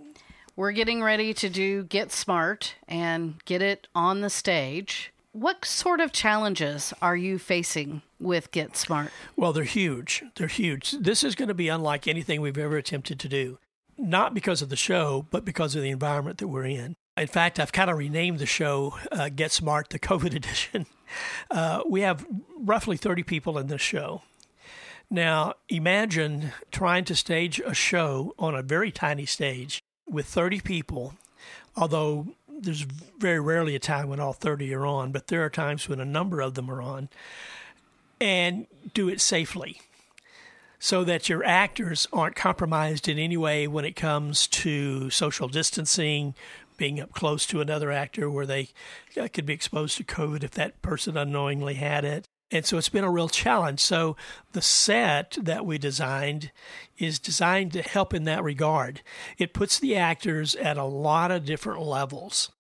we're 0.54 0.72
getting 0.72 1.02
ready 1.02 1.34
to 1.34 1.48
do 1.48 1.84
Get 1.84 2.12
Smart 2.12 2.76
and 2.86 3.42
get 3.44 3.62
it 3.62 3.88
on 3.94 4.20
the 4.20 4.30
stage. 4.30 5.12
What 5.32 5.64
sort 5.64 6.00
of 6.00 6.12
challenges 6.12 6.92
are 7.02 7.16
you 7.16 7.38
facing 7.38 8.02
with 8.18 8.50
Get 8.50 8.76
Smart? 8.76 9.10
Well, 9.36 9.52
they're 9.52 9.64
huge. 9.64 10.24
They're 10.36 10.48
huge. 10.48 10.92
This 10.92 11.22
is 11.22 11.34
going 11.34 11.48
to 11.48 11.54
be 11.54 11.68
unlike 11.68 12.08
anything 12.08 12.40
we've 12.40 12.58
ever 12.58 12.76
attempted 12.76 13.20
to 13.20 13.28
do 13.28 13.58
not 13.98 14.32
because 14.32 14.62
of 14.62 14.68
the 14.68 14.76
show, 14.76 15.26
but 15.30 15.44
because 15.44 15.74
of 15.74 15.82
the 15.82 15.90
environment 15.90 16.38
that 16.38 16.48
we're 16.48 16.66
in. 16.66 16.94
In 17.16 17.26
fact, 17.26 17.58
I've 17.58 17.72
kind 17.72 17.90
of 17.90 17.98
renamed 17.98 18.38
the 18.38 18.46
show 18.46 18.94
uh, 19.10 19.28
Get 19.28 19.50
Smart, 19.50 19.90
the 19.90 19.98
COVID 19.98 20.34
edition. 20.34 20.86
Uh, 21.50 21.82
we 21.86 22.02
have 22.02 22.26
roughly 22.58 22.96
30 22.96 23.24
people 23.24 23.58
in 23.58 23.66
this 23.66 23.80
show. 23.80 24.22
Now, 25.10 25.54
imagine 25.68 26.52
trying 26.70 27.04
to 27.06 27.16
stage 27.16 27.60
a 27.60 27.74
show 27.74 28.34
on 28.38 28.54
a 28.54 28.62
very 28.62 28.92
tiny 28.92 29.24
stage 29.24 29.82
with 30.06 30.26
30 30.26 30.60
people, 30.60 31.14
although 31.76 32.28
there's 32.46 32.82
very 33.18 33.40
rarely 33.40 33.74
a 33.74 33.78
time 33.78 34.08
when 34.08 34.20
all 34.20 34.32
30 34.34 34.72
are 34.74 34.86
on, 34.86 35.10
but 35.10 35.28
there 35.28 35.44
are 35.44 35.50
times 35.50 35.88
when 35.88 36.00
a 36.00 36.04
number 36.04 36.40
of 36.40 36.54
them 36.54 36.70
are 36.70 36.82
on, 36.82 37.08
and 38.20 38.66
do 38.92 39.08
it 39.08 39.20
safely 39.20 39.80
so 40.78 41.04
that 41.04 41.28
your 41.28 41.44
actors 41.44 42.06
aren't 42.12 42.36
compromised 42.36 43.08
in 43.08 43.18
any 43.18 43.36
way 43.36 43.66
when 43.66 43.84
it 43.84 43.96
comes 43.96 44.46
to 44.46 45.10
social 45.10 45.48
distancing, 45.48 46.34
being 46.76 47.00
up 47.00 47.12
close 47.12 47.44
to 47.46 47.60
another 47.60 47.90
actor 47.90 48.30
where 48.30 48.46
they 48.46 48.68
uh, 49.20 49.28
could 49.32 49.44
be 49.44 49.52
exposed 49.52 49.96
to 49.96 50.04
COVID 50.04 50.44
if 50.44 50.52
that 50.52 50.80
person 50.80 51.16
unknowingly 51.16 51.74
had 51.74 52.04
it. 52.04 52.24
And 52.50 52.64
so 52.64 52.78
it's 52.78 52.88
been 52.88 53.04
a 53.04 53.10
real 53.10 53.28
challenge. 53.28 53.80
So 53.80 54.16
the 54.52 54.62
set 54.62 55.36
that 55.42 55.66
we 55.66 55.76
designed 55.76 56.50
is 56.96 57.18
designed 57.18 57.72
to 57.74 57.82
help 57.82 58.14
in 58.14 58.24
that 58.24 58.42
regard. 58.42 59.02
It 59.36 59.52
puts 59.52 59.78
the 59.78 59.96
actors 59.96 60.54
at 60.54 60.78
a 60.78 60.84
lot 60.84 61.30
of 61.30 61.44
different 61.44 61.82
levels. 61.82 62.50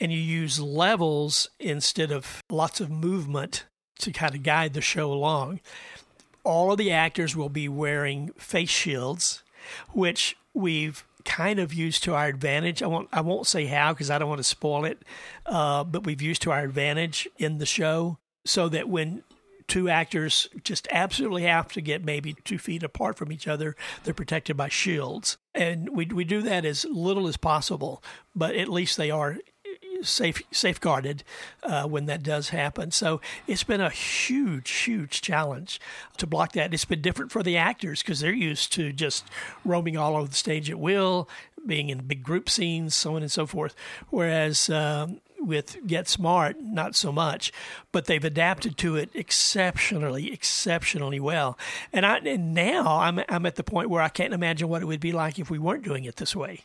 And 0.00 0.10
you 0.10 0.18
use 0.18 0.58
levels 0.58 1.48
instead 1.60 2.10
of 2.10 2.42
lots 2.50 2.80
of 2.80 2.90
movement 2.90 3.66
to 3.98 4.12
kind 4.12 4.34
of 4.34 4.42
guide 4.42 4.74
the 4.74 4.80
show 4.80 5.12
along. 5.12 5.60
All 6.44 6.70
of 6.72 6.78
the 6.78 6.92
actors 6.92 7.34
will 7.34 7.48
be 7.48 7.68
wearing 7.68 8.28
face 8.36 8.70
shields, 8.70 9.42
which 9.92 10.36
we've 10.52 11.04
kind 11.24 11.58
of 11.58 11.72
used 11.72 12.04
to 12.04 12.14
our 12.14 12.26
advantage. 12.26 12.82
I 12.82 12.86
won't 12.86 13.08
I 13.12 13.22
won't 13.22 13.46
say 13.46 13.66
how 13.66 13.92
because 13.92 14.10
I 14.10 14.18
don't 14.18 14.28
want 14.28 14.40
to 14.40 14.44
spoil 14.44 14.84
it, 14.84 15.02
uh, 15.46 15.84
but 15.84 16.04
we've 16.04 16.22
used 16.22 16.42
to 16.42 16.52
our 16.52 16.62
advantage 16.62 17.26
in 17.38 17.58
the 17.58 17.66
show 17.66 18.18
so 18.44 18.68
that 18.68 18.88
when 18.88 19.24
two 19.66 19.88
actors 19.88 20.48
just 20.62 20.86
absolutely 20.90 21.42
have 21.42 21.72
to 21.72 21.80
get 21.80 22.04
maybe 22.04 22.34
two 22.44 22.58
feet 22.58 22.82
apart 22.82 23.16
from 23.16 23.32
each 23.32 23.48
other. 23.48 23.76
They're 24.02 24.14
protected 24.14 24.56
by 24.56 24.68
shields. 24.68 25.38
And 25.54 25.90
we, 25.90 26.06
we 26.06 26.24
do 26.24 26.42
that 26.42 26.64
as 26.64 26.84
little 26.84 27.26
as 27.26 27.36
possible, 27.36 28.02
but 28.34 28.54
at 28.54 28.68
least 28.68 28.96
they 28.96 29.10
are 29.10 29.38
safe 30.04 30.42
safeguarded 30.50 31.24
uh, 31.62 31.84
when 31.84 32.06
that 32.06 32.22
does 32.22 32.50
happen. 32.50 32.90
So 32.90 33.20
it's 33.46 33.64
been 33.64 33.80
a 33.80 33.90
huge, 33.90 34.70
huge 34.70 35.20
challenge 35.20 35.80
to 36.16 36.26
block 36.26 36.52
that. 36.52 36.74
It's 36.74 36.84
been 36.84 37.02
different 37.02 37.32
for 37.32 37.42
the 37.42 37.56
actors 37.56 38.02
because 38.02 38.20
they're 38.20 38.32
used 38.32 38.72
to 38.74 38.92
just 38.92 39.24
roaming 39.64 39.96
all 39.96 40.16
over 40.16 40.28
the 40.28 40.34
stage 40.34 40.70
at 40.70 40.78
will, 40.78 41.28
being 41.66 41.88
in 41.88 42.06
big 42.06 42.22
group 42.22 42.48
scenes, 42.48 42.94
so 42.94 43.16
on 43.16 43.22
and 43.22 43.32
so 43.32 43.46
forth. 43.46 43.74
Whereas 44.10 44.68
um, 44.70 45.20
with 45.40 45.86
Get 45.86 46.08
Smart, 46.08 46.60
not 46.60 46.94
so 46.94 47.12
much, 47.12 47.52
but 47.92 48.06
they've 48.06 48.24
adapted 48.24 48.76
to 48.78 48.96
it 48.96 49.10
exceptionally, 49.14 50.32
exceptionally 50.32 51.20
well. 51.20 51.58
And 51.92 52.04
I 52.06 52.18
and 52.18 52.54
now 52.54 52.98
I'm 53.00 53.20
I'm 53.28 53.46
at 53.46 53.56
the 53.56 53.64
point 53.64 53.90
where 53.90 54.02
I 54.02 54.08
can't 54.08 54.34
imagine 54.34 54.68
what 54.68 54.82
it 54.82 54.86
would 54.86 55.00
be 55.00 55.12
like 55.12 55.38
if 55.38 55.50
we 55.50 55.58
weren't 55.58 55.84
doing 55.84 56.04
it 56.04 56.16
this 56.16 56.34
way. 56.34 56.64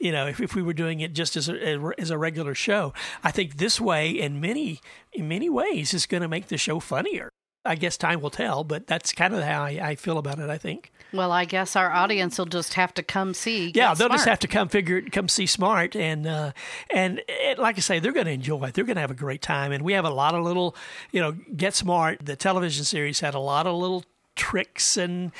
You 0.00 0.12
know, 0.12 0.26
if, 0.26 0.40
if 0.40 0.54
we 0.54 0.62
were 0.62 0.72
doing 0.72 1.00
it 1.00 1.12
just 1.12 1.36
as 1.36 1.48
a, 1.48 1.92
as 1.98 2.10
a 2.10 2.18
regular 2.18 2.54
show, 2.54 2.94
I 3.22 3.30
think 3.30 3.58
this 3.58 3.80
way, 3.80 4.10
in 4.10 4.40
many 4.40 4.80
in 5.12 5.28
many 5.28 5.50
ways, 5.50 5.92
is 5.94 6.06
going 6.06 6.22
to 6.22 6.28
make 6.28 6.48
the 6.48 6.56
show 6.56 6.80
funnier. 6.80 7.28
I 7.62 7.74
guess 7.74 7.98
time 7.98 8.22
will 8.22 8.30
tell, 8.30 8.64
but 8.64 8.86
that's 8.86 9.12
kind 9.12 9.34
of 9.34 9.42
how 9.42 9.64
I, 9.64 9.90
I 9.90 9.94
feel 9.94 10.16
about 10.16 10.38
it. 10.38 10.48
I 10.48 10.56
think. 10.56 10.90
Well, 11.12 11.30
I 11.32 11.44
guess 11.44 11.76
our 11.76 11.90
audience 11.90 12.38
will 12.38 12.46
just 12.46 12.74
have 12.74 12.94
to 12.94 13.02
come 13.02 13.34
see. 13.34 13.72
yeah, 13.74 13.92
they'll 13.94 14.08
just 14.08 14.26
have 14.26 14.38
to 14.38 14.48
come 14.48 14.68
figure, 14.68 15.02
come 15.02 15.28
see 15.28 15.44
Smart, 15.44 15.94
and 15.94 16.26
uh, 16.26 16.52
and 16.94 17.20
it, 17.28 17.58
like 17.58 17.76
I 17.76 17.80
say, 17.80 17.98
they're 17.98 18.12
going 18.12 18.26
to 18.26 18.32
enjoy 18.32 18.64
it. 18.64 18.74
They're 18.74 18.84
going 18.84 18.96
to 18.96 19.02
have 19.02 19.10
a 19.10 19.14
great 19.14 19.42
time, 19.42 19.72
and 19.72 19.84
we 19.84 19.92
have 19.92 20.06
a 20.06 20.10
lot 20.10 20.34
of 20.34 20.42
little, 20.42 20.74
you 21.10 21.20
know, 21.20 21.32
Get 21.32 21.74
Smart. 21.74 22.24
The 22.24 22.36
television 22.36 22.84
series 22.84 23.20
had 23.20 23.34
a 23.34 23.40
lot 23.40 23.66
of 23.66 23.74
little 23.76 24.04
tricks 24.36 24.96
and 24.96 25.32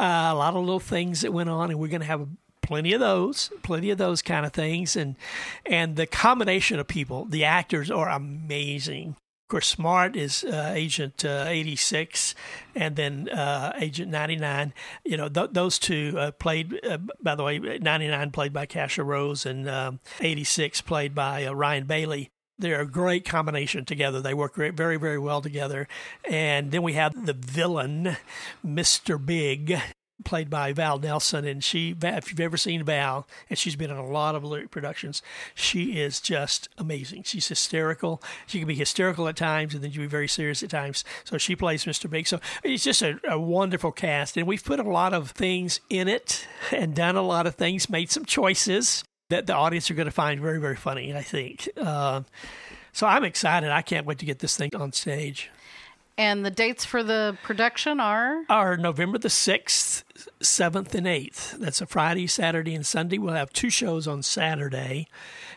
uh, 0.00 0.30
a 0.32 0.34
lot 0.34 0.54
of 0.54 0.60
little 0.60 0.80
things 0.80 1.20
that 1.20 1.32
went 1.32 1.48
on, 1.48 1.70
and 1.70 1.78
we're 1.78 1.88
going 1.88 2.00
to 2.00 2.06
have 2.06 2.26
plenty 2.68 2.92
of 2.92 3.00
those, 3.00 3.50
plenty 3.62 3.88
of 3.88 3.96
those 3.96 4.20
kind 4.20 4.44
of 4.44 4.52
things, 4.52 4.94
and 4.94 5.16
and 5.64 5.96
the 5.96 6.06
combination 6.06 6.78
of 6.78 6.86
people, 6.86 7.24
the 7.24 7.42
actors 7.42 7.90
are 7.90 8.10
amazing. 8.10 9.16
Of 9.46 9.50
course, 9.50 9.68
Smart 9.68 10.14
is 10.14 10.44
uh, 10.44 10.74
Agent 10.76 11.24
uh, 11.24 11.46
86 11.48 12.34
and 12.74 12.96
then 12.96 13.30
uh, 13.30 13.72
Agent 13.78 14.10
99. 14.10 14.74
You 15.06 15.16
know, 15.16 15.30
th- 15.30 15.52
those 15.52 15.78
two 15.78 16.14
uh, 16.18 16.32
played, 16.32 16.78
uh, 16.86 16.98
by 17.22 17.34
the 17.34 17.42
way, 17.42 17.58
99 17.58 18.30
played 18.30 18.52
by 18.52 18.66
Kasha 18.66 19.02
Rose 19.02 19.46
and 19.46 19.66
um, 19.66 20.00
86 20.20 20.82
played 20.82 21.14
by 21.14 21.46
uh, 21.46 21.54
Ryan 21.54 21.86
Bailey. 21.86 22.28
They're 22.58 22.82
a 22.82 22.86
great 22.86 23.24
combination 23.24 23.86
together. 23.86 24.20
They 24.20 24.34
work 24.34 24.52
great, 24.52 24.74
very, 24.74 24.98
very 24.98 25.18
well 25.18 25.40
together. 25.40 25.88
And 26.28 26.70
then 26.70 26.82
we 26.82 26.92
have 26.92 27.24
the 27.24 27.32
villain, 27.32 28.18
Mr. 28.62 29.24
Big, 29.24 29.80
played 30.24 30.50
by 30.50 30.72
Val 30.72 30.98
Nelson, 30.98 31.44
and 31.44 31.62
she, 31.62 31.94
if 32.02 32.30
you've 32.30 32.40
ever 32.40 32.56
seen 32.56 32.82
Val, 32.84 33.26
and 33.48 33.58
she's 33.58 33.76
been 33.76 33.90
in 33.90 33.96
a 33.96 34.06
lot 34.06 34.34
of 34.34 34.44
lyric 34.44 34.70
productions, 34.70 35.22
she 35.54 36.00
is 36.00 36.20
just 36.20 36.68
amazing. 36.76 37.22
She's 37.22 37.48
hysterical. 37.48 38.22
She 38.46 38.58
can 38.58 38.68
be 38.68 38.74
hysterical 38.74 39.28
at 39.28 39.36
times, 39.36 39.74
and 39.74 39.82
then 39.82 39.90
she 39.90 39.96
can 39.96 40.04
be 40.04 40.08
very 40.08 40.28
serious 40.28 40.62
at 40.62 40.70
times. 40.70 41.04
So 41.24 41.38
she 41.38 41.54
plays 41.56 41.84
Mr. 41.84 42.10
Big. 42.10 42.26
So 42.26 42.40
it's 42.64 42.84
just 42.84 43.02
a, 43.02 43.18
a 43.28 43.38
wonderful 43.38 43.92
cast, 43.92 44.36
and 44.36 44.46
we've 44.46 44.64
put 44.64 44.80
a 44.80 44.88
lot 44.88 45.14
of 45.14 45.30
things 45.30 45.80
in 45.88 46.08
it 46.08 46.46
and 46.72 46.94
done 46.94 47.16
a 47.16 47.22
lot 47.22 47.46
of 47.46 47.54
things, 47.54 47.88
made 47.88 48.10
some 48.10 48.24
choices 48.24 49.04
that 49.30 49.46
the 49.46 49.54
audience 49.54 49.90
are 49.90 49.94
going 49.94 50.06
to 50.06 50.12
find 50.12 50.40
very, 50.40 50.58
very 50.58 50.76
funny. 50.76 51.14
I 51.14 51.22
think. 51.22 51.68
Uh, 51.76 52.22
so 52.92 53.06
I'm 53.06 53.24
excited. 53.24 53.70
I 53.70 53.82
can't 53.82 54.06
wait 54.06 54.18
to 54.18 54.26
get 54.26 54.40
this 54.40 54.56
thing 54.56 54.74
on 54.74 54.92
stage. 54.92 55.50
And 56.18 56.44
the 56.44 56.50
dates 56.50 56.84
for 56.84 57.04
the 57.04 57.38
production 57.44 58.00
are 58.00 58.42
are 58.48 58.76
November 58.76 59.18
the 59.18 59.28
6th, 59.28 60.02
7th, 60.40 60.92
and 60.92 61.06
8th. 61.06 61.52
That's 61.52 61.80
a 61.80 61.86
Friday, 61.86 62.26
Saturday, 62.26 62.74
and 62.74 62.84
Sunday. 62.84 63.18
We'll 63.18 63.34
have 63.34 63.52
two 63.52 63.70
shows 63.70 64.08
on 64.08 64.24
Saturday. 64.24 65.06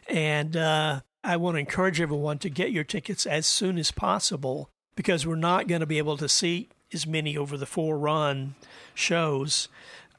And 0.07 0.55
uh, 0.55 1.01
I 1.24 1.38
want 1.38 1.55
to 1.55 1.59
encourage 1.59 1.99
everyone 1.99 2.38
to 2.39 2.49
get 2.49 2.72
your 2.72 2.84
tickets 2.84 3.26
as 3.26 3.47
soon 3.47 3.80
as 3.80 3.91
possible 3.91 4.70
because 4.95 5.26
we're 5.26 5.36
not 5.36 5.68
going 5.68 5.82
to 5.82 5.88
be 5.88 5.97
able 5.97 6.18
to 6.18 6.30
see 6.30 6.70
as 6.93 7.07
many 7.07 7.36
over 7.36 7.57
the 7.57 7.66
four 7.66 7.97
run 7.97 8.53
shows 8.93 9.68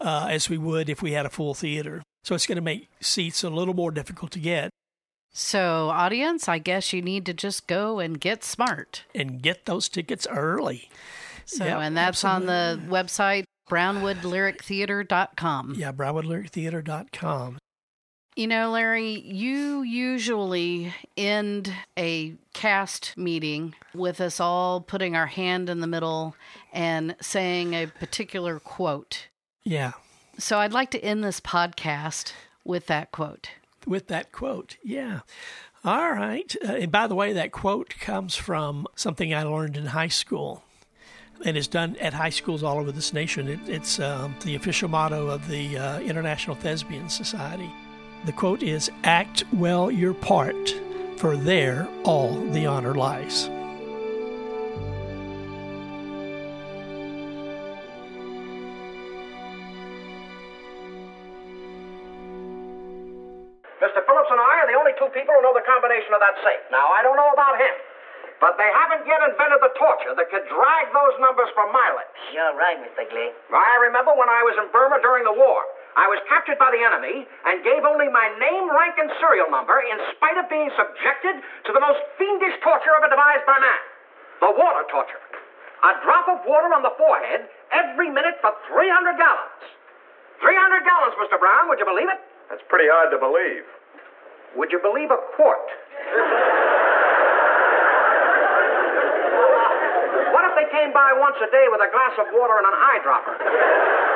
uh, 0.01 0.27
as 0.29 0.51
we 0.51 0.59
would 0.59 0.89
if 0.89 1.03
we 1.03 1.13
had 1.13 1.25
a 1.25 1.31
full 1.31 1.55
theater. 1.55 2.03
So 2.25 2.35
it's 2.35 2.47
going 2.47 2.57
to 2.57 2.63
make 2.63 2.89
seats 3.01 3.45
a 3.45 3.51
little 3.51 3.75
more 3.75 3.93
difficult 3.93 4.33
to 4.33 4.41
get. 4.41 4.71
So, 5.33 5.89
audience, 5.89 6.49
I 6.49 6.59
guess 6.59 6.93
you 6.93 7.01
need 7.01 7.25
to 7.27 7.33
just 7.33 7.67
go 7.67 7.99
and 7.99 8.21
get 8.21 8.45
smart. 8.45 9.05
And 9.15 9.41
get 9.41 9.65
those 9.65 9.89
tickets 9.89 10.27
early. 10.31 10.91
So, 11.47 11.65
Yep, 11.65 11.79
and 11.79 11.97
that's 11.97 12.25
on 12.25 12.47
the 12.47 12.81
website 12.89 13.45
brownwoodlyrictheater.com. 13.71 15.75
Yeah, 15.77 15.93
BrownwoodLyricTheater.com. 15.93 17.59
You 18.35 18.47
know, 18.47 18.71
Larry, 18.71 19.21
you 19.21 19.83
usually 19.83 20.95
end 21.19 21.71
a 21.99 22.35
cast 22.55 23.15
meeting 23.19 23.75
with 23.95 24.23
us 24.23 24.41
all 24.41 24.81
putting 24.81 25.15
our 25.15 25.27
hand 25.27 25.69
in 25.69 25.81
the 25.81 25.87
middle 25.87 26.35
and 26.73 27.15
saying 27.21 27.75
a 27.75 27.87
particular 27.87 28.59
quote. 28.59 29.29
Yeah. 29.65 29.93
So 30.39 30.59
I'd 30.59 30.73
like 30.73 30.91
to 30.93 31.05
end 31.05 31.23
this 31.23 31.41
podcast 31.41 32.33
with 32.65 32.87
that 32.87 33.13
quote. 33.13 33.51
With 33.87 34.09
that 34.09 34.33
quote. 34.33 34.77
Yeah. 34.83 35.21
All 35.85 36.13
right. 36.13 36.55
Uh, 36.65 36.73
and 36.75 36.93
by 36.93 37.07
the 37.07 37.15
way, 37.15 37.33
that 37.33 37.53
quote 37.53 37.95
comes 38.01 38.37
from 38.37 38.87
something 38.95 39.35
I 39.35 39.43
learned 39.43 39.77
in 39.77 39.87
high 39.87 40.09
school 40.09 40.63
and 41.45 41.57
is 41.57 41.67
done 41.67 41.97
at 41.97 42.15
high 42.15 42.31
schools 42.31 42.63
all 42.63 42.79
over 42.79 42.93
this 42.93 43.13
nation. 43.13 43.49
It, 43.49 43.61
it's 43.69 43.99
um, 43.99 44.37
the 44.45 44.55
official 44.55 44.89
motto 44.89 45.29
of 45.29 45.49
the 45.49 45.77
uh, 45.77 46.01
International 46.01 46.55
Thespian 46.55 47.09
Society. 47.09 47.71
The 48.27 48.33
quote 48.33 48.63
is 48.63 48.91
Act 49.03 49.43
well 49.53 49.91
your 49.91 50.15
part, 50.15 50.71
for 51.17 51.37
there 51.37 51.89
all 52.05 52.35
the 52.51 52.67
honor 52.67 52.95
lies. 52.95 53.49
People 65.17 65.33
who 65.37 65.43
know 65.45 65.55
the 65.57 65.65
combination 65.65 66.13
of 66.17 66.21
that 66.21 66.37
safe. 66.45 66.65
Now, 66.69 66.89
I 66.93 67.01
don't 67.05 67.17
know 67.17 67.31
about 67.33 67.57
him, 67.57 67.75
but 68.41 68.59
they 68.59 68.69
haven't 68.69 69.07
yet 69.07 69.23
invented 69.25 69.63
the 69.63 69.73
torture 69.79 70.13
that 70.17 70.29
could 70.33 70.45
drag 70.51 70.85
those 70.91 71.15
numbers 71.23 71.49
for 71.55 71.69
mileage. 71.71 72.21
You're 72.35 72.57
right, 72.59 72.81
Mr. 72.81 73.07
Glee. 73.07 73.31
I 73.53 73.73
remember 73.87 74.13
when 74.17 74.29
I 74.29 74.43
was 74.43 74.57
in 74.59 74.67
Burma 74.75 74.99
during 75.01 75.25
the 75.25 75.37
war. 75.37 75.63
I 75.95 76.09
was 76.09 76.19
captured 76.27 76.57
by 76.57 76.73
the 76.73 76.81
enemy 76.81 77.29
and 77.47 77.61
gave 77.63 77.85
only 77.85 78.09
my 78.09 78.33
name, 78.41 78.67
rank, 78.73 78.97
and 78.97 79.13
serial 79.21 79.53
number 79.53 79.77
in 79.85 80.01
spite 80.17 80.41
of 80.41 80.49
being 80.49 80.73
subjected 80.73 81.45
to 81.69 81.71
the 81.71 81.83
most 81.85 82.01
fiendish 82.17 82.57
torture 82.65 82.97
ever 82.97 83.13
devised 83.13 83.45
by 83.45 83.61
man 83.61 83.83
the 84.43 84.51
water 84.51 84.83
torture. 84.91 85.23
A 85.87 85.93
drop 86.03 86.27
of 86.27 86.43
water 86.43 86.75
on 86.75 86.83
the 86.83 86.91
forehead 86.99 87.47
every 87.71 88.11
minute 88.11 88.43
for 88.43 88.51
300 88.67 89.15
gallons. 89.15 89.63
300 90.43 90.83
gallons, 90.83 91.15
Mr. 91.23 91.39
Brown. 91.39 91.71
Would 91.71 91.79
you 91.79 91.87
believe 91.87 92.11
it? 92.11 92.19
That's 92.51 92.63
pretty 92.67 92.91
hard 92.91 93.15
to 93.15 93.19
believe. 93.23 93.63
Would 94.57 94.71
you 94.71 94.79
believe 94.81 95.11
a 95.11 95.17
quart? 95.37 95.69
what 100.33 100.45
if 100.45 100.55
they 100.57 100.69
came 100.77 100.93
by 100.93 101.13
once 101.17 101.37
a 101.41 101.49
day 101.51 101.67
with 101.73 101.81
a 101.81 101.89
glass 101.89 102.13
of 102.21 102.27
water 102.33 102.59
and 102.61 102.67
an 102.69 102.77
eyedropper? 102.77 104.12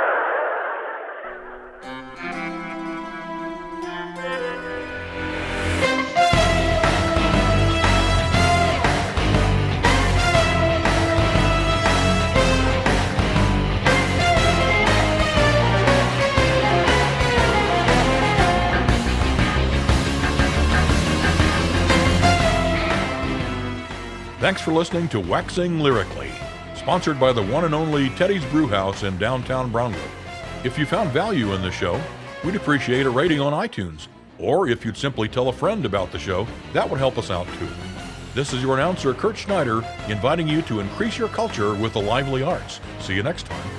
Thanks 24.46 24.62
for 24.62 24.70
listening 24.70 25.08
to 25.08 25.18
Waxing 25.18 25.80
Lyrically, 25.80 26.30
sponsored 26.76 27.18
by 27.18 27.32
the 27.32 27.42
one 27.42 27.64
and 27.64 27.74
only 27.74 28.10
Teddy's 28.10 28.44
Brewhouse 28.44 29.02
in 29.02 29.18
downtown 29.18 29.72
Brownwood. 29.72 30.00
If 30.62 30.78
you 30.78 30.86
found 30.86 31.10
value 31.10 31.52
in 31.54 31.62
the 31.62 31.72
show, 31.72 32.00
we'd 32.44 32.54
appreciate 32.54 33.06
a 33.06 33.10
rating 33.10 33.40
on 33.40 33.52
iTunes. 33.52 34.06
Or 34.38 34.68
if 34.68 34.84
you'd 34.84 34.96
simply 34.96 35.28
tell 35.28 35.48
a 35.48 35.52
friend 35.52 35.84
about 35.84 36.12
the 36.12 36.20
show, 36.20 36.46
that 36.74 36.88
would 36.88 37.00
help 37.00 37.18
us 37.18 37.28
out 37.28 37.48
too. 37.58 37.68
This 38.36 38.52
is 38.52 38.62
your 38.62 38.74
announcer, 38.74 39.14
Kurt 39.14 39.36
Schneider, 39.36 39.82
inviting 40.08 40.46
you 40.46 40.62
to 40.62 40.78
increase 40.78 41.18
your 41.18 41.28
culture 41.30 41.74
with 41.74 41.94
the 41.94 42.00
lively 42.00 42.44
arts. 42.44 42.78
See 43.00 43.16
you 43.16 43.24
next 43.24 43.46
time. 43.46 43.75